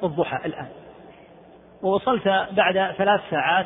[0.04, 0.68] الضحى الآن
[1.82, 3.66] ووصلت بعد ثلاث ساعات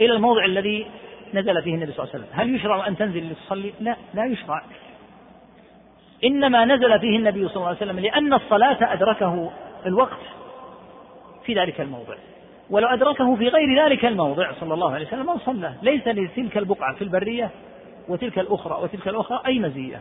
[0.00, 0.86] إلى الموضع الذي
[1.34, 4.62] نزل فيه النبي صلى الله عليه وسلم هل يشرع أن تنزل لتصلي؟ لا لا يشرع.
[6.24, 9.50] إنما نزل فيه النبي صلى الله عليه وسلم لأن الصلاة أدركه
[9.86, 10.20] الوقت
[11.44, 12.14] في ذلك الموضع.
[12.70, 15.74] ولو أدركه في غير ذلك الموضع صلى الله عليه وسلم ما صلى.
[15.82, 17.50] ليس لتلك البقعة في البرية
[18.08, 20.00] وتلك الأخرى وتلك الأخرى أي مزية.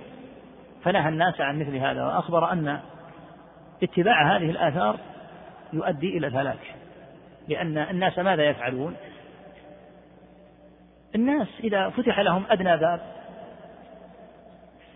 [0.83, 2.79] فنهى الناس عن مثل هذا وأخبر أن
[3.83, 4.99] اتباع هذه الآثار
[5.73, 6.75] يؤدي إلى الهلاك.
[7.47, 8.95] لأن الناس ماذا يفعلون؟
[11.15, 13.01] الناس إذا فتح لهم أدنى باب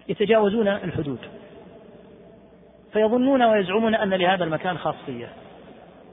[0.07, 1.19] يتجاوزون الحدود.
[2.93, 5.30] فيظنون ويزعمون أن لهذا المكان خاصية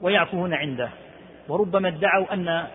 [0.01, 0.89] ويعفون عنده.
[1.49, 2.67] وربما ادعوا أن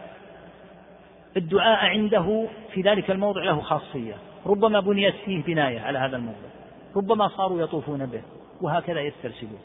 [1.36, 4.14] الدعاء عنده في ذلك الموضع له خاصية.
[4.46, 6.48] ربما بنيت فيه بناية على هذا الموضع.
[6.96, 8.22] ربما صاروا يطوفون به
[8.60, 9.60] وهكذا يسترسلون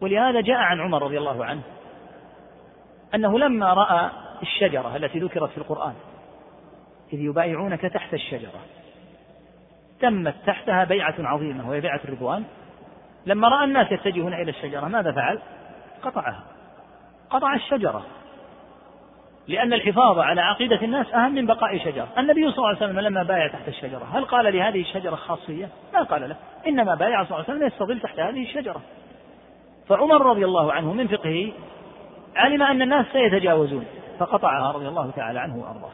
[0.00, 1.62] ولهذا جاء عن عمر رضي الله عنه
[3.14, 4.10] أنه لما رأى
[4.42, 5.94] الشجرة التي ذكرت في القرآن
[7.12, 8.60] إذ يبايعونك تحت الشجرة
[10.00, 12.44] تمت تحتها بيعة عظيمة وهي بيعة الرضوان.
[13.26, 15.38] لما رأى الناس يتجهون إلى الشجرة ماذا فعل؟
[16.02, 16.44] قطعها.
[17.30, 18.06] قطع الشجرة.
[19.48, 22.08] لأن الحفاظ على عقيدة الناس أهم من بقاء شجرة.
[22.18, 26.02] النبي صلى الله عليه وسلم لما بايع تحت الشجرة هل قال لهذه الشجرة خاصية؟ ما
[26.02, 26.36] قال له.
[26.66, 28.80] إنما بايع صلى الله عليه وسلم يستظل تحت هذه الشجرة.
[29.88, 31.52] فعمر رضي الله عنه من فقهه
[32.36, 33.84] علم أن الناس سيتجاوزون
[34.18, 35.90] فقطعها رضي الله تعالى عنه وأرضاه.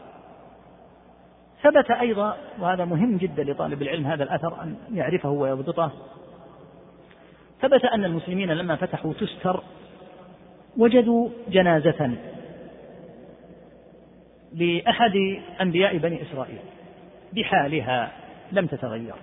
[1.62, 5.92] ثبت أيضا وهذا مهم جدا لطالب العلم هذا الأثر أن يعرفه ويضبطه
[7.60, 9.60] ثبت أن المسلمين لما فتحوا تستر
[10.76, 12.16] وجدوا جنازة.
[14.54, 15.16] لأحد
[15.60, 16.58] أنبياء بني إسرائيل.
[17.32, 18.12] بحالها
[18.52, 19.14] لم تتغير.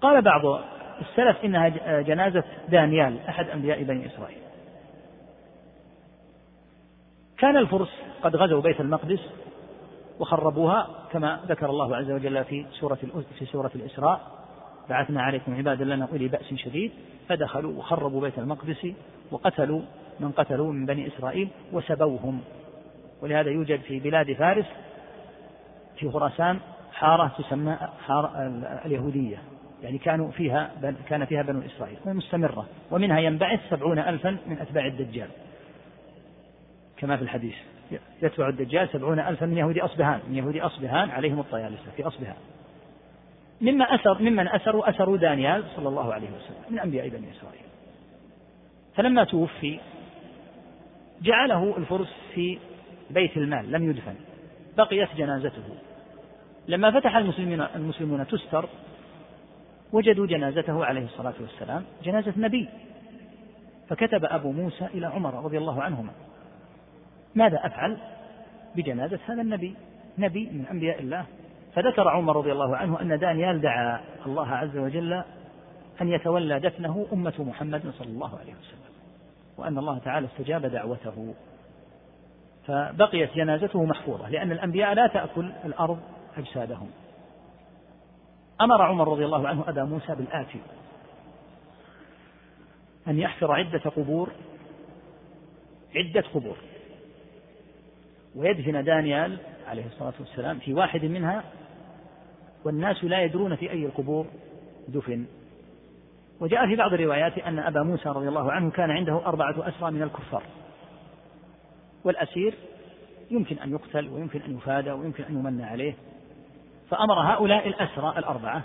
[0.00, 0.60] قال بعض
[1.00, 1.68] السلف إنها
[2.00, 4.38] جنازة دانيال أحد أنبياء بني إسرائيل.
[7.38, 7.88] كان الفرس
[8.22, 9.20] قد غزوا بيت المقدس
[10.18, 12.98] وخربوها كما ذكر الله عز وجل في سورة
[13.38, 14.20] في سورة الإسراء.
[14.88, 16.92] بعثنا عليكم عبادا لنا أولي بأس شديد.
[17.28, 18.86] فدخلوا وخربوا بيت المقدس
[19.30, 19.82] وقتلوا
[20.20, 22.40] من قتلوا من بني إسرائيل وسبوهم.
[23.22, 24.66] ولهذا يوجد في بلاد فارس
[25.98, 26.58] في خراسان
[26.92, 28.32] حارة تسمى حارة
[28.84, 29.38] اليهودية.
[29.82, 30.70] يعني كانوا فيها
[31.08, 31.98] كان فيها بنو إسرائيل.
[32.06, 35.28] ومستمرة ومنها ينبعث سبعون ألفا من أتباع الدجال.
[36.96, 37.54] كما في الحديث.
[38.22, 40.20] يتبع الدجال سبعون ألفا من يهودي أصبهان.
[40.28, 42.36] من يهودي أصبهان عليهم الطيالسة في أصبهان.
[43.60, 47.66] مما أسر ممن أسروا أسروا دانيال صلى الله عليه وسلم من أنبياء بني إسرائيل.
[48.94, 49.80] فلما توفي
[51.22, 52.58] جعله الفرس في
[53.10, 54.14] بيت المال لم يدفن.
[54.76, 55.62] بقيت جنازته.
[56.68, 58.68] لما فتح المسلمين المسلمون تستر
[59.92, 62.68] وجدوا جنازته عليه الصلاة والسلام جنازة نبي.
[63.88, 66.12] فكتب أبو موسى إلى عمر رضي الله عنهما.
[67.34, 67.96] ماذا أفعل
[68.76, 69.74] بجنازة هذا النبي؟
[70.18, 71.26] نبي من أنبياء الله.
[71.74, 75.12] فذكر عمر رضي الله عنه أن دانيال دعا الله عز وجل
[76.00, 78.94] أن يتولى دفنه أمة محمد صلى الله عليه وسلم
[79.56, 81.34] وأن الله تعالى استجاب دعوته.
[82.66, 86.00] فبقيت جنازته محفوظة لأن الأنبياء لا تأكل الأرض
[86.36, 86.90] أجسادهم.
[88.60, 90.60] أمر عمر رضي الله عنه أبا موسى بالآتي
[93.08, 94.30] أن يحفر عدة قبور
[95.96, 96.56] عدة قبور.
[98.36, 99.38] ويدفن دانيال
[99.68, 101.44] عليه الصلاة والسلام في واحد منها
[102.64, 104.26] والناس لا يدرون في أي القبور
[104.88, 105.26] دفن.
[106.40, 110.02] وجاء في بعض الروايات أن أبا موسى رضي الله عنه كان عنده أربعة أسرى من
[110.02, 110.42] الكفار.
[112.06, 112.54] والأسير
[113.30, 115.94] يمكن أن يقتل ويمكن أن يفادى ويمكن أن يمنى عليه.
[116.90, 118.62] فأمر هؤلاء الأسرى الأربعة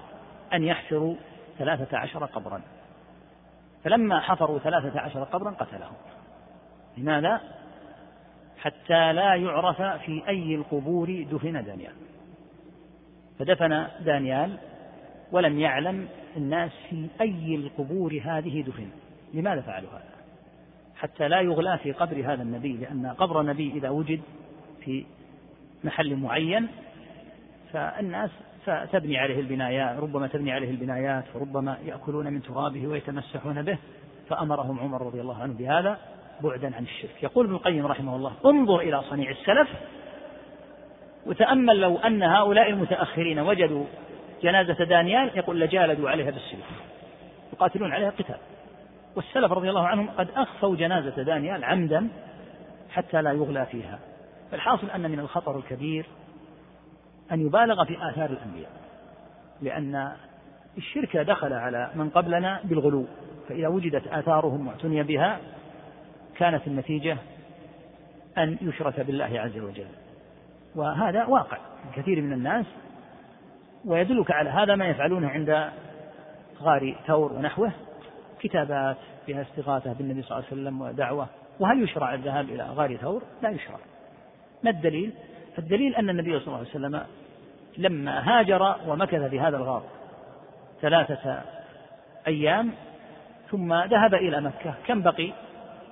[0.53, 1.15] أن يحفروا
[1.57, 2.61] ثلاثة عشر قبرا.
[3.83, 5.93] فلما حفروا ثلاثة عشر قبرا قتلهم.
[6.97, 7.41] لماذا؟
[8.57, 11.93] حتى لا يعرف في أي القبور دفن دانيال.
[13.39, 14.57] فدفن دانيال
[15.31, 16.07] ولم يعلم
[16.37, 18.89] الناس في أي القبور هذه دفن.
[19.33, 20.20] لماذا فعلوا هذا؟
[21.01, 24.21] حتى لا يغلى في قبر هذا النبي لأن قبر النبي إذا وجد
[24.85, 25.05] في
[25.83, 26.67] محل معين
[27.73, 28.29] فالناس
[28.91, 33.77] تبني عليه البنايات ربما تبني عليه البنايات وربما يأكلون من ترابه ويتمسحون به
[34.29, 35.97] فأمرهم عمر رضي الله عنه بهذا
[36.41, 37.23] بعدا عن الشرك.
[37.23, 39.69] يقول ابن القيم رحمه الله انظر إلى صنيع السلف
[41.25, 43.85] وتأمل لو أن هؤلاء المتأخرين وجدوا
[44.43, 46.65] جنازة دانيال يقول لجالدوا عليها بالسيوف
[47.53, 48.37] يقاتلون عليها قتال.
[49.15, 52.07] والسلف رضي الله عنهم قد أخفوا جنازة دانيال عمدا
[52.89, 53.99] حتى لا يغلى فيها.
[54.51, 56.05] فالحاصل أن من الخطر الكبير
[57.31, 58.71] أن يبالغ في آثار الأنبياء
[59.61, 60.11] لأن
[60.77, 63.05] الشرك دخل على من قبلنا بالغلو
[63.49, 65.39] فإذا وجدت آثارهم واعتني بها
[66.37, 67.17] كانت النتيجة
[68.37, 69.87] أن يشرك بالله عز وجل.
[70.75, 71.57] وهذا واقع
[71.95, 72.65] كثير من الناس
[73.85, 75.69] ويدلك على هذا ما يفعلونه عند
[76.61, 77.71] غار ثور ونحوه
[78.41, 81.27] كتابات فيها استغاثة بالنبي صلى الله عليه وسلم ودعوة.
[81.59, 83.77] وهل يشرع الذهاب إلى غار ثور؟ لا يشرع.
[84.63, 85.13] ما الدليل؟
[85.57, 87.03] الدليل أن النبي صلى الله عليه وسلم
[87.77, 89.83] لما هاجر ومكث في هذا الغار
[90.81, 91.41] ثلاثة
[92.27, 92.71] أيام
[93.49, 94.73] ثم ذهب إلى مكة.
[94.87, 95.33] كم بقي؟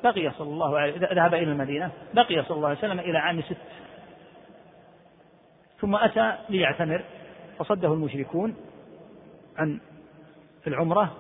[0.04, 1.92] بقي صلى الله عليه ذهب إلى المدينة.
[2.14, 3.58] بقي صلى الله عليه وسلم إلى عام ست.
[5.80, 7.04] ثم أتى ليعتمر.
[7.58, 8.56] فصده المشركون
[9.58, 9.80] عن
[10.62, 11.16] في العمرة.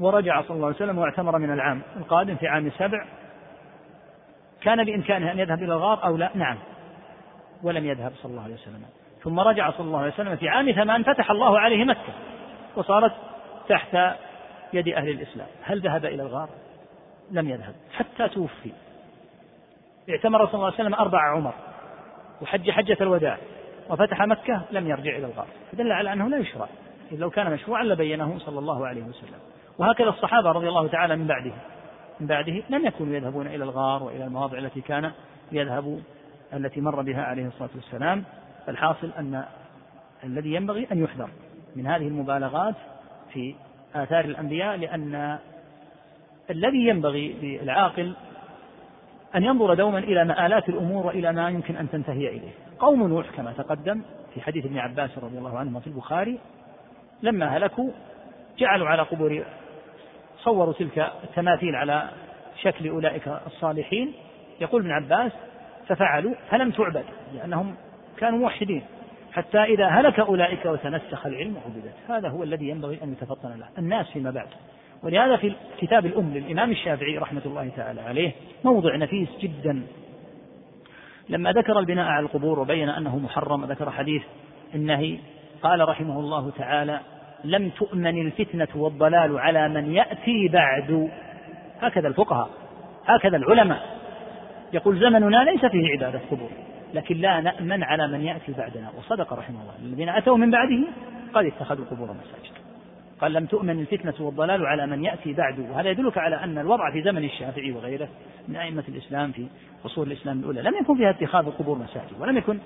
[0.00, 3.06] ورجع صلى الله عليه وسلم واعتمر من العام القادم في عام سبع
[4.60, 6.58] كان بإمكانه أن يذهب إلى الغار أو لا؟ نعم.
[7.62, 8.82] ولم يذهب صلى الله عليه وسلم.
[9.22, 12.12] ثم رجع صلى الله عليه وسلم في عام ثمان فتح الله عليه مكة
[12.76, 13.12] وصارت
[13.68, 13.96] تحت
[14.72, 15.46] يد أهل الإسلام.
[15.62, 16.48] هل ذهب إلى الغار؟
[17.30, 17.74] لم يذهب.
[17.92, 18.70] حتى توفي.
[20.10, 21.54] اعتمر صلى الله عليه وسلم أربع عمر.
[22.42, 23.38] وحج حجة الوداع.
[23.90, 25.46] وفتح مكة لم يرجع إلى الغار.
[25.72, 26.68] فدل على أنه لا يشرع.
[27.12, 29.40] إذ لو كان مشروعا لبينه صلى الله عليه وسلم.
[29.78, 31.52] وهكذا الصحابة رضي الله تعالى من بعده.
[32.20, 35.12] من بعده لم يكونوا يذهبون إلى الغار وإلى المواضع التي كان
[35.52, 36.00] يذهب
[36.54, 38.24] التي مر بها عليه الصلاة والسلام.
[38.66, 39.44] فالحاصل أن
[40.24, 41.28] الذي ينبغي أن يحذر
[41.76, 42.74] من هذه المبالغات
[43.32, 43.54] في
[43.94, 45.38] آثار الأنبياء لأن
[46.50, 48.14] الذي ينبغي للعاقل
[49.34, 52.50] أن ينظر دوما إلى مآلات الأمور وإلى ما يمكن أن تنتهي إليه.
[52.78, 54.02] قوم نوح كما تقدم
[54.34, 56.38] في حديث ابن عباس رضي الله عنهما في البخاري
[57.22, 57.90] لما هلكوا
[58.58, 59.44] جعلوا على قبور
[60.46, 62.08] صوروا تلك التماثيل على
[62.62, 64.12] شكل أولئك الصالحين.
[64.60, 65.32] يقول ابن عباس
[65.88, 67.04] ففعلوا فلم تعبد
[67.34, 67.74] لأنهم
[68.18, 68.82] كانوا موحدين
[69.32, 74.10] حتى إذا هلك أولئك وتنسخ العلم عبدت هذا هو الذي ينبغي أن يتفطن له الناس
[74.10, 74.48] فيما بعد.
[75.02, 78.32] ولهذا في كتاب الأم للإمام الشافعي رحمة الله تعالى عليه
[78.64, 79.82] موضع نفيس جدا.
[81.28, 84.22] لما ذكر البناء على القبور وبين أنه محرم ذكر حديث
[84.74, 85.18] النهي
[85.62, 87.00] قال رحمه الله تعالى
[87.44, 91.10] لم تؤمن الفتنة والضلال على من يأتي بعد.
[91.80, 92.50] هكذا الفقهاء
[93.06, 93.96] هكذا العلماء.
[94.72, 96.50] يقول زمننا ليس فيه عبادة قبور
[96.94, 98.90] لكن لا نأمن على من يأتي بعدنا.
[98.98, 99.74] وصدق رحمه الله.
[99.82, 100.84] الذين أتوا من بعده
[101.34, 102.56] قد اتخذوا القبور مساجد.
[103.20, 107.02] قال لم تؤمن الفتنة والضلال على من يأتي بعده وهذا يدلك على أن الوضع في
[107.02, 108.08] زمن الشافعي وغيره
[108.48, 109.46] من أئمة الإسلام في
[109.84, 112.58] فصول الإسلام الأولى لم يكن فيها اتخاذ القبور مساجد ولم يكن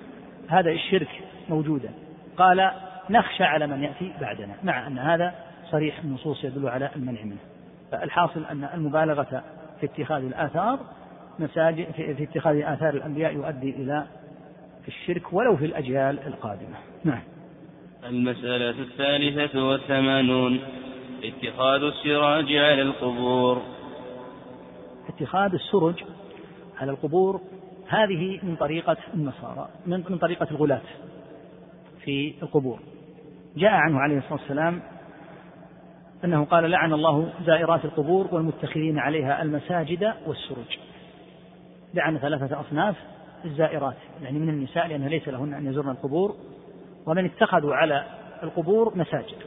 [0.49, 1.07] هذا الشرك
[1.49, 1.89] موجودا.
[2.37, 2.71] قال
[3.11, 4.55] نخشى على من يأتي بعدنا.
[4.63, 5.33] مع أن هذا
[5.71, 7.39] صريح النصوص يدل على المنع منه.
[7.91, 9.43] فالحاصل أن المبالغة
[9.79, 10.79] في اتخاذ الآثار
[11.39, 14.07] مساجد في اتخاذ آثار الأنبياء يؤدي إلى
[14.87, 16.75] الشرك ولو في الأجيال القادمة.
[17.03, 17.21] نعم.
[18.03, 20.59] المسألة الثالثة والثمانون.
[21.23, 23.61] اتخاذ السراج على القبور.
[25.09, 26.03] اتخاذ السرج
[26.79, 27.41] على القبور
[27.87, 30.81] هذه من طريقة النصارى من, من طريقة الغلاة
[32.03, 32.79] في القبور.
[33.57, 34.81] جاء عنه عليه الصلاة والسلام
[36.25, 40.77] أنه قال لعن الله زائرات القبور والمتخذين عليها المساجد والسرج
[41.93, 42.95] لعن ثلاثة أصناف
[43.45, 46.35] الزائرات يعني من النساء لأنه ليس لهن أن يزورن القبور
[47.05, 48.05] ومن اتخذوا على
[48.43, 49.37] القبور مساجد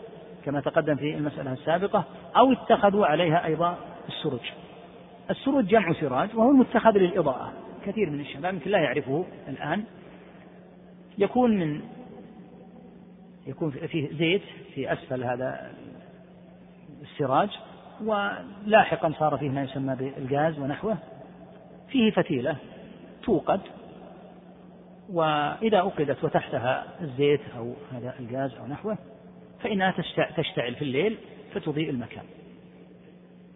[0.45, 2.05] كما تقدم في المسألة السابقة
[2.37, 3.79] أو اتخذوا عليها أيضا
[4.09, 4.53] السرج
[5.31, 7.53] السرج جمع سراج وهو المتخذ للإضاءة.
[7.87, 9.85] كثير من الشباب يمكن لا يعرفه الآن
[11.19, 11.81] يكون من
[13.47, 14.43] يكون فيه زيت
[14.75, 15.73] في أسفل هذا
[17.03, 17.51] السراج
[18.05, 20.97] ولاحقا صار فيه ما يسمى بالغاز ونحوه.
[21.89, 22.57] فيه فتيلة
[23.23, 23.61] توقد
[25.13, 28.99] وإذا أوقدت وتحتها الزيت أو هذا الغاز أو نحوه
[29.63, 29.95] فإنها
[30.37, 31.19] تشتعل في الليل
[31.55, 32.25] فتضيء المكان.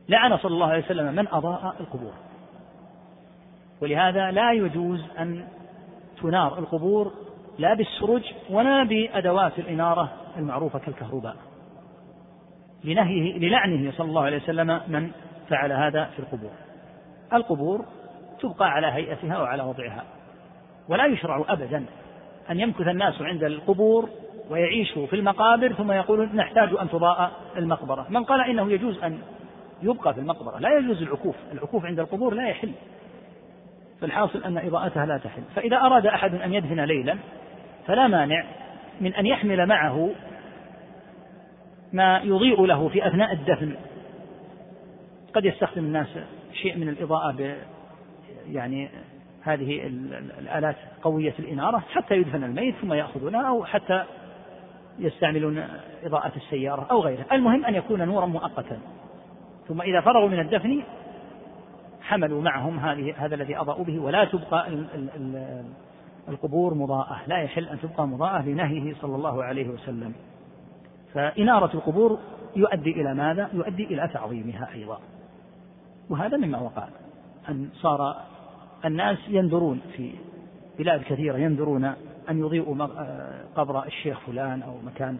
[0.09, 2.12] لعن صلى الله عليه وسلم من أضاء القبور.
[3.81, 5.48] ولهذا لا يجوز أن
[6.23, 7.12] تنار القبور
[7.59, 11.37] لا بالسرج ولا بأدوات الإنارة المعروفة كالكهرباء.
[12.85, 15.11] لنهيه للعنه صلى الله عليه وسلم من
[15.49, 16.51] فعل هذا في القبور.
[17.33, 17.85] القبور
[18.41, 20.05] تبقى على هيئتها وعلى وضعها.
[20.89, 21.85] ولا يشرع أبدا
[22.51, 24.09] أن يمكث الناس عند القبور
[24.51, 28.07] ويعيشوا في المقابر ثم يقولون نحتاج أن تضاء المقبرة.
[28.11, 29.19] من قال إنه يجوز أن
[29.83, 30.59] يبقى في المقبرة.
[30.59, 31.37] لا يجوز العكوف.
[31.53, 32.73] العكوف عند القبور لا يحل.
[34.01, 35.43] فالحاصل أن إضاءتها لا تحل.
[35.55, 37.19] فإذا أراد أحد أن يدفن ليلا
[37.89, 38.44] فلا مانع
[39.01, 40.10] من أن يحمل معه
[41.93, 43.77] ما يضيء له في أثناء الدفن.
[45.35, 46.06] قد يستخدم الناس
[46.52, 47.56] شيء من الإضاءة ب
[48.48, 48.89] يعني
[49.43, 49.86] هذه
[50.39, 54.05] الآلات قوية الإنارة حتى يدفن الميت ثم يأخذونها أو حتى
[54.98, 55.65] يستعملون
[56.05, 58.78] إضاءة السيارة أو غيره المهم أن يكون نورا مؤقتا.
[59.69, 60.82] ثم إذا فرغوا من الدفن
[62.02, 64.69] حملوا معهم هذه هذا الذي أضاءوا به ولا تبقى
[66.29, 70.13] القبور مضاءة لا يحل أن تبقى مضاءة لنهيه صلى الله عليه وسلم.
[71.15, 72.19] فإنارة القبور
[72.57, 74.99] يؤدي إلى ماذا؟ يؤدي إلى تعظيمها أيضا.
[76.11, 76.89] وهذا مما وقع
[77.49, 78.17] أن صار
[78.85, 80.13] الناس ينذرون في
[80.79, 81.85] بلاد كثيرة ينذرون
[82.31, 82.87] أن يضيئوا
[83.57, 85.19] قبر الشيخ فلان أو مكان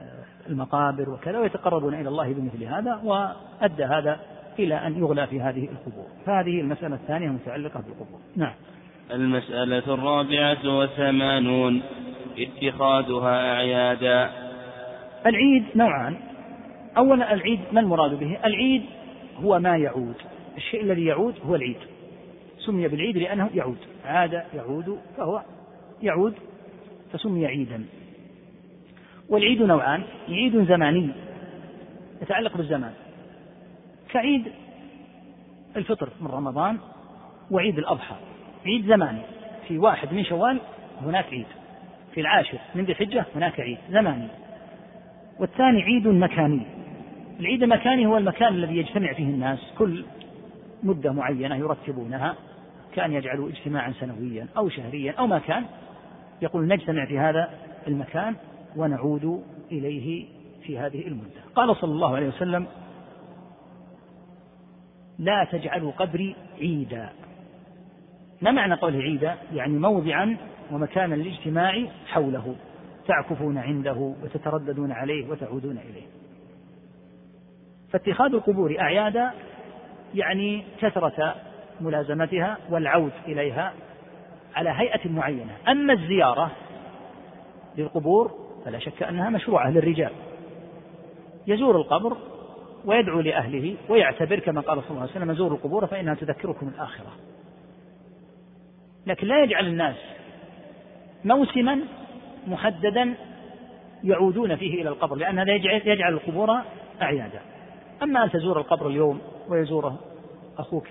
[0.00, 4.20] آه، المقابر وكذا ويتقربون إلى الله بمثل هذا وأدى هذا
[4.58, 6.06] إلى أن يغلى في هذه القبور.
[6.26, 8.20] فهذه المسألة الثانية متعلقة بالقبور.
[8.36, 8.54] نعم.
[9.12, 11.82] المسألة الرابعة والثمانون
[12.38, 14.30] اتخاذها أعيادا.
[15.26, 16.16] العيد نوعان.
[16.96, 18.82] أولا العيد ما المراد به؟ العيد
[19.42, 20.14] هو ما يعود.
[20.56, 21.76] الشيء الذي يعود هو العيد.
[22.58, 23.78] سمي بالعيد لأنه يعود.
[24.04, 25.42] عاد يعود فهو
[26.02, 26.34] يعود
[27.12, 27.84] فسمي عيدا.
[29.28, 30.02] والعيد نوعان.
[30.28, 31.10] عيد زماني.
[32.22, 32.92] يتعلق بالزمان.
[34.08, 34.52] كعيد
[35.76, 36.78] الفطر من رمضان
[37.50, 38.14] وعيد الأضحى.
[38.66, 39.22] عيد زماني
[39.68, 40.60] في واحد من شوال
[41.02, 41.46] هناك عيد.
[42.14, 44.28] في العاشر من ذي الحجة هناك عيد زماني
[45.40, 46.66] والثاني عيد مكاني.
[47.40, 49.58] العيد المكاني هو المكان الذي يجتمع فيه الناس.
[49.78, 50.04] كل
[50.82, 52.34] مدة معينة يرتبونها.
[52.94, 55.64] كأن يجعلوا اجتماعا سنويا أو شهريا أو ما كان.
[56.42, 57.50] يقول نجتمع في هذا
[57.86, 58.36] المكان
[58.76, 60.26] ونعود إليه
[60.62, 61.40] في هذه المدة.
[61.54, 62.66] قال صلى الله عليه وسلم
[65.18, 67.08] لا تجعلوا قبري عيدا.
[68.44, 70.36] ما معنى قوله عيدا يعني موضعا
[70.70, 72.54] ومكانا للاجتماع حوله
[73.06, 76.06] تعكفون عنده وتترددون عليه وتعودون إليه.
[77.92, 79.30] فاتخاذ القبور أعيادا
[80.14, 81.34] يعني كثرة
[81.80, 83.72] ملازمتها والعود إليها
[84.54, 85.56] على هيئة معينة.
[85.68, 86.50] أما الزيارة
[87.78, 88.30] للقبور
[88.64, 90.12] فلا شك أنها مشروعة للرجال.
[91.46, 92.16] يزور القبر
[92.84, 97.12] ويدعو لأهله ويعتبر كما قال صلى الله عليه وسلم زوروا القبور فإنها تذكركم الآخرة.
[99.06, 99.96] لكن لا يجعل الناس
[101.24, 101.80] موسما
[102.46, 103.14] محددا
[104.04, 105.52] يعودون فيه إلى القبر لأن هذا
[105.84, 106.60] يجعل القبور
[107.02, 107.40] أعيادا.
[108.02, 109.98] أما أن تزور القبر اليوم ويزوره
[110.58, 110.88] أخوك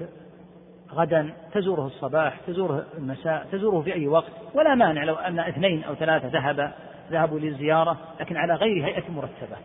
[0.94, 5.96] غدا تزوره الصباح تزوره المساء تزوره في أي وقت ولا مانع لو أن اثنين أو
[5.96, 6.74] ثلاثة ذهب
[7.12, 9.58] ذهبوا للزيارة لكن على غير هيئة مرتبة.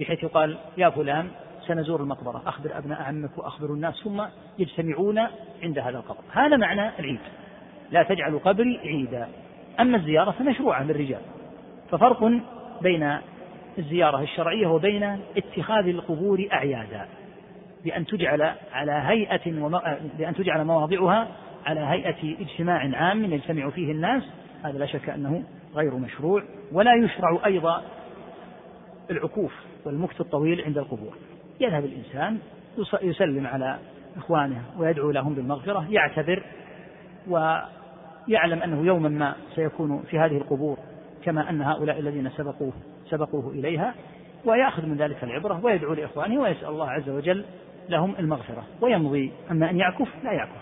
[0.00, 1.28] بحيث يقال يا فلان
[1.70, 4.22] سنزور المقبرة أخبر أبناء عمك وأخبروا الناس ثم
[4.58, 5.18] يجتمعون
[5.62, 6.20] عند هذا القبر.
[6.32, 7.20] هذا معنى العيد.
[7.90, 9.28] لا تجعلوا قبري عيدا.
[9.80, 11.20] أما الزيارة فمشروعة للرجال
[11.90, 12.32] ففرق
[12.82, 13.18] بين
[13.78, 17.06] الزيارة الشرعية وبين اتخاذ القبور أعيادا.
[17.84, 19.98] بأن تجعل على هيئة وما...
[20.18, 21.28] بأن تجعل مواضعها
[21.66, 24.22] على هيئة اجتماع عام يجتمع فيه الناس.
[24.64, 25.44] هذا لا شك أنه
[25.74, 26.42] غير مشروع.
[26.72, 27.82] ولا يشرع أيضا
[29.10, 29.52] العكوف
[29.84, 31.14] والمكث الطويل عند القبور.
[31.60, 32.38] يذهب الإنسان
[33.02, 33.78] يسلم على
[34.16, 36.42] إخوانه ويدعو لهم بالمغفرة يعتذر
[37.28, 40.78] ويعلم أنه يوما ما سيكون في هذه القبور
[41.24, 42.72] كما أن هؤلاء الذين سبقوه
[43.10, 43.94] سبقوه إليها
[44.44, 47.44] ويأخذ من ذلك العبرة ويدعو لإخوانه ويسأل الله عز وجل
[47.88, 48.64] لهم المغفرة.
[48.80, 50.60] ويمضي أما أن يعكف لا يعكف.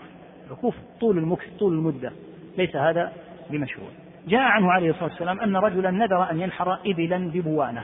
[0.51, 2.11] عكوف طول المكث طول المدة.
[2.57, 3.11] ليس هذا
[3.49, 3.89] بمشروع.
[4.27, 7.83] جاء عنه عليه الصلاة والسلام أن رجلا نذر أن ينحر إبلا ببوانة.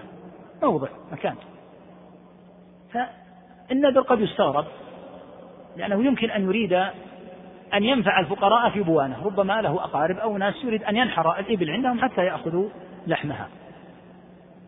[0.64, 1.36] موضع مكان.
[2.96, 4.66] فالنذر قد يستغرب
[5.78, 6.74] لأنه يمكن أن يريد
[7.74, 12.02] أن ينفع الفقراء في بوانة ربما له أقارب أو ناس يريد أن ينحر الإبل عندهم
[12.02, 12.70] حتى يأخذوا
[13.08, 13.50] لحمها.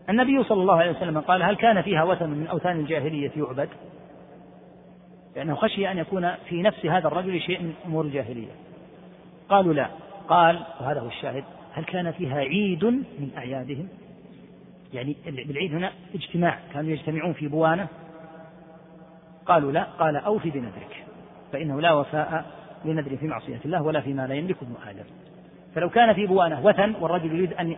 [0.09, 3.69] النبي صلى الله عليه وسلم قال هل كان فيها وثن من أوثان الجاهلية يعبد؟
[5.35, 8.51] لأنه خشي أن يكون في نفس هذا الرجل شيء من أمور الجاهلية.
[9.49, 9.87] قالوا لا.
[10.27, 11.43] قال وهذا هو الشاهد
[11.73, 13.87] هل كان فيها عيد من أعيادهم؟
[14.93, 17.87] يعني بالعيد هنا اجتماع كانوا يجتمعون في بوانة
[19.47, 21.05] قالوا لا قال أوفي بنذرك.
[21.53, 22.45] فإنه لا وفاء
[22.85, 25.05] لنذر في معصية الله ولا فيما لا يملك ابن آدم.
[25.75, 27.75] فلو كان في بوانة وثن والرجل يريد أن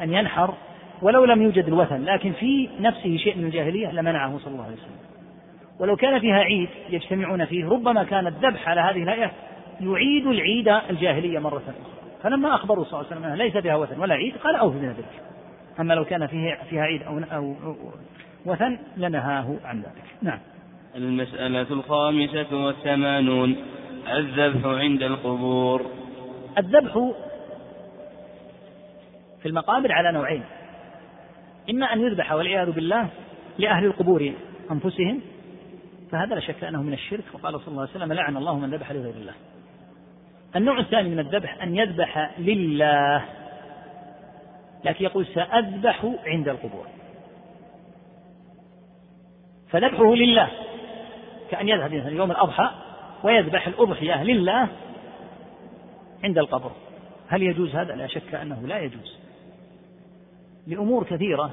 [0.00, 0.54] أن ينحر
[1.02, 4.96] ولو لم يوجد الوثن لكن في نفسه شيء من الجاهلية لمنعه صلى الله عليه وسلم.
[5.78, 9.30] ولو كان فيها عيد يجتمعون فيه ربما كان الذبح على هذه الهيئة
[9.80, 11.92] يعيد العيد الجاهلية مرة أخرى.
[12.22, 15.22] فلما أخبروا صلى الله عليه وسلم ليس فيها وثن ولا عيد قال أوفي بنذرك.
[15.80, 17.54] أما لو كان فيه فيها عيد أو, أو
[18.46, 20.04] وثن لنهاه عن ذلك.
[20.22, 20.38] نعم.
[20.96, 23.56] المسألة الخامسة والثمانون
[24.08, 25.86] الذبح عند القبور.
[26.58, 26.92] الذبح
[29.42, 30.42] في المقابر على نوعين.
[31.70, 33.08] إما أن يذبح والعياذ بالله
[33.58, 34.32] لأهل القبور
[34.70, 35.20] أنفسهم
[36.12, 38.92] فهذا لا شك أنه من الشرك وقال صلى الله عليه وسلم لعن الله من ذبح
[38.92, 39.34] لغير الله.
[40.56, 43.24] النوع الثاني من الذبح أن يذبح لله
[44.84, 46.86] لكن يقول سأذبح عند القبور.
[49.72, 50.48] فذبحه لله.
[51.50, 52.70] كأن يذهب يوم الأضحى
[53.22, 54.68] ويذبح الأضحية لله
[56.24, 56.70] عند القبر.
[57.28, 59.18] هل يجوز هذا؟ لا شك أنه لا يجوز.
[60.66, 61.50] لأمور كثيرة.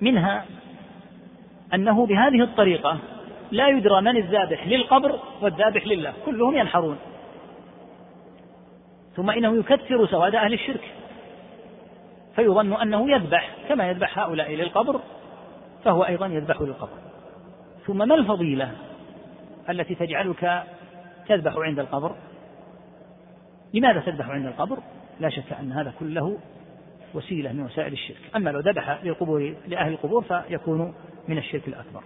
[0.00, 0.44] منها
[1.74, 2.98] أنه بهذه الطريقة
[3.50, 6.12] لا يدرى من الذابح للقبر والذابح لله.
[6.26, 6.98] كلهم ينحرون.
[9.16, 10.94] ثم إنه يكثر سواد أهل الشرك.
[12.36, 15.00] فيظن أنه يذبح كما يذبح هؤلاء للقبر
[15.84, 17.07] فهو أيضا يذبح للقبر.
[17.88, 18.72] ثم ما الفضيلة
[19.70, 20.64] التي تجعلك
[21.28, 22.14] تذبح عند القبر؟
[23.74, 24.78] لماذا تذبح عند القبر؟
[25.20, 26.38] لا شك أن هذا كله
[27.14, 28.16] وسيلة من وسائل الشرك.
[28.36, 30.94] أما لو ذبح للقبور لأهل القبور فيكون
[31.28, 32.02] من الشرك الأكبر.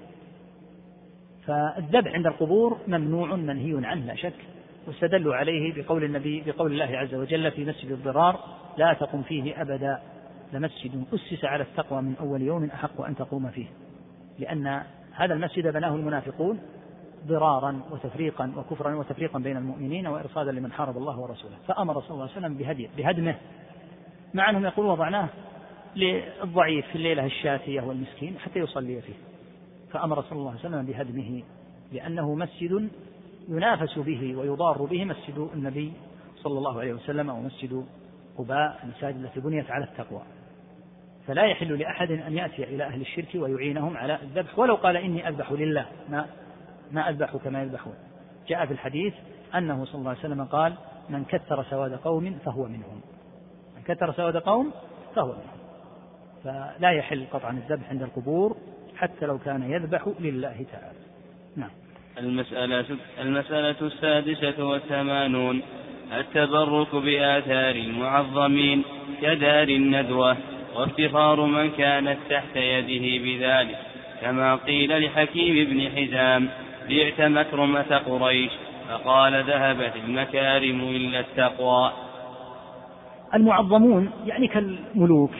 [1.47, 4.35] فالذبح عند القبور ممنوع منهي عنه لا شك.
[4.87, 8.41] واستدلوا عليه بقول النبي بقول الله عز وجل في مسجد الضرار
[8.79, 10.01] لا تقم فيه أبدا.
[10.53, 13.67] لمسجد أسس على التقوى من أول يوم أحق أن تقوم فيه
[14.39, 14.83] لأن
[15.14, 16.60] هذا المسجد بناه المنافقون
[17.26, 21.56] ضرارا وتفريقا وكفرا وتفريقا بين المؤمنين وإرصادا لمن حارب الله ورسوله.
[21.68, 23.36] فأمر صلى الله عليه وسلم بهدي بهدمه.
[24.34, 25.28] مع أنهم يقولون وضعناه
[25.97, 29.14] للضعيف في الليلة الشاتية والمسكين حتى يصلي فيه.
[29.90, 31.43] فأمر صلى الله عليه وسلم بهدمه
[31.93, 32.89] لأنه مسجد
[33.48, 35.93] ينافس به ويضار به مسجد النبي
[36.36, 37.86] صلى الله عليه وسلم ومسجد
[38.39, 40.22] قباء المساجد التي بنيت على التقوى.
[41.27, 45.53] فلا يحل لأحد أن يأتي إلى أهل الشرك ويعينهم على الذبح ولو قال إني أذبح
[45.53, 46.27] لله ما
[46.93, 47.94] ما أذبح كما يذبحون.
[48.49, 49.15] جاء في الحديث
[49.55, 50.74] أنه صلى الله عليه وسلم قال
[51.09, 53.01] من كثر سواد قوم فهو منهم.
[53.77, 54.73] من كثر سواد قوم
[55.15, 55.62] فهو منهم.
[56.44, 58.57] فلا يحل قطعا الذبح عند القبور
[58.97, 60.99] حتى لو كان يذبح لله تعالى.
[61.57, 61.70] نعم.
[62.19, 62.85] المسألة
[63.20, 65.62] المسألة السادسة والثمانون
[66.12, 68.85] التبرك بآثار المعظمين
[69.23, 70.36] كدار الندوة.
[70.77, 73.78] وافتخار من كانت تحت يده بذلك
[74.20, 76.49] كما قيل لحكيم بن حزام
[76.90, 78.53] بعت مكرمة قريش
[78.89, 81.93] فقال ذهبت المكارم إلا التقوى
[83.35, 85.31] المعظمون يعني كالملوك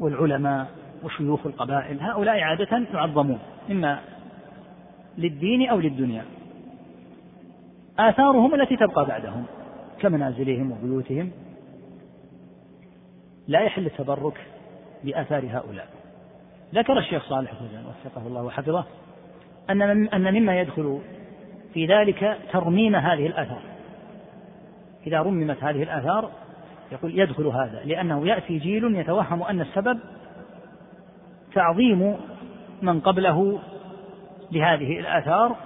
[0.00, 0.66] والعلماء
[1.04, 3.38] وشيوخ القبائل هؤلاء عادة يعظمون
[3.70, 4.00] إما
[5.18, 6.24] للدين أو للدنيا.
[7.98, 9.44] آثارهم التي تبقى بعدهم
[10.00, 11.30] كمنازلهم وبيوتهم
[13.48, 14.46] لا يحل التبرك
[15.04, 15.88] بآثار هؤلاء.
[16.74, 18.84] ذكر الشيخ صالح فوزان وفقه الله وحفظه
[19.70, 21.00] أن أن مما يدخل
[21.74, 23.62] في ذلك ترميم هذه الآثار.
[25.06, 26.30] إذا رممت هذه الآثار
[26.92, 29.98] يقول يدخل هذا لأنه يأتي جيل يتوهم أن السبب
[31.54, 32.16] تعظيم
[32.82, 33.58] من قبله
[34.52, 35.56] لهذه الآثار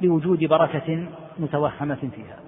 [0.00, 1.06] لوجود بركة
[1.38, 2.38] متوهمة فيها.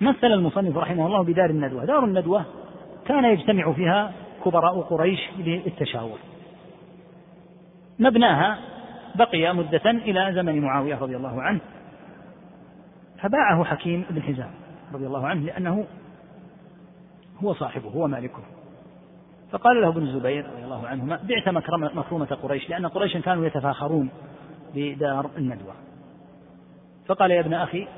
[0.00, 1.84] مثل المصنف رحمه الله بدار الندوة.
[1.84, 2.44] دار الندوة
[3.08, 4.12] كان يجتمع فيها
[4.44, 6.18] كبراء قريش للتشاور.
[7.98, 8.58] مبناها
[9.14, 11.60] بقي مدة إلى زمن معاوية رضي الله عنه.
[13.18, 14.50] فباعه حكيم بن حزام
[14.94, 15.84] رضي الله عنه لأنه
[17.44, 18.42] هو صاحبه هو مالكه.
[19.50, 21.48] فقال له ابن الزبير رضي الله عنهما بعت
[21.94, 24.10] مكرمة قريش لأن قريشا كانوا يتفاخرون
[24.74, 25.74] بدار الندوة.
[27.06, 27.88] فقال يا ابن أخي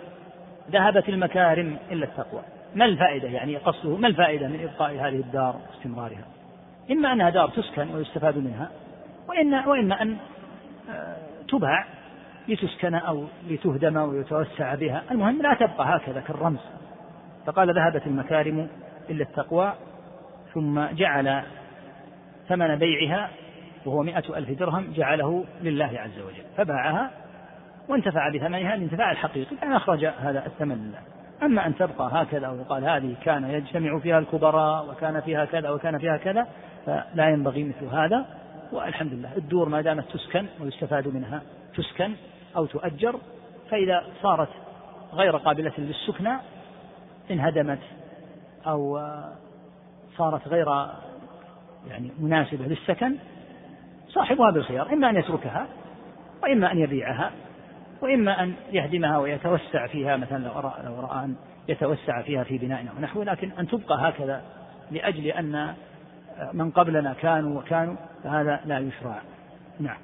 [0.71, 2.43] ذهبت المكارم إلا التقوى.
[2.75, 6.25] ما الفائدة يعني قصده؟ ما الفائدة من إبقاء هذه الدار واستمرارها؟
[6.91, 8.71] إما أنها دار تسكن ويستفاد منها
[9.29, 10.17] وإن وإما أن
[10.91, 11.17] آه،
[11.49, 11.87] تباع
[12.49, 15.03] لتسكن أو لتهدم ويتوسع بها.
[15.11, 16.61] المهم لا تبقى هكذا كالرمز.
[17.47, 18.69] فقال ذهبت المكارم
[19.11, 19.73] إلا التقوى
[20.55, 21.43] ثم جعل
[22.49, 23.31] ثمن بيعها
[23.87, 26.45] وهو مئة ألف درهم جعله لله عز وجل.
[26.57, 27.11] فباعها
[27.89, 30.77] وانتفع بثمنها الانتفاع الحقيقي كان أخرج هذا الثمن.
[30.77, 35.99] لله أما أن تبقى هكذا ويقال هذه كان يجتمع فيها الكبراء وكان فيها كذا وكان
[35.99, 36.47] فيها كذا
[36.87, 38.27] فلا ينبغي مثل هذا.
[38.73, 41.43] والحمد لله الدور ما دامت تسكن ويستفاد منها
[41.75, 42.13] تسكن
[42.57, 43.17] أو تؤجر
[43.71, 44.49] فإذا صارت
[45.13, 46.37] غير قابلة للسكنى
[47.31, 47.79] انهدمت
[48.67, 49.01] أو
[50.17, 50.67] صارت غير
[51.89, 53.17] يعني مناسبة للسكن
[54.09, 55.67] صاحبها بالخيار إما أن يتركها
[56.43, 57.31] وإما أن يبيعها.
[58.03, 61.37] وإما أن يهدمها ويتوسع فيها مثلا لو رأى, لو رأى أن
[61.69, 64.43] يتوسع فيها في بناء ونحوه لكن أن تبقى هكذا
[64.91, 65.75] لأجل أن
[66.53, 69.23] من قبلنا كانوا وكانوا فهذا لا يشرع.
[69.81, 69.97] نعم.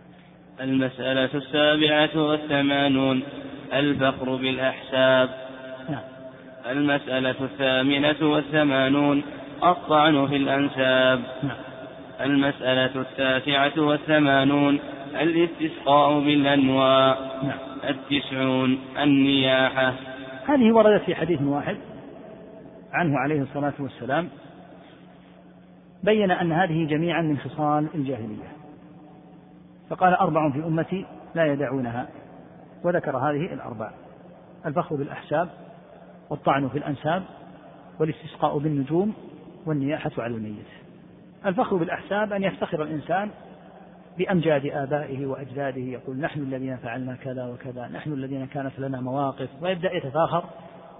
[0.60, 3.22] المسألة السابعة والثمانون
[3.72, 5.28] الفقر بالأحساب.
[5.88, 6.02] نعم.
[6.70, 9.22] المسألة الثامنة والثمانون
[9.64, 11.20] الطعن في الأنساب.
[11.42, 11.56] نعم.
[12.20, 14.78] المسألة التاسعة والثمانون
[15.20, 17.18] الاستسقاء بالأنواع.
[17.42, 17.73] نعم.
[17.88, 19.94] التسعون النياحة.
[20.48, 21.76] هذه وردت في حديث واحد
[22.92, 24.28] عنه عليه الصلاة والسلام.
[26.02, 28.52] بين أن هذه جميعا من خصال الجاهلية.
[29.90, 32.08] فقال أربع في أمتي لا يدعونها
[32.84, 33.90] وذكر هذه الأربع.
[34.66, 35.48] الفخر بالأحساب
[36.30, 37.22] والطعن في الأنساب
[38.00, 39.14] والاستسقاء بالنجوم
[39.66, 40.66] والنياحة على الميت.
[41.46, 43.30] الفخر بالأحساب أن يفتخر الإنسان
[44.18, 49.92] بأمجاد آبائه وأجداده يقول نحن الذين فعلنا كذا وكذا نحن الذين كانت لنا مواقف ويبدأ
[49.92, 50.44] يتفاخر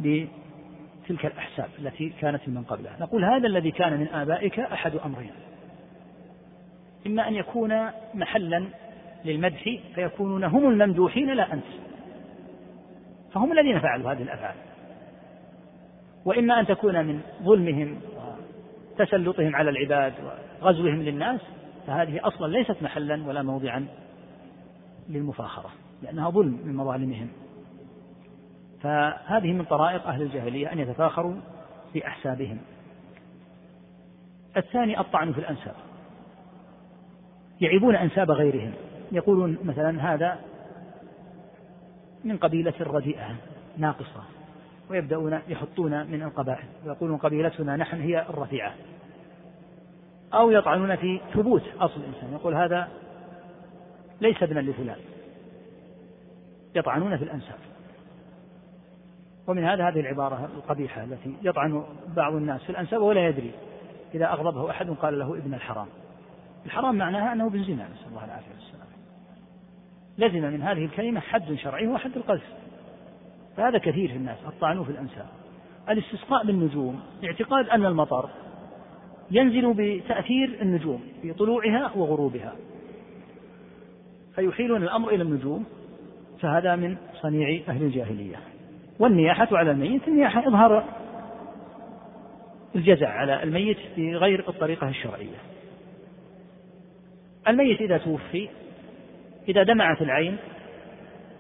[0.01, 5.33] بتلك الأحساب التي كانت من قبله نقول هذا الذي كان من آبائك أحد أمرين.
[7.07, 8.69] إما أن يكون محلا
[9.25, 11.65] للمدح فيكونون هم الممدوحين لا أنت.
[13.33, 14.57] فهم الذين فعلوا هذه الأفعال.
[16.25, 18.01] وإما أن تكون من ظلمهم
[18.99, 20.13] وتسلطهم على العباد
[20.63, 21.41] وغزوهم للناس
[21.87, 23.87] فهذه أصلا ليست محلا ولا موضعا
[25.09, 25.71] للمفاخرة
[26.03, 27.29] لأنها ظلم من مظالمهم.
[28.83, 31.35] فهذه من طرائق أهل الجاهلية أن يتفاخروا
[31.95, 32.59] بأحسابهم
[34.57, 35.75] الثاني الطعن في الأنساب.
[37.61, 38.73] يعيبون أنساب غيرهم.
[39.13, 40.39] يقولون مثلا هذا
[42.25, 43.37] من قبيلة رديئة
[43.77, 44.23] ناقصة
[44.91, 48.75] ويبدأون يحطون من القبائل ويقولون قبيلتنا نحن هي الرفيعة.
[50.35, 52.33] أو يطعنون في ثبوت أصل الإنسان.
[52.33, 52.89] يقول هذا
[54.21, 54.99] ليس ابنا لفلان.
[56.75, 57.59] يطعنون في الأنساب.
[59.47, 61.85] ومن هذا هذه العبارة القبيحة التي يطعن
[62.17, 63.53] بعض الناس في الأنساب ولا يدري.
[64.15, 65.87] إذا أغضبه أحد قال له ابن الحرام.
[66.67, 68.89] الحرام معناها أنه بالزنا نسأل الله العافية والسلام.
[70.19, 72.53] لزم من هذه الكلمة حد شرعي وحد القذف.
[73.57, 75.27] فهذا كثير في الناس الطعن في الأنساب.
[75.89, 78.31] الاستسقاء بالنجوم اعتقاد أن المطر
[79.31, 82.53] ينزل بتأثير النجوم في طلوعها وغروبها.
[84.35, 85.65] فيحيلون الأمر إلى النجوم
[86.41, 88.37] فهذا من صنيع أهل الجاهلية.
[88.99, 90.85] والنياحة على الميت النياحة إظهار
[92.75, 95.37] الجزع على الميت بغير الطريقة الشرعية.
[97.49, 98.49] الميت إذا توفي
[99.49, 100.37] إذا دمعت العين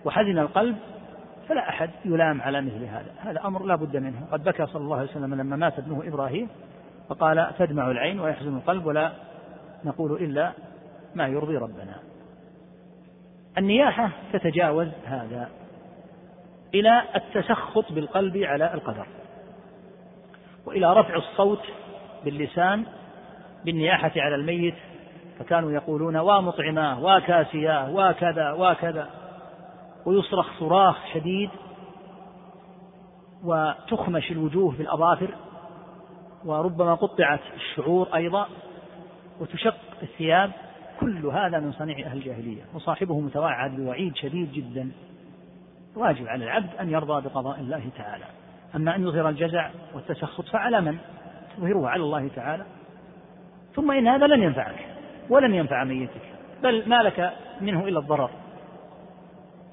[0.04, 0.76] وحزن القلب
[1.48, 3.14] فلا أحد يلام على مثل هذا.
[3.18, 4.26] هذا أمر لا بد منه.
[4.32, 6.48] قد بكى صلى الله عليه وسلم لما مات ابنه إبراهيم
[7.08, 9.12] فقال تدمع العين ويحزن القلب ولا
[9.84, 10.52] نقول إلا
[11.14, 11.96] ما يرضي ربنا.
[13.58, 15.48] النياحة تتجاوز هذا
[16.74, 19.06] إلى التسخط بالقلب على القدر
[20.66, 21.62] وإلى رفع الصوت
[22.24, 22.84] باللسان
[23.64, 24.74] بالنياحة على الميت
[25.38, 29.10] فكانوا يقولون ومطعماه وكاسياه وكذا وكذا
[30.06, 31.50] ويصرخ صراخ شديد
[33.44, 35.34] وتخمش الوجوه بالأظافر
[36.44, 38.48] وربما قطعت الشعور أيضا
[39.40, 40.50] وتشق الثياب.
[41.00, 44.90] كل هذا من صنيع أهل الجاهلية وصاحبه متوعد بوعيد شديد جدا.
[45.96, 48.24] واجب على العبد أن يرضى بقضاء الله تعالى.
[48.74, 50.98] أما أن يظهر الجزع والتسخط فعلى من؟
[51.56, 52.64] تظهره على الله تعالى.
[53.74, 54.86] ثم إن هذا لن ينفعك
[55.30, 56.22] ولن ينفع ميتك
[56.62, 58.30] بل ما لك منه إلا الضرر.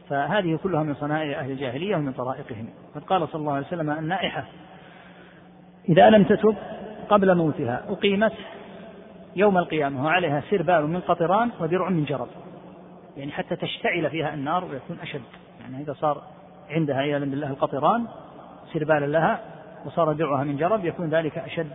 [0.10, 2.70] فهذه كلها من صنائع أهل الجاهلية ومن طرائقهم.
[2.96, 4.46] قد قال صلى الله عليه وسلم النائحة
[5.92, 6.56] إذا لم تتب
[7.10, 8.34] قبل موتها أقيمت
[9.36, 12.28] يوم القيامة وعليها سربال من قطران ودرع من جرب.
[13.18, 15.22] يعني حتى تشتعل فيها النار ويكون أشد.
[15.62, 16.22] يعني إذا صار
[16.70, 18.06] عندها عياذا بالله القطران
[18.74, 19.40] سربالا لها
[19.86, 21.72] وصار درعها من جرب يكون ذلك أشد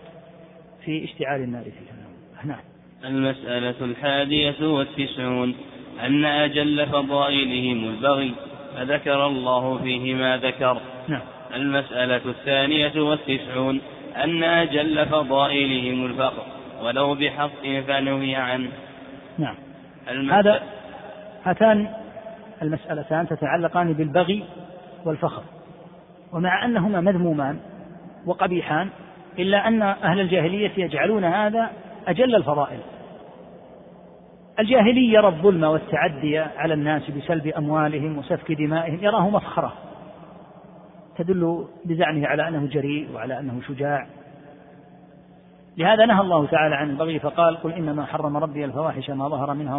[0.84, 1.97] في اشتعال النار فيها
[2.44, 2.60] نعم.
[3.05, 5.55] المسألة الحادية والتسعون
[6.01, 8.34] أن أجل فضائلهم البغي
[8.76, 10.80] فذكر الله فيه ما ذكر.
[11.09, 11.22] نعم.
[11.55, 13.80] المسألة الثانية والتسعون
[14.24, 16.43] أن أجل فضائلهم الفقر
[16.82, 18.70] ولو بحق فنهي عنه.
[19.38, 19.55] نعم.
[20.30, 20.62] هذا
[21.44, 21.88] هاتان
[22.62, 24.44] المسألتان تتعلقان بالبغي
[25.05, 25.43] والفخر
[26.32, 27.59] ومع أنهما مذمومان
[28.26, 28.88] وقبيحان
[29.38, 31.70] إلا أن أهل الجاهلية يجعلون هذا
[32.09, 32.78] أجل الفضائل.
[34.59, 39.72] الجاهلي يرى الظلم والتعدي على الناس بسلب أموالهم وسفك دمائهم يراه مفخرة.
[41.18, 44.06] تدل بزعمه على أنه جريء وعلى أنه شجاع.
[45.76, 49.76] لهذا نهى الله تعالى عن البغي فقال قل إنما حرم ربي الفواحش ما ظهر منها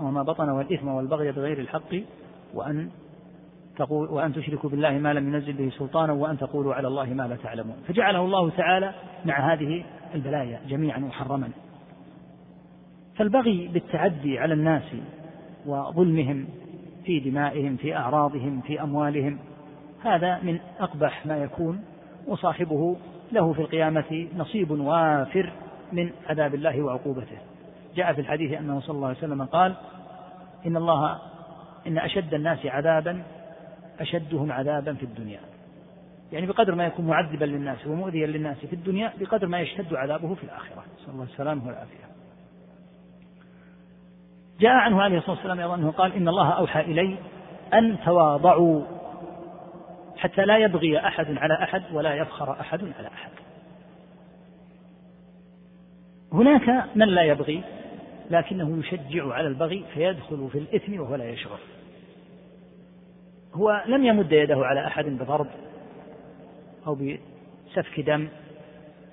[0.00, 1.94] وما بطن والإثم والبغي بغير الحق
[2.54, 2.90] وأن
[3.76, 7.36] تقول وأن تشركوا بالله ما لم ينزل به سلطانا وأن تقولوا على الله ما لا
[7.36, 7.76] تعلمون.
[7.88, 8.94] فجعله الله تعالى
[9.24, 9.84] مع هذه
[10.14, 11.50] البلايا جميعا محرما.
[13.16, 14.96] فالبغي بالتعدي على الناس
[15.66, 16.46] وظلمهم
[17.04, 19.38] في دمائهم في أعراضهم في أموالهم
[20.04, 21.84] هذا من أقبح ما يكون
[22.26, 22.96] وصاحبه
[23.32, 25.52] له في القيامة نصيب وافر
[25.92, 27.38] من عذاب الله وعقوبته.
[27.96, 29.74] جاء في الحديث أنه صلى الله عليه وسلم قال
[30.66, 31.18] إن الله
[31.86, 33.22] إن أشد الناس عذابا
[34.00, 35.40] أشدهم عذابا في الدنيا.
[36.32, 40.44] يعني بقدر ما يكون معذبا للناس ومؤذيا للناس في الدنيا بقدر ما يشتد عذابه في
[40.44, 40.84] الآخرة.
[41.00, 42.10] نسأل الله السلامة والعافية.
[44.60, 47.16] جاء عنه عليه الصلاة والسلام أيضا أنه قال إن الله أوحى إلي
[47.74, 48.99] أن تواضعوا.
[50.20, 53.30] حتى لا يبغي أحد على أحد ولا يفخر أحد على أحد.
[56.32, 57.62] هناك من لا يبغي
[58.30, 61.58] لكنه يشجع على البغي فيدخل في الإثم وهو لا يشعر.
[63.54, 65.46] هو لم يمد يده على أحد بضرب
[66.86, 68.28] أو بسفك دم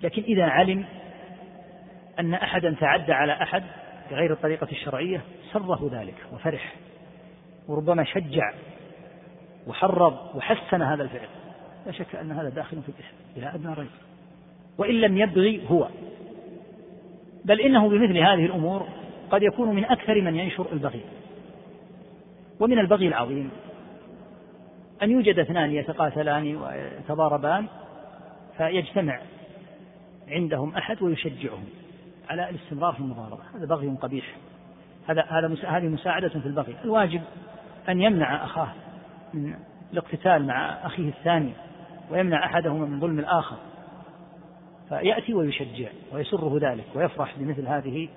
[0.01, 0.85] لكن إذا علم
[2.19, 3.63] أن أحدا تعدى على أحد
[4.11, 5.21] بغير الطريقة الشرعية
[5.53, 6.75] سره ذلك وفرح
[7.67, 8.53] وربما شجع
[9.68, 11.27] وحرض وحسن هذا الفعل.
[11.85, 13.88] لا شك أن هذا داخل في الإثم بلا أدنى ريب
[14.77, 15.88] وإن لم يبغي هو.
[17.45, 18.88] بل إنه بمثل هذه الأمور
[19.31, 21.02] قد يكون من أكثر من ينشر البغي.
[22.60, 23.49] ومن البغي العظيم.
[25.03, 27.65] أن يوجد اثنان يتقاتلان ويتضاربان
[28.57, 29.19] فيجتمع
[30.27, 31.65] عندهم أحد ويشجعهم
[32.30, 33.44] على الاستمرار في المضاربة.
[33.56, 34.35] هذا بغي قبيح.
[35.07, 36.76] هذا هذا هذه مساعدة في البغي.
[36.84, 37.22] الواجب
[37.89, 38.69] أن يمنع أخاه
[39.33, 39.53] من
[39.93, 41.53] الاقتتال مع أخيه الثاني
[42.11, 43.55] ويمنع أحدهما من ظلم الآخر
[44.89, 48.07] فيأتي ويشجع ويسره ذلك ويفرح بمثل هذه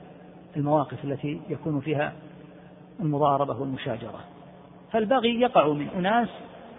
[0.57, 2.13] المواقف التي يكون فيها
[3.01, 4.21] المضاربة والمشاجرة.
[4.93, 6.29] فالبغي يقع من أناس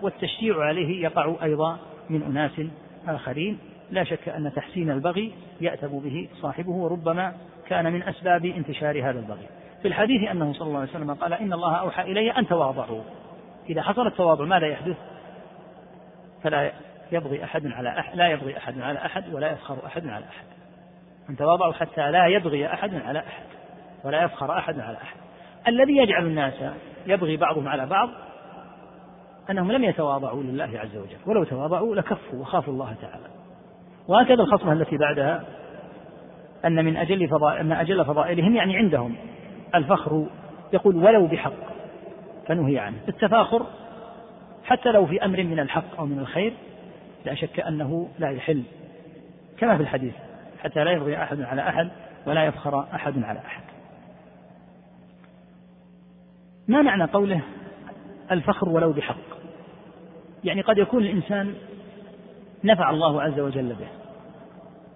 [0.01, 1.77] والتشجيع عليه يقع أيضا
[2.09, 2.61] من أناس
[3.07, 3.57] آخرين.
[3.91, 7.33] لا شك أن تحسين البغي يأتب به صاحبه وربما
[7.67, 9.45] كان من أسباب انتشار هذا البغي.
[9.81, 13.01] في الحديث أنه صلى الله عليه وسلم قال إن الله أوحى إلي أن تواضعوا.
[13.71, 14.97] إذا حصل التواضع ماذا يحدث؟
[16.43, 16.71] فلا
[17.11, 20.45] يبغي أحد على أحد لا يبغي أحد على أحد ولا يفخر أحد على أحد.
[21.29, 23.43] أن تواضعوا حتى لا يبغي أحد على أحد
[24.03, 25.17] ولا يفخر أحد على أحد.
[25.67, 26.53] الذي يجعل الناس
[27.07, 28.09] يبغي بعضهم على بعض
[29.49, 31.17] أنهم لم يتواضعوا لله عز وجل.
[31.25, 33.27] ولو تواضعوا لكفوا وخافوا الله تعالى.
[34.07, 35.43] وهكذا الخصلة التي بعدها
[36.65, 39.15] أن من أجل فضائل أن أجل فضائلهم يعني عندهم
[39.75, 40.25] الفخر.
[40.73, 41.70] يقول ولو بحق.
[42.51, 42.97] فنهي عنه.
[43.07, 43.65] التفاخر
[44.63, 46.53] حتى لو في أمر من الحق أو من الخير
[47.25, 48.63] لا شك أنه لا يحل.
[49.57, 50.13] كما في الحديث
[50.63, 51.89] حتى لا يبغي أحد على أحد
[52.27, 53.63] ولا يفخر أحد على أحد.
[56.67, 57.41] ما معنى قوله
[58.31, 59.15] الفخر ولو بحق؟
[60.43, 61.55] يعني قد يكون الإنسان
[62.63, 63.87] نفع الله عز وجل به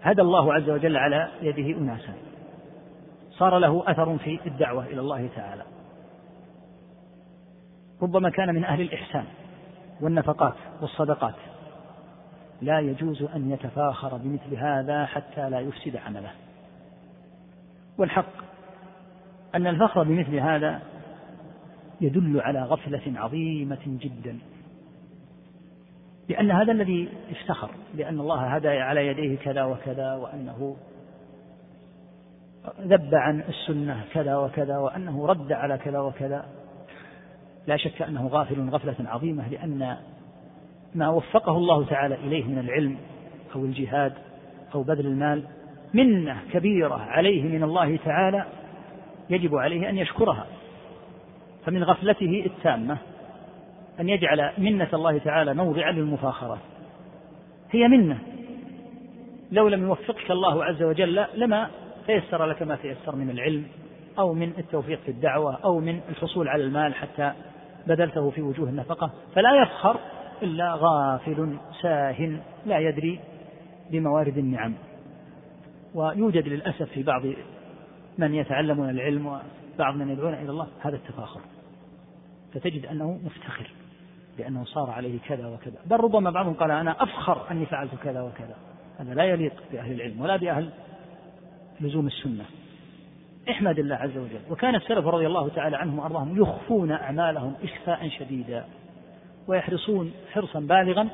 [0.02, 2.14] هدى الله عز وجل على يده أناسا
[3.32, 5.75] صار له أثر في الدعوة إلى الله تعالى.
[8.06, 9.26] ربما كان من أهل الإحسان
[10.02, 11.36] والنفقات والصدقات.
[12.62, 16.32] لا يجوز أن يتفاخر بمثل هذا حتى لا يفسد عمله.
[17.98, 18.34] والحق
[19.56, 20.82] أن الفخر بمثل هذا
[22.02, 24.40] يدل على غفلة عظيمة جدا.
[26.30, 30.76] لأن هذا الذي افتخر لأن الله هدى على يديه كذا وكذا وأنه
[32.80, 36.46] ذب عن السنة كذا وكذا وأنه رد على كذا وكذا.
[37.68, 39.98] لا شك أنه غافل غفلة عظيمة لأن
[40.96, 42.98] ما وفقه الله تعالى إليه من العلم
[43.56, 44.14] أو الجهاد
[44.76, 45.44] أو بذل المال
[45.94, 48.46] منة كبيرة عليه من الله تعالى
[49.30, 50.46] يجب عليه أن يشكرها.
[51.66, 52.98] فمن غفلته التامة
[54.00, 56.58] أن يجعل منة الله تعالى موضعا للمفاخرة
[57.72, 58.18] هي منة.
[59.52, 61.70] لو لم يوفقك الله عز وجل لما
[62.08, 63.66] تيسر لك ما تيسر من العلم
[64.20, 67.34] أو من التوفيق في الدعوة أو من الحصول على المال حتى
[67.88, 70.00] بذلته في وجوه النفقة فلا يفخر
[70.42, 73.20] إلا غافل ساه لا يدري
[73.92, 74.74] بموارد النعم.
[75.94, 77.22] ويوجد للأسف في بعض
[78.18, 81.42] من يتعلمون العلم وبعض من يدعون إلى الله هذا التفاخر.
[82.54, 83.72] فتجد أنه مفتخر
[84.38, 85.78] بأنه صار عليه كذا وكذا.
[85.86, 88.56] بل ربما بعضهم قال أنا أفخر أني فعلت كذا وكذا.
[88.98, 90.70] هذا لا يليق بأهل العلم ولا بأهل
[91.82, 92.46] لزوم السنة.
[93.50, 94.40] احمد الله عز وجل.
[94.50, 98.66] وكان السلف رضي الله تعالى عنهم وأرضاهم يخفون أعمالهم إخفاء شديدا
[99.48, 101.08] ويحرصون حرصا بالغا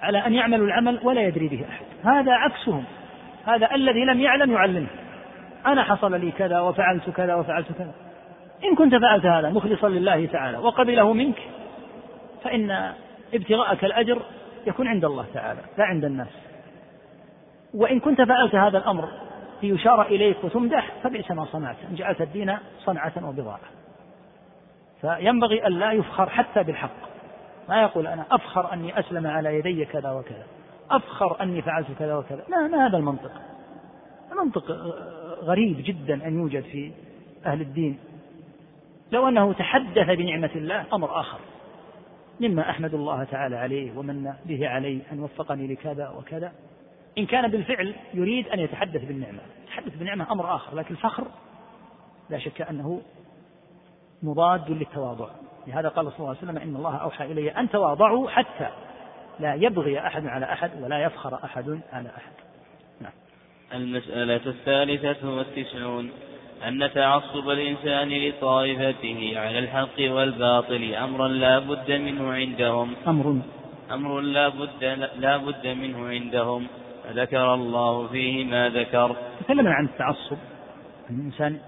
[0.00, 1.84] على أن يعملوا العمل ولا يدري به أحد.
[2.04, 2.84] هذا عكسهم.
[3.46, 4.88] هذا الذي لم يعلم يعلمه.
[5.66, 7.92] أنا حصل لي كذا وفعلت كذا وفعلت كذا.
[8.64, 11.38] إن كنت فعلت هذا مخلصا لله تعالى وقبله منك
[12.44, 12.92] فإن
[13.34, 14.22] ابتغاءك الأجر
[14.66, 16.28] يكون عند الله تعالى لا عند الناس.
[17.74, 19.08] وإن كنت فعلت هذا الأمر
[19.62, 23.60] ليشار إليك وتمدح فبئس ما صنعت إن جعلت الدين صنعة وبضاعة
[25.00, 27.10] فينبغي أن لا يفخر حتى بالحق.
[27.68, 30.46] ما يقول أنا أفخر أني أسلم على يدي كذا وكذا
[30.90, 32.44] أفخر أني فعلت كذا وكذا.
[32.48, 33.32] لا ما هذا المنطق.
[34.44, 34.70] منطق
[35.42, 36.92] غريب جدا أن يوجد في
[37.46, 37.98] أهل الدين.
[39.12, 41.38] لو أنه تحدث بنعمة الله أمر آخر.
[42.40, 46.52] مما أحمد الله تعالى عليه ومن به علي أن وفقني لكذا وكذا.
[47.18, 49.40] إن كان بالفعل يريد أن يتحدث بالنعمة.
[49.64, 51.24] يتحدث بالنعمة أمر آخر لكن الفخر
[52.30, 53.02] لا شك أنه
[54.22, 55.28] مضاد للتواضع.
[55.66, 58.68] لهذا قال صلى الله عليه وسلم إن الله أوحى إلي أن تواضعوا حتى
[59.40, 62.32] لا يبغي أحد على أحد ولا يفخر أحد على أحد.
[63.00, 63.12] نعم.
[63.74, 66.10] المسألة الثالثة والتسعون.
[66.68, 72.94] أن تعصب الإنسان لطائفته على الحق والباطل أمرا لا بد منه عندهم.
[73.06, 73.40] أمر.
[73.90, 74.84] أمر لا بد
[75.16, 76.66] لا بد منه عندهم.
[77.04, 79.16] فذكر الله فيه ما ذكر.
[79.40, 80.36] تكلمنا عن التعصب
[81.10, 81.58] أن الإنسان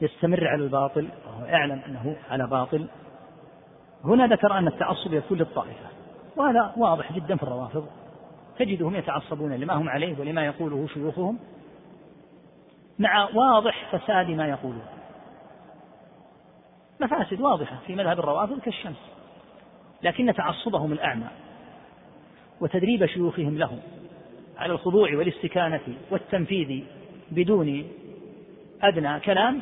[0.00, 2.86] يستمر على الباطل وهو يعلم أنه على باطل.
[4.04, 5.86] هنا ذكر أن التعصب يكون للطائفة
[6.36, 7.86] وهذا واضح جدا في الروافض.
[8.58, 11.38] تجدهم يتعصبون لما هم عليه ولما يقوله شيوخهم
[12.98, 14.86] مع واضح فساد ما يقولون.
[17.00, 19.10] مفاسد واضحة في مذهب الروافض كالشمس
[20.02, 21.26] لكن تعصبهم الأعمى
[22.60, 23.80] وتدريب شيوخهم لهم.
[24.58, 25.80] على الخضوع والاستكانة
[26.10, 26.84] والتنفيذ
[27.30, 27.84] بدون
[28.82, 29.60] أدنى كلام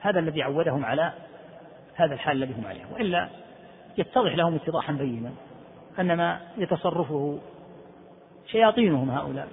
[0.00, 1.12] هذا الذي عودهم على
[1.94, 2.84] هذا الحال الذي هم عليه.
[2.92, 3.28] وإلا
[3.98, 5.32] يتضح لهم اتضاحا بينا
[5.98, 7.38] أن ما يتصرفه
[8.46, 9.48] شياطينهم هؤلاء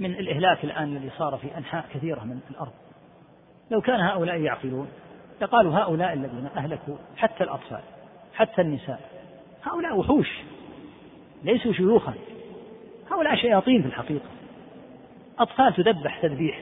[0.00, 2.72] من الإهلاك الآن الذي صار في أنحاء كثيرة من الأرض.
[3.70, 4.88] لو كان هؤلاء يعقلون
[5.40, 7.80] لقالوا هؤلاء الذين أهلكوا حتى الأطفال
[8.34, 9.00] حتى النساء
[9.62, 10.28] هؤلاء وحوش
[11.44, 12.14] ليسوا شيوخا.
[13.12, 14.28] هؤلاء شياطين في الحقيقة.
[15.38, 16.60] أطفال تذبح تذبيح.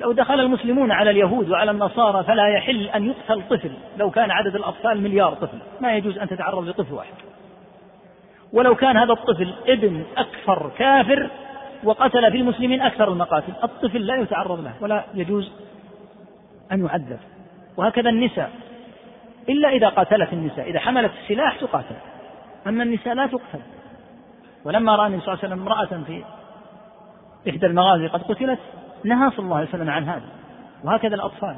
[0.00, 4.56] لو دخل المسلمون على اليهود وعلى النصارى فلا يحل أن يقتل طفل لو كان عدد
[4.56, 5.58] الأطفال مليار طفل.
[5.80, 7.14] ما يجوز أن تتعرض لطفل واحد.
[8.52, 11.30] ولو كان هذا الطفل ابن أكثر كافر
[11.84, 15.52] وقتل في المسلمين أكثر المقاتل الطفل لا يتعرض له ولا يجوز
[16.72, 17.18] أن يعذب.
[17.76, 18.50] وهكذا النساء.
[19.48, 21.96] إلا إذا قاتلت النساء إذا حملت السلاح تقاتل.
[22.66, 23.60] أما النساء لا تقتل.
[24.64, 26.24] ولما رأى النبي صلى الله عليه وسلم امرأة في
[27.50, 28.58] إحدى المغازي قد قتلت
[29.04, 30.28] نهى صلى الله عليه وسلم عن هذا
[30.84, 31.56] وهكذا الأطفال.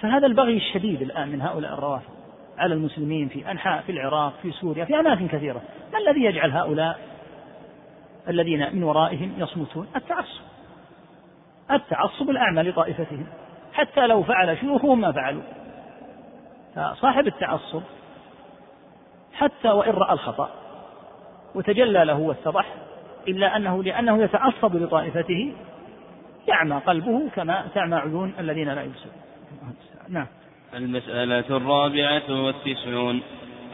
[0.00, 2.10] فهذا البغي الشديد الآن من هؤلاء الروافض
[2.58, 5.62] على المسلمين في أنحاء في العراق في سوريا في أماكن كثيرة.
[5.92, 6.98] ما الذي يجعل هؤلاء
[8.28, 10.40] الذين من ورائهم يصمتون؟ التعصب.
[11.70, 13.26] التعصب الأعمى لطائفتهم.
[13.72, 15.42] حتى لو فعل شيوخهم ما فعلوا.
[16.74, 17.82] فصاحب التعصب
[19.32, 20.50] حتى وإن رأى الخطأ
[21.54, 22.74] وتجلى له واتضح
[23.28, 25.52] إلا أنه لأنه يتعصب لطائفته
[26.48, 29.12] يعمى قلبه كما تعمى عيون الذين لا يبصرون.
[30.08, 30.26] نعم.
[30.74, 33.20] المسألة الرابعة والتسعون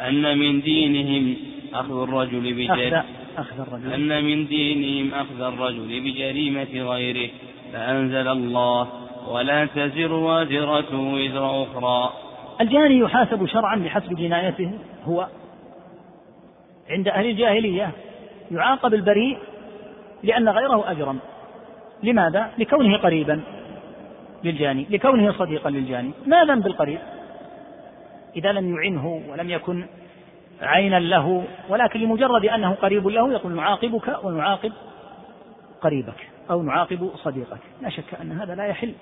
[0.08, 1.36] أن من دينهم
[1.74, 3.04] أخذ الرجل بجريمة.
[3.38, 3.92] أخذ الرجل.
[3.92, 7.30] أن من دينهم أخذ الرجل بجريمة غيره
[7.72, 8.88] فأنزل الله
[9.28, 12.12] ولا تزر وازرة وزر أخرى.
[12.60, 14.72] الجاني يحاسب شرعا بحسب جنايته
[15.04, 15.28] هو
[16.90, 17.90] عند أهل الجاهلية
[18.50, 19.38] يعاقب البريء
[20.22, 21.18] لأن غيره أجرم.
[22.02, 23.40] لماذا؟ لكونه قريبا
[24.44, 26.10] للجاني لكونه صديقا للجاني.
[26.26, 26.98] ما ذنب القريب؟
[28.36, 29.86] إذا لم يعنه ولم يكن
[30.62, 34.72] عينا له ولكن لمجرد أنه قريب له يقول نعاقبك ونعاقب
[35.80, 37.60] قريبك أو نعاقب صديقك.
[37.82, 38.94] لا شك أن هذا لا يحل.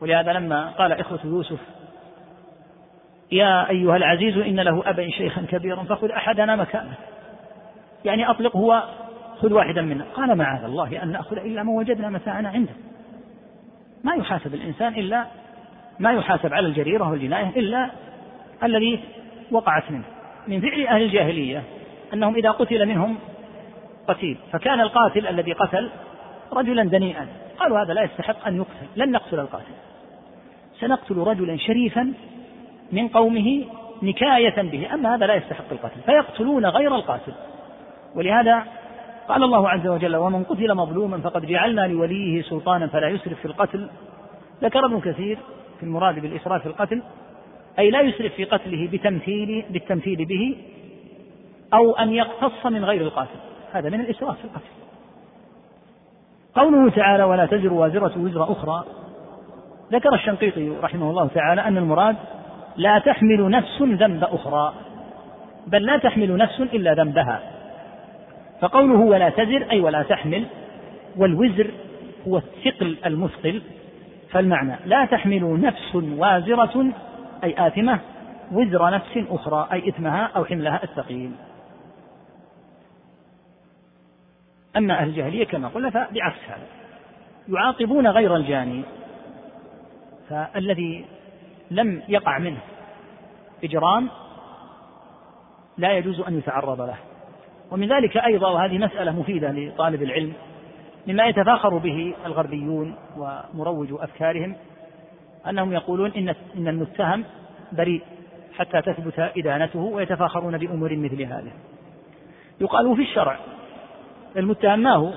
[0.00, 1.58] ولهذا لما قال إخوة يوسف
[3.32, 6.94] يا أيها العزيز إن له أبا شيخا كبيرا فخذ أحدنا مكانه.
[8.04, 8.82] يعني أطلق هو
[9.40, 10.04] خذ واحدا منا.
[10.14, 12.72] قال معاذ الله أن نأخذ إلا ما وجدنا متاعنا عنده.
[14.04, 15.26] ما يحاسب الإنسان إلا
[16.00, 17.90] ما يحاسب على الجريرة والجناية إلا
[18.62, 19.00] الذي
[19.50, 20.04] وقعت منه.
[20.48, 21.62] من فعل أهل الجاهلية
[22.14, 23.18] أنهم إذا قتل منهم
[24.08, 24.36] قتيل.
[24.52, 25.90] فكان القاتل الذي قتل
[26.52, 27.26] رجلا دنيئا.
[27.58, 28.86] قالوا هذا لا يستحق أن يقتل.
[28.96, 29.72] لن نقتل القاتل.
[30.80, 32.12] سنقتل رجلا شريفا
[32.92, 33.64] من قومه
[34.02, 34.94] نكاية به.
[34.94, 37.32] أما هذا لا يستحق القتل فيقتلون غير القاتل.
[38.16, 38.64] ولهذا
[39.28, 43.88] قال الله عز وجل ومن قتل مظلوما فقد جعلنا لوليه سلطانا فلا يسرف في القتل.
[44.62, 45.38] ذكر ابن كثير
[45.78, 47.02] في المراد بالإسراف في القتل
[47.78, 50.56] أي لا يسرف في قتله بتمثيل بالتمثيل به
[51.74, 53.38] أو أن يقتص من غير القاتل.
[53.72, 54.72] هذا من الإسراف في القتل.
[56.54, 58.84] قوله تعالى ولا تزر وازرة وزر أخرى.
[59.92, 62.16] ذكر الشنقيطي رحمه الله تعالى أن المراد
[62.76, 64.74] لا تحمل نفس ذنب أخرى
[65.66, 67.40] بل لا تحمل نفس إلا ذنبها.
[68.60, 70.44] فقوله ولا تزر أي ولا تحمل
[71.16, 71.70] والوزر
[72.28, 73.62] هو الثقل المثقل.
[74.30, 76.86] فالمعنى لا تحمل نفس وازرة
[77.44, 77.98] أي آثمة
[78.52, 81.30] وزر نفس أخرى أي إثمها أو حملها الثقيل.
[84.76, 86.66] أما أهل الجاهلية كما قلنا فبعكس هذا
[87.48, 88.82] يعاقبون غير الجاني.
[90.28, 91.04] فالذي
[91.74, 92.58] لم يقع منه
[93.64, 94.08] إجرام
[95.78, 96.96] لا يجوز أن يتعرض له.
[97.70, 100.32] ومن ذلك أيضا وهذه مسألة مفيدة لطالب العلم
[101.06, 104.56] مما يتفاخر به الغربيون ومروج أفكارهم
[105.48, 107.24] أنهم يقولون إن إن المتهم
[107.72, 108.02] بريء
[108.58, 111.52] حتى تثبت إدانته ويتفاخرون بأمور مثل هذه.
[112.60, 113.38] يقال في الشرع
[114.36, 115.12] المتهم ما هو؟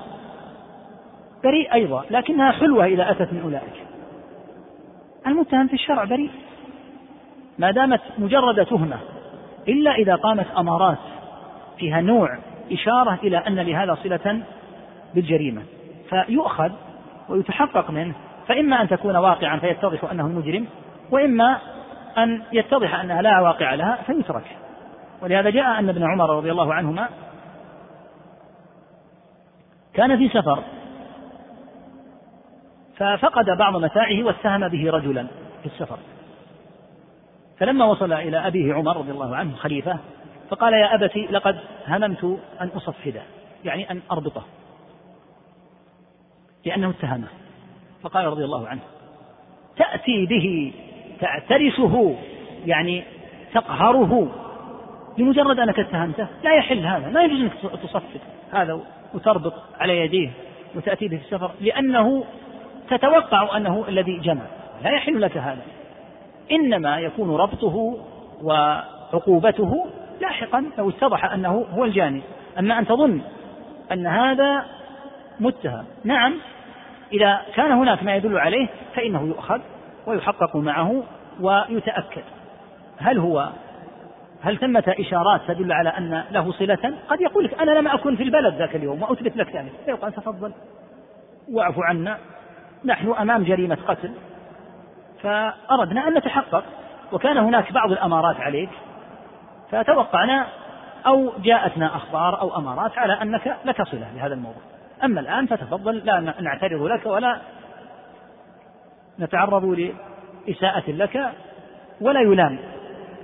[1.44, 3.86] بريء أيضا لكنها حلوة إذا أتت من أولئك.
[5.26, 6.30] المتهم في الشرع بريء.
[7.58, 8.98] ما دامت مجرد تهمة
[9.68, 10.98] إلا إذا قامت أمارات
[11.78, 12.38] فيها نوع
[12.72, 14.42] إشارة إلى أن لهذا صلة
[15.14, 15.62] بالجريمة.
[16.08, 16.70] فيؤخذ
[17.28, 18.14] ويتحقق منه
[18.48, 20.66] فإما أن تكون واقعا فيتضح أنه مجرم
[21.10, 21.58] وإما
[22.18, 24.56] أن يتضح أنها لا واقع لها فيترك.
[25.22, 27.08] ولهذا جاء أن ابن عمر رضي الله عنهما
[29.94, 30.62] كان في سفر
[32.96, 35.26] ففقد بعض متاعه واتهم به رجلا
[35.62, 35.98] في السفر.
[37.58, 39.98] فلما وصل إلى أبيه عمر رضي الله عنه خليفة
[40.50, 42.24] فقال يا أبتي لقد هممت
[42.60, 43.22] أن أصفده
[43.64, 44.42] يعني أن أربطه.
[46.64, 47.28] لأنه اتهمه
[48.02, 48.80] فقال رضي الله عنه
[49.76, 50.72] تأتي به
[51.20, 52.16] تعترسه
[52.66, 53.04] يعني
[53.54, 54.28] تقهره
[55.18, 56.26] لمجرد أنك اتهمته.
[56.44, 57.52] لا يحل هذا ما يجوز أنك
[57.82, 58.20] تصفد
[58.52, 58.80] هذا
[59.14, 60.30] وتربط على يديه
[60.74, 62.24] وتأتي به في السفر لأنه
[62.90, 64.42] تتوقع أنه الذي جمع.
[64.82, 65.62] لا يحل لك هذا.
[66.52, 67.96] إنما يكون ربطه
[68.42, 69.86] وعقوبته
[70.20, 72.22] لاحقا لو اتضح أنه هو الجاني.
[72.58, 73.20] أما أن تظن
[73.92, 74.64] أن هذا
[75.40, 75.84] متهم.
[76.04, 76.34] نعم
[77.12, 79.60] إذا كان هناك ما يدل عليه فإنه يؤخذ
[80.06, 81.02] ويحقق معه
[81.40, 82.22] ويتأكد.
[82.98, 83.48] هل هو
[84.42, 88.22] هل ثمة إشارات تدل على أن له صلة؟ قد يقول لك أنا لم أكن في
[88.22, 89.72] البلد ذاك اليوم وأثبت لك ذلك.
[89.84, 90.52] فيقال تفضل
[91.52, 92.18] واعف عنا.
[92.84, 94.10] نحن أمام جريمة قتل.
[95.26, 96.64] فأردنا أن نتحقق
[97.12, 98.70] وكان هناك بعض الأمارات عليك
[99.70, 100.46] فتوقعنا
[101.06, 104.62] أو جاءتنا أخبار أو أمارات على أنك لك صلة بهذا الموضوع.
[105.04, 107.38] أما الآن فتفضل لا نعترض لك ولا
[109.18, 111.30] نتعرض لإساءة لك
[112.00, 112.58] ولا يلام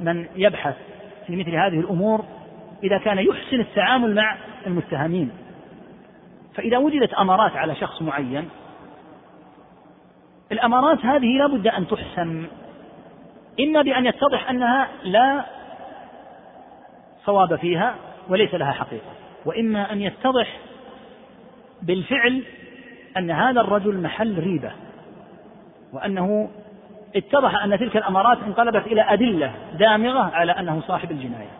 [0.00, 0.76] من يبحث
[1.26, 2.24] في مثل هذه الأمور
[2.82, 5.30] إذا كان يحسن التعامل مع المتهمين.
[6.54, 8.48] فإذا وجدت أمارات على شخص معين
[10.52, 12.46] الأمارات هذه لا بد أن تحسم.
[13.60, 15.44] إما بأن يتضح أنها لا
[17.24, 17.94] صواب فيها
[18.28, 19.12] وليس لها حقيقة
[19.44, 20.58] وإما أن يتضح
[21.82, 22.44] بالفعل
[23.16, 24.72] أن هذا الرجل محل ريبة
[25.92, 26.50] وأنه
[27.16, 31.50] اتضح أن تلك الأمارات انقلبت إلى أدلة دامغة على أنه صاحب الجناية.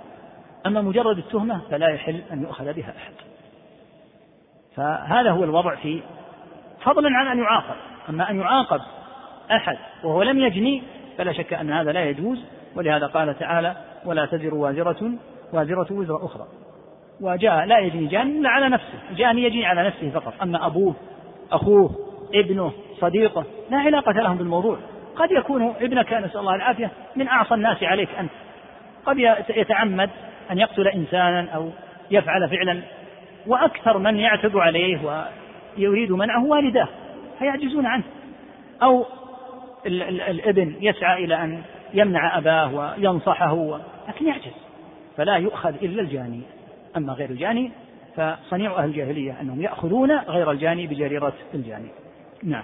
[0.66, 3.12] أما مجرد التهمة فلا يحل أن يؤخذ بها أحد.
[4.77, 6.02] فهذا هو الوضع في
[6.85, 7.91] فضلا عن أن يعاقب.
[8.08, 8.80] أما أن يعاقب
[9.50, 10.82] أحد وهو لم يجني
[11.18, 12.44] فلا شك أن هذا لا يجوز
[12.76, 15.12] ولهذا قال تعالى ولا تزر وازرة
[15.52, 16.46] وازرة وزر أخرى.
[17.20, 20.34] وجاء لا يجني جان إلا على نفسه جاني يجني على نفسه فقط.
[20.42, 20.94] أما أبوه
[21.52, 21.90] أخوه
[22.34, 24.78] ابنه صديقه لا علاقة لهم بالموضوع.
[25.16, 28.30] قد يكون ابنك نسأل الله العافية من أعصى الناس عليك أنت.
[29.06, 29.18] قد
[29.48, 30.10] يتعمد
[30.50, 31.70] أن يقتل إنسانا أو
[32.10, 32.82] يفعل فعلا.
[33.46, 35.24] وأكثر من يعتب عليه
[35.78, 36.88] ويريد منعه والداه.
[37.43, 38.05] فيعجزون عنه.
[38.82, 39.06] أو
[39.86, 41.62] ال ال الإبن يسعى إلى أن
[41.94, 44.52] يمنع أباه وينصحه لكن يعجز.
[45.16, 46.40] فلا يؤخذ إلا الجاني.
[46.97, 47.70] أما غير الجاني
[48.16, 51.89] فصنيع أهل الجاهلية أنهم يأخذون غير الجاني بجريرة الجاني.
[52.43, 52.62] نعم.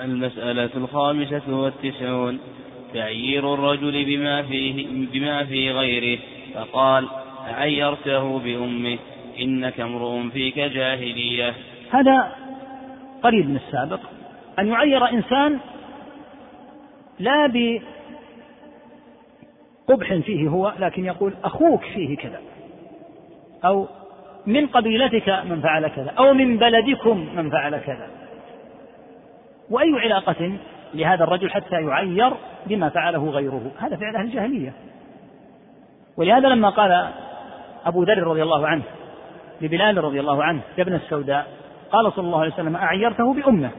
[0.00, 2.40] المسألة الخامسة والتسعون.
[2.94, 6.20] تعيير الرجل بما فيه بما في غيره.
[6.54, 7.08] فقال
[7.46, 8.98] عيرته بأمه.
[9.40, 11.54] إنك امرؤ فيك جاهلية.
[11.90, 12.39] هذا
[13.22, 14.00] قريب من السابق
[14.58, 15.58] أن يعير إنسان
[17.18, 17.46] لا
[19.88, 22.40] بقبح فيه هو لكن يقول أخوك فيه كذا
[23.64, 23.88] أو
[24.46, 28.06] من قبيلتك من فعل كذا أو من بلدكم من فعل كذا.
[29.70, 30.52] وأي علاقة
[30.94, 32.32] لهذا الرجل حتى يعير
[32.66, 34.72] بما فعله غيره؟ هذا فعل أهل الجاهلية.
[36.16, 37.08] ولهذا لما قال
[37.86, 38.82] أبو ذر رضي الله عنه
[39.60, 41.46] لبلال رضي الله عنه يا ابن السوداء
[41.92, 43.70] قال صلى الله عليه وسلم أعيرته بأمه.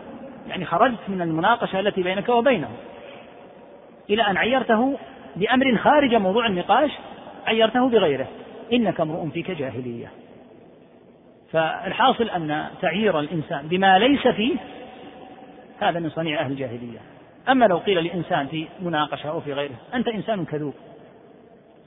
[0.48, 2.70] يعني خرجت من المناقشة التي بينك وبينه
[4.10, 4.98] إلى أن عيرته
[5.36, 6.92] بأمر خارج موضوع النقاش
[7.48, 8.28] عيرته بغيره.
[8.74, 10.12] إنك امرؤ فيك جاهلية.
[11.52, 14.56] فالحاصل أن تعيير الإنسان بما ليس فيه
[15.80, 17.00] هذا من صنيع أهل الجاهلية.
[17.50, 20.74] أما لو قيل لإنسان في مناقشة أو في غيره أنت إنسان كذوب.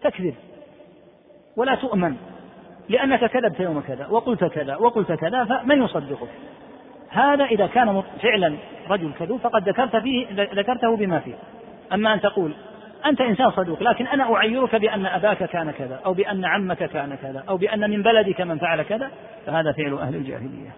[0.02, 0.34] تكذب.
[1.56, 2.16] ولا تؤمن.
[2.88, 6.28] لأنك كذبت يوم كذا وقلت كذا وقلت كذا فمن يصدقك؟
[7.08, 8.56] هذا إذا كان فعلا
[8.90, 11.34] رجل كذوب فقد ذكرت فيه ذكرته بما فيه.
[11.92, 12.54] أما أن تقول
[13.06, 17.44] أنت إنسان صدوق لكن أنا أعيرك بأن أباك كان كذا أو بأن عمك كان كذا
[17.48, 19.10] أو بأن من بلدك من فعل كذا
[19.46, 20.70] فهذا فعل أهل الجاهلية.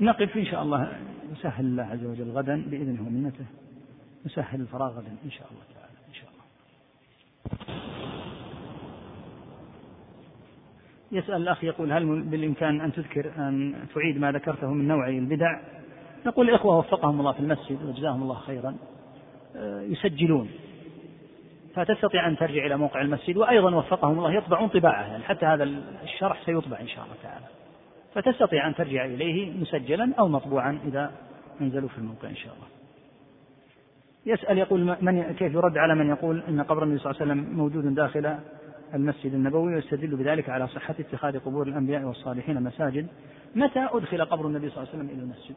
[0.00, 0.92] نقف إن شاء الله.
[1.32, 3.44] نسهل الله عز وجل غدا بإذنه ومنته.
[4.26, 5.79] نسهل الفراغ غدا إن شاء الله تعالى.
[11.12, 15.60] يسأل الأخ يقول هل بالإمكان أن تذكر أن تعيد ما ذكرته من نوعي البدع؟
[16.26, 18.76] نقول الإخوة وفقهم الله في المسجد وجزاهم الله خيرا
[19.56, 20.50] آه، يسجلون.
[21.74, 25.64] فتستطيع أن ترجع إلى موقع المسجد وأيضا وفقهم الله يطبعون طباعة يعني حتى هذا
[26.02, 27.46] الشرح سيطبع إن شاء الله تعالى.
[28.14, 31.12] فتستطيع أن ترجع إليه مسجلا أو مطبوعا إذا
[31.60, 32.79] نزلوا في الموقع إن شاء الله.
[34.26, 37.56] يسأل يقول من كيف يرد على من يقول أن قبر النبي صلى الله عليه وسلم
[37.56, 38.36] موجود داخل
[38.94, 43.06] المسجد النبوي ويستدل بذلك على صحة اتخاذ قبور الأنبياء والصالحين مساجد.
[43.54, 45.54] متى أدخل قبر النبي صلى الله عليه وسلم إلى المسجد؟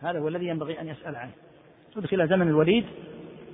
[0.00, 1.30] هذا هو الذي ينبغي أن يسأل عنه.
[1.96, 2.84] أدخل زمن الوليد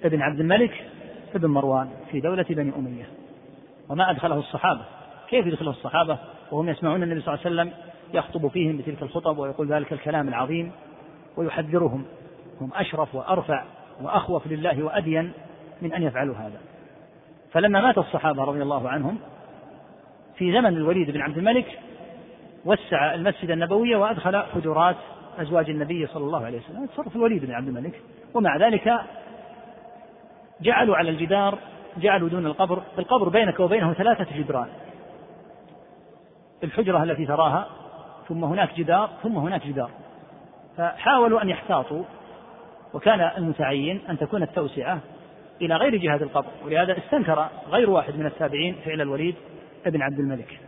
[0.05, 0.91] ابن عبد الملك
[1.35, 3.09] ابن مروان في دولة بني أمية.
[3.89, 4.85] وما أدخله الصحابة؟
[5.29, 6.19] كيف يدخله الصحابة؟
[6.53, 7.73] وهم يسمعون النبي صلى الله عليه وسلم
[8.15, 10.73] يخطب فيهم بتلك الخطب ويقول ذلك الكلام العظيم
[11.37, 12.05] ويحذرهم.
[12.61, 13.65] هم أشرف وأرفع
[14.03, 15.33] وأخوف لله وأدين
[15.83, 16.61] من أن يفعلوا هذا.
[17.53, 19.19] فلما مات الصحابة رضي الله عنهم
[20.37, 21.79] في زمن الوليد بن عبد الملك
[22.65, 24.97] وسع المسجد النبوي وأدخل حجرات
[25.39, 26.87] أزواج النبي صلى الله عليه وسلم.
[26.87, 28.03] تصرف الوليد بن عبد الملك.
[28.35, 29.01] ومع ذلك
[30.61, 31.59] جعلوا على الجدار
[31.97, 32.83] جعلوا دون القبر.
[32.99, 34.69] القبر بينك وبينه ثلاثة جدران.
[36.65, 37.67] الحجرة التي تراها
[38.29, 39.91] ثم هناك جدار ثم هناك جدار.
[40.77, 42.05] فحاولوا أن يحتاطوا.
[42.95, 44.99] وكان المتعين أن تكون التوسعة
[45.63, 49.35] إلى غير جهة القبر ولهذا استنكر غير واحد من التابعين فعل الوليد
[49.87, 50.61] بن عبد الملك.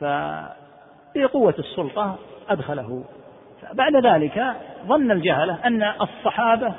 [0.00, 2.16] فبقوة السلطة
[2.48, 3.04] أدخله.
[3.72, 6.74] بعد ذلك ظن الجهلة أن الصحابة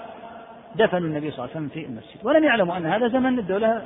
[0.76, 3.82] دفنوا النبي صلى الله عليه وسلم في المسجد ولم يعلموا أن هذا زمن الدولة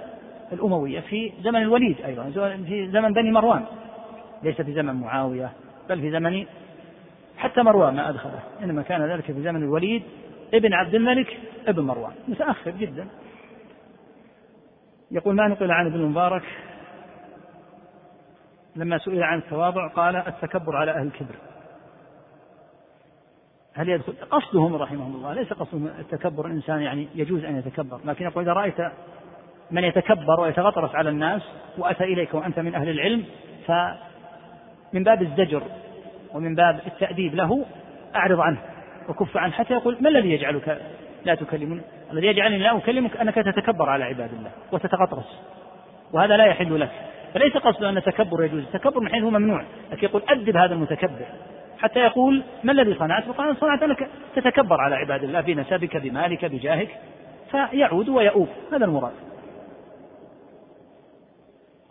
[0.52, 2.24] الأموية في زمن الوليد أيضا
[2.68, 3.66] في زمن بني مروان.
[4.44, 5.52] ليس في زمن معاوية
[5.90, 6.46] بل في زمن
[7.38, 10.04] حتى مروان ما أدخله إنما كان ذلك في زمن الوليد
[10.54, 12.14] ابن عبد الملك ابن مروان.
[12.28, 13.08] متأخر جدا.
[15.12, 16.44] يقول ما نقل عن ابن المبارك؟
[18.76, 21.36] لما سئل عن التواضع قال التكبر على أهل الكبر.
[23.74, 25.34] هل يدخل؟ قصدهم رحمهم الله.
[25.34, 26.46] ليس قصدهم التكبر.
[26.46, 28.00] الإنسان يعني يجوز أن يتكبر.
[28.06, 28.92] لكن يقول إذا رأيت
[29.72, 31.42] من يتكبر ويتغطرس على الناس
[31.78, 33.26] وأتى إليك وأنت من أهل العلم
[33.68, 35.64] فمن باب الزجر
[36.34, 37.66] ومن باب التأديب له
[38.16, 38.73] أعرض عنه.
[39.10, 40.82] وكف عنه حتى يقول ما الذي يجعلك
[41.26, 41.82] لا تكلمني؟
[42.12, 45.40] الذي يجعلني لا أكلمك أنك تتكبر على عباد الله وتتغطرس.
[46.14, 46.92] وهذا لا يحل لك.
[47.34, 48.64] فليس قصده أن التكبر يجوز.
[48.64, 49.64] التكبر من حيث هو ممنوع.
[49.92, 51.26] لكن يقول أدب هذا المتكبر.
[51.80, 56.90] حتى يقول ما الذي صنعت؟ فقال صنعت أنك تتكبر على عباد الله بنسبك بمالك بجاهك.
[57.52, 59.14] فيعود ويؤوب هذا المراد.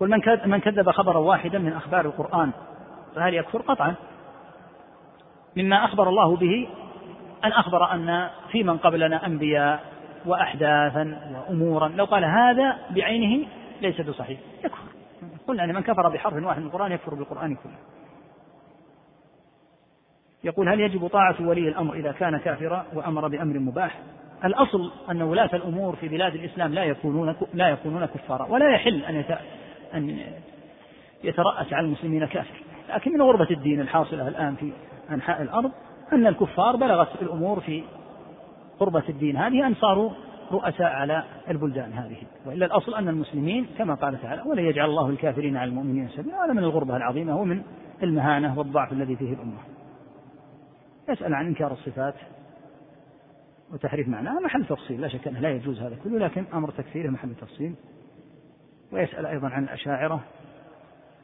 [0.01, 2.51] قل من من كذب خبرا واحدا من أخبار القرآن
[3.15, 3.95] فهل يكفر؟ قطعا.
[5.57, 6.69] مما أخبر الله به
[7.45, 9.85] أن أخبر أن في من قبلنا أنبياء
[10.27, 11.89] وأحداثا وأمورا.
[11.89, 13.47] لو قال هذا بعينه
[13.83, 14.39] ليس بصحيح.
[14.65, 14.85] يكفر.
[15.49, 17.79] قلنا أن من كفر بحرف واحد من القرآن يكفر بالقرآن كله.
[20.45, 23.99] يقول هل يجب طاعة ولي الأمر إذا كان كافرا وأمر بأمر مباح؟
[24.45, 29.25] الأصل أن ولاة الأمور في بلاد الإسلام لا يكونون لا يكونون كفارا ولا يحل أن
[29.95, 30.21] أن
[31.25, 32.63] يترأس على المسلمين كافر.
[32.95, 34.73] لكن من غربة الدين الحاصلة الآن في
[35.11, 35.73] أنحاء الأرض
[36.13, 37.85] أن الكفار بلغت الأمور في
[38.81, 40.11] غربة الدين هذه أن صاروا
[40.53, 42.17] رؤساء على البلدان هذه.
[42.47, 46.53] وإلا الأصل أن المسلمين كما قال تعالى ولا يجعل الله الكافرين على المؤمنين سبيلا هذا
[46.53, 47.63] من الغربة العظيمة ومن
[48.03, 49.59] المهانة والضعف الذي فيه الأمة.
[51.09, 52.15] يسأل عن إنكار الصفات
[53.73, 57.35] وتحريف معناها محل تفصيل لا شك أنه لا يجوز هذا كله لكن أمر تكفيره محل
[57.35, 57.75] تفصيل.
[58.93, 60.21] ويسأل أيضا عن الأشاعرة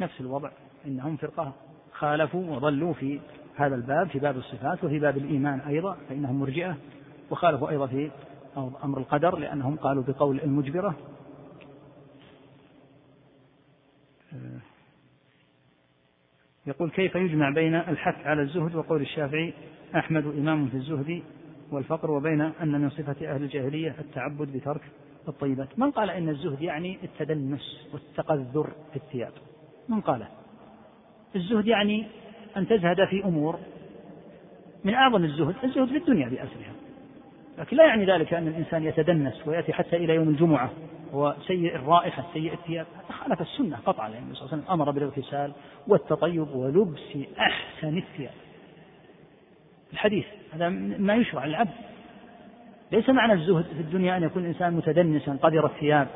[0.01, 0.51] نفس الوضع
[0.87, 1.53] إنهم فرقة
[1.93, 3.21] خالفوا وضلوا في
[3.59, 6.77] هذا الباب في باب الصفات وفي باب الإيمان أيضا فإنهم مرجئة.
[7.31, 8.11] وخالفوا أيضا في
[8.57, 10.95] أمر القدر لأنهم قالوا بقول المجبرة.
[16.67, 19.55] يقول كيف يجمع بين الحث على الزهد وقول الشافعي
[19.97, 21.23] أحمد إمام في الزهد
[21.71, 24.81] والفقر وبين أن من صفة أهل الجاهلية التعبد بترك
[25.29, 29.33] الطيبات؟ من قال إن الزهد يعني التدنس والتقذر في الثياب؟
[29.89, 30.27] من قال؟
[31.37, 32.07] الزهد يعني
[32.59, 33.59] أن تزهد في أمور
[34.85, 36.73] من أعظم الزهد الزهد في الدنيا بأسرها.
[37.59, 40.71] لكن لا يعني ذلك أن الإنسان يتدنس ويأتي حتى إلى يوم الجمعة
[41.15, 42.87] هو سيء الرائحة سيء الثياب.
[42.97, 45.53] هذا خالف السنة قطعا لأن النبي صلى الله عليه وسلم أمر بالاغتسال
[45.89, 48.35] والتطيب ولبس أحسن الثياب.
[49.93, 50.69] الحديث هذا
[50.99, 51.71] ما يشرع للعبد.
[52.93, 56.09] ليس معنى الزهد في الدنيا أن يكون الإنسان متدنسا قذر الثياب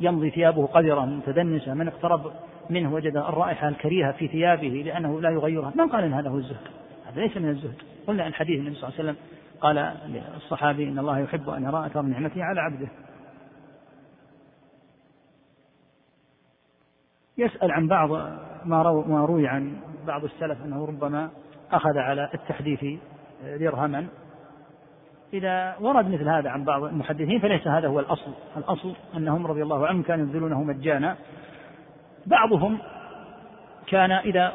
[0.00, 2.32] يمضي ثيابه قذرة متدنسة من اقترب
[2.70, 5.72] منه وجد الرائحة الكريهة في ثيابه لأنه لا يغيرها.
[5.76, 6.66] من قال إن هذا هو الزهد؟
[7.06, 7.76] هذا ليس من الزهد.
[8.06, 9.24] قلنا الحديث النبي صلى الله عليه وسلم
[9.60, 12.88] قال للصحابي إن الله يحب أن يرى أثر نعمته على عبده.
[17.38, 18.10] يسأل عن بعض
[18.64, 19.76] ما, رو ما روي عن
[20.06, 21.30] بعض السلف أنه ربما
[21.72, 23.00] أخذ على التحديث
[23.44, 24.06] درهما.
[25.32, 28.30] إذا ورد مثل هذا عن بعض المحدثين فليس هذا هو الأصل.
[28.56, 31.16] الأصل أنهم رضي الله عنهم كانوا يبذلونه مجانا.
[32.26, 32.78] بعضهم
[33.86, 34.54] كان إذا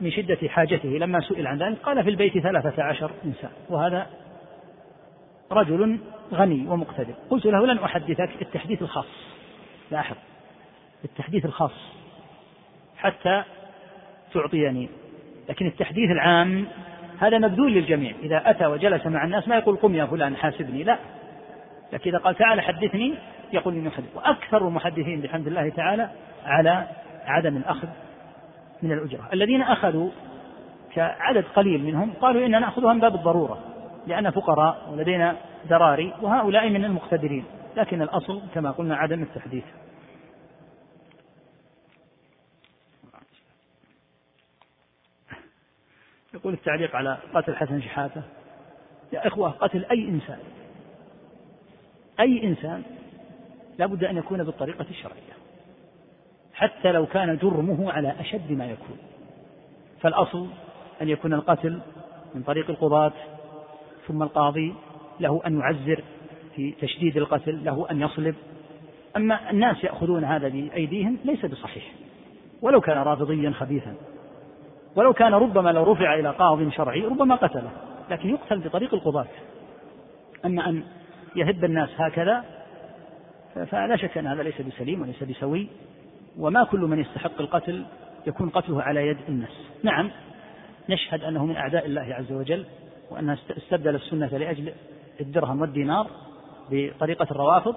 [0.00, 4.06] من شدة حاجته لما سئل عن ذلك قال في البيت ثلاثة عشر إنسان وهذا
[5.52, 5.98] رجل
[6.32, 7.14] غني ومقتدر.
[7.30, 9.06] قلت له لن أحدثك التحديث الخاص.
[9.90, 10.16] لاحظ
[11.04, 11.92] التحديث الخاص.
[12.96, 13.42] حتى
[14.34, 14.88] تعطيني.
[15.48, 16.66] لكن التحديث العام
[17.18, 18.14] هذا مبذول للجميع.
[18.22, 20.82] إذا أتى وجلس مع الناس ما يقول قم يا فلان حاسبني.
[20.82, 20.98] لا.
[21.92, 23.14] لكن إذا قال تعال حدثني
[23.52, 26.10] يقول إني أحدث وأكثر المحدثين بحمد الله تعالى
[26.44, 26.88] على
[27.24, 27.88] عدم الأخذ
[28.82, 29.28] من الأجرة.
[29.32, 30.10] الذين أخذوا
[30.94, 33.58] كعدد قليل منهم قالوا إننا نأخذها من باب الضرورة
[34.06, 35.36] لأن فقراء ولدينا
[35.68, 37.44] ذراري وهؤلاء من المقتدرين
[37.76, 39.64] لكن الأصل كما قلنا عدم التحديث.
[46.34, 48.22] يقول التعليق على قتل حسن شحاتة
[49.12, 50.38] يا إخوة قتل أي إنسان
[52.20, 52.82] أي إنسان
[53.78, 55.32] لابد أن يكون بالطريقة الشرعية.
[56.54, 58.96] حتى لو كان جرمه على أشد ما يكون.
[60.00, 60.46] فالأصل
[61.02, 61.80] أن يكون القتل
[62.34, 63.12] من طريق القضاة
[64.06, 64.74] ثم القاضي
[65.20, 66.02] له أن يعزر
[66.56, 68.34] في تشديد القتل له أن يصلب.
[69.16, 71.92] أما الناس يأخذون هذا بأيديهم ليس بصحيح.
[72.62, 73.94] ولو كان رافضيا خبيثا.
[74.96, 77.70] ولو كان ربما لو رفع إلى قاض شرعي ربما قتله.
[78.10, 79.26] لكن يقتل بطريق القضاة.
[80.44, 80.82] أما أن
[81.36, 82.44] يهب الناس هكذا
[83.54, 85.68] فلا شك أن هذا ليس بسليم وليس بسوي
[86.38, 87.84] وما كل من يستحق القتل
[88.26, 89.50] يكون قتله على يد الناس.
[89.82, 90.10] نعم
[90.88, 92.66] نشهد أنه من أعداء الله عز وجل
[93.10, 94.72] وأنه استبدل السنة لأجل
[95.20, 96.06] الدرهم والدينار
[96.70, 97.74] بطريقة الروافض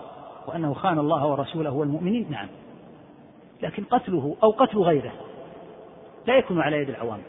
[0.47, 2.31] وأنه خان الله ورسوله والمؤمنين.
[2.31, 2.47] نعم.
[3.61, 5.13] لكن قتله أو قتل غيره
[6.27, 7.19] لا يكون على يد العوام.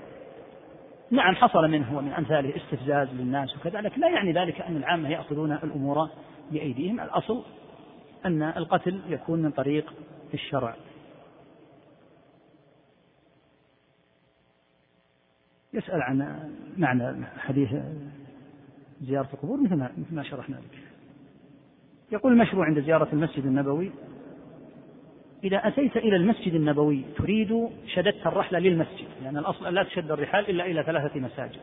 [1.10, 5.52] نعم حصل منه ومن أمثاله استفزاز للناس وكذا لكن لا يعني ذلك أن العامة يأخذون
[5.52, 6.08] الأمور
[6.50, 7.00] بأيديهم.
[7.00, 7.42] الأصل
[8.24, 9.94] أن القتل يكون من طريق
[10.34, 10.76] الشرع
[15.74, 17.68] يسأل عن معنى حديث
[19.02, 20.78] زيارة القبور مثل ما مثل ما شرحنا لك.
[22.12, 23.90] يقول المشروع عند زيارة المسجد النبوي
[25.44, 30.50] إذا أتيت إلى المسجد النبوي تريد شددت الرحلة للمسجد لأن الأصل أن لا تشد الرحال
[30.50, 31.60] إلا إلى ثلاثة مساجد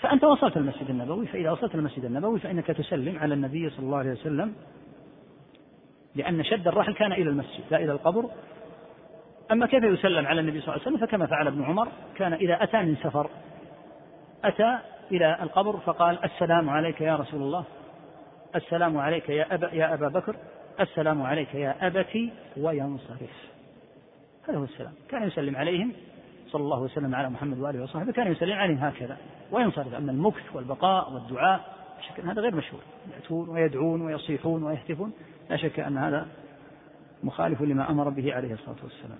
[0.00, 4.12] فأنت وصلت المسجد النبوي فإذا وصلت المسجد النبوي فإنك تسلم على النبي صلى الله عليه
[4.12, 4.54] وسلم
[6.16, 8.30] لأن شد الرحل كان إلى المسجد لا إلى القبر.
[9.52, 12.62] أما كيف يسلم على النبي صلى الله عليه وسلم؟ فكما فعل ابن عمر كان إذا
[12.62, 13.30] أتى من سفر
[14.44, 14.78] أتى
[15.12, 17.64] إلى القبر فقال السلام عليك يا رسول الله
[18.56, 20.36] السلام عليك يا أبا, يا أبا بكر
[20.80, 23.50] السلام عليك يا أبتي وينصرف.
[24.48, 24.92] هذا هو السلام.
[25.08, 25.92] كان يسلم عليهم
[26.48, 29.16] صلى الله وسلم على محمد وآله وصحبه كان يسلم عليهم هكذا
[29.52, 29.94] وينصرف.
[29.94, 31.76] أما المكث والبقاء والدعاء
[32.24, 32.80] هذا غير مشهور
[33.14, 35.12] يأتون ويدعون ويصيحون ويهتفون.
[35.50, 36.26] لا شك أن هذا
[37.24, 39.18] مخالف لما أمر به عليه الصلاة والسلام.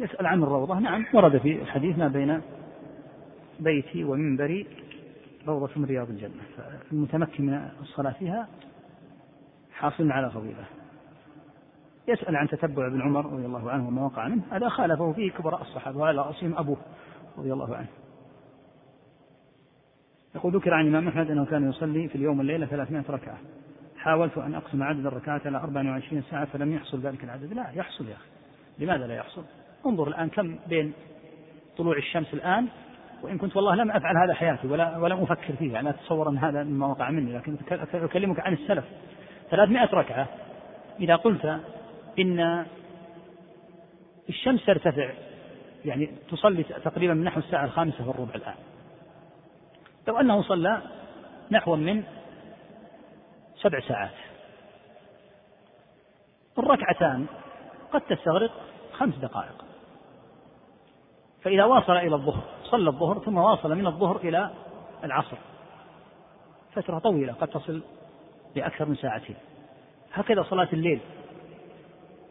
[0.00, 2.40] يسأل عن الروضة نعم ورد في الحديث ما بين
[3.60, 4.66] بيتي ومنبري
[5.46, 6.42] روضة من رياض الجنة.
[6.56, 8.48] فالمتمكن من الصلاة فيها
[9.72, 10.64] حاصل على فضيلة.
[12.08, 15.62] يسأل عن تتبع ابن عمر رضي الله عنه وما وقع منه هذا خالفه فيه كبراء
[15.62, 16.78] الصحابة وعلى رأسهم أبوه
[17.38, 17.88] رضي الله عنه.
[20.34, 23.38] يقول ذكر عن الإمام أحمد أنه كان يصلي في اليوم والليلة 300 ركعة.
[24.08, 27.52] حاولت أن أقسم عدد الركعات على 24 ساعة فلم يحصل ذلك العدد.
[27.52, 28.28] لا يحصل يا أخي.
[28.78, 29.44] لماذا لا يحصل؟
[29.86, 30.92] انظر الآن كم بين
[31.76, 32.66] طلوع الشمس الآن
[33.22, 36.64] وإن كنت والله لم أفعل هذا حياتي ولا ولم أفكر فيه يعني أتصور أن هذا
[36.64, 37.56] مما وقع مني لكن
[37.94, 38.84] أكلمك عن السلف.
[39.50, 40.28] 300 ركعة.
[41.00, 41.60] إذا قلت
[42.18, 42.64] إن
[44.28, 45.10] الشمس ترتفع
[45.84, 48.54] يعني تصلي تقريبا من نحو الساعة الخامسة والربع الآن.
[50.08, 50.82] لو أنه صلى
[51.50, 52.02] نحو من
[53.62, 54.10] سبع ساعات.
[56.58, 57.26] الركعتان
[57.92, 58.50] قد تستغرق
[58.92, 59.64] خمس دقائق.
[61.42, 64.50] فإذا واصل إلى الظهر صلى الظهر ثم واصل من الظهر إلى
[65.04, 65.36] العصر.
[66.72, 67.82] فترة طويلة قد تصل
[68.56, 69.36] لأكثر من ساعتين.
[70.12, 71.00] هكذا صلاة الليل.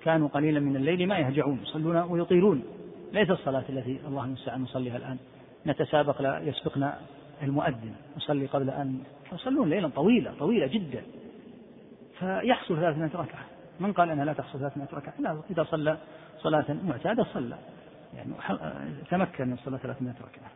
[0.04, 2.64] كانوا قليلا من الليل ما يهجعون يصلون ويطيلون.
[3.12, 5.18] ليس الصلاة التي الله المستعان نصليها الآن.
[5.66, 7.00] نتسابق لا يسبقنا
[7.42, 9.04] المؤذن نصلي قبل أن
[9.34, 11.02] يصلون ليلا طويلة طويلة جدا.
[12.20, 13.46] فيحصل 300 ركعة.
[13.80, 15.98] من قال أنها لا تحصل 300 ركعة؟ لا إذا صلى
[16.38, 17.58] صلاة معتادة صلى.
[18.14, 18.34] يعني
[19.10, 20.52] تمكن من صلاة 300 ركعة.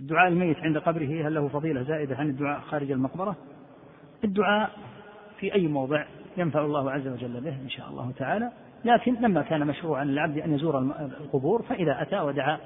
[0.00, 3.36] الدعاء الميت عند قبره هل له فضيلة زائدة عن الدعاء خارج المقبرة؟
[4.24, 4.70] الدعاء
[5.38, 6.04] في أي موضع
[6.36, 8.52] ينفع الله عز وجل به إن شاء الله تعالى.
[8.84, 10.78] لكن لما كان مشروعا للعبد أن يزور
[11.20, 12.58] القبور فإذا أتى ودعا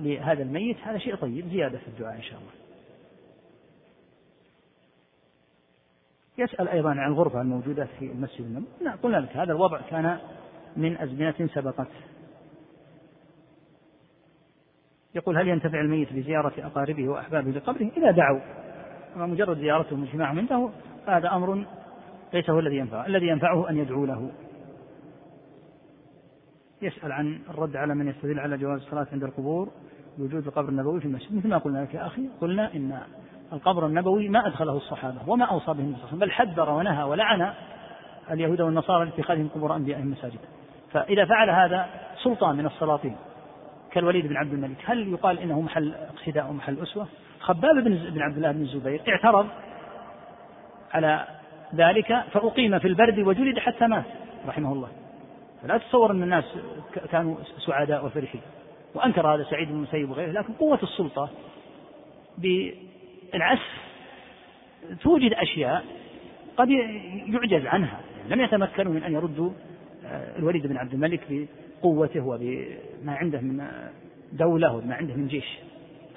[0.00, 2.50] لهذا الميت هذا شيء طيب زيادة في الدعاء إن شاء الله.
[6.38, 8.68] يسأل أيضا عن الغرفة الموجودة في المسجد النبوي.
[8.84, 10.18] نعم قلنا لك هذا الوضع كان
[10.76, 11.88] من أزمنة سبقت.
[15.14, 18.40] يقول هل ينتفع الميت بزيارة أقاربه وأحبابه لقبره؟ إذا دعوا.
[19.16, 20.70] أما مجرد زيارتهم واجتماعهم عنده
[21.06, 21.64] فهذا أمر
[22.32, 24.30] ليس هو الذي ينفعه الذي ينفعه أن يدعو له.
[26.84, 29.68] يسأل عن الرد على من يستدل على جواز الصلاة عند القبور
[30.18, 31.34] بوجود القبر النبوي في المسجد.
[31.34, 33.00] مثل ما قلنا لك يا أخي قلنا إن
[33.52, 37.52] القبر النبوي ما أدخله الصحابة وما أوصى به النبي بل حذر ونهى ولعن
[38.30, 40.38] اليهود والنصارى لاتخاذهم قبور أنبيائهم مساجد.
[40.92, 41.86] فإذا فعل هذا
[42.22, 43.16] سلطان من السلاطين
[43.90, 44.76] كالوليد بن عبد الملك.
[44.84, 47.06] هل يقال إنه محل اقتداء ومحل أسوة؟
[47.40, 49.46] خباب بن عبد الله بن الزبير اعترض
[50.92, 51.26] على
[51.74, 54.04] ذلك فأقيم في البرد وجلد حتى مات
[54.48, 54.88] رحمه الله.
[55.64, 56.44] فلا تتصور أن الناس
[57.10, 57.36] كانوا
[57.66, 58.40] سعداء وفرحين.
[58.94, 61.30] وأنكر هذا سعيد بن المسيب وغيره لكن قوة السلطة
[62.38, 63.84] بالعسف
[65.02, 65.84] توجد أشياء
[66.56, 68.00] قد يعجز عنها.
[68.28, 69.50] لم يتمكنوا من أن يردوا
[70.06, 71.48] آه، الوليد بن عبد الملك
[71.82, 73.66] بقوته وبما عنده من
[74.32, 75.58] دولة وما عنده من جيش.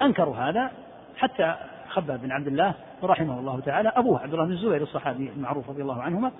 [0.02, 0.72] أنكروا هذا
[1.16, 1.54] حتى
[1.88, 5.82] خباب بن عبد الله رحمه الله تعالى أبوه عبد الله بن الزبير الصحابي المعروف رضي
[5.82, 6.32] الله عنهما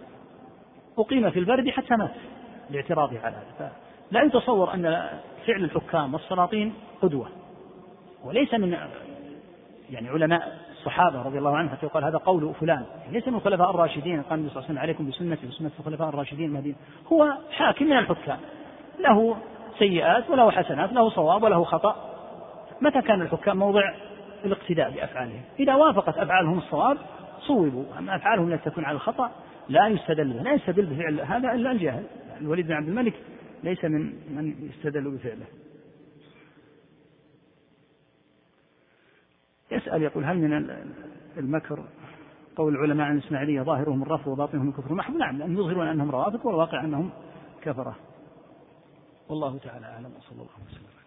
[0.98, 2.10] أقيم في البرد حتى مات.
[2.70, 3.72] لاعتراضه على هذا.
[4.10, 5.08] لا يتصور أن
[5.46, 7.28] فعل الحكام والسلاطين قدوة.
[8.24, 8.76] وليس من
[9.90, 12.84] يعني علماء الصحابة رضي الله عنهم حتى يقال هذا قول فلان.
[13.10, 14.22] ليس من الخلفاء الراشدين.
[14.22, 16.76] قال النبي صلى الله عليه وسلم عليكم بسنتي وسنة الخلفاء الراشدين المهديين.
[17.12, 18.38] هو حاكم من الحكام.
[18.98, 19.36] له
[19.78, 21.96] سيئات وله حسنات له صواب وله خطأ.
[22.80, 23.94] متى كان الحكام موضع
[24.44, 26.98] الاقتداء بأفعالهم؟ إذا وافقت أفعالهم الصواب
[27.40, 27.84] صوبوا.
[27.98, 29.30] أما أفعالهم التي تكون على الخطأ
[29.68, 32.02] لا يستدل لا يستدل بفعل هذا إلا الجاهل.
[32.40, 33.14] الوليد بن عبد الملك
[33.64, 34.00] ليس من
[34.36, 35.46] من يستدل بفعله.
[39.70, 40.52] يسأل يقول هل من
[41.36, 41.84] المكر
[42.56, 46.84] قول العلماء عن الإسماعيلية ظاهرهم الرفض وباطنهم الكفر؟ محض نعم لأن يظهرون أنهم روافض والواقع
[46.84, 47.10] أنهم
[47.62, 47.96] كفرة.
[49.28, 50.97] والله تعالى أعلم وصلى الله وسلم.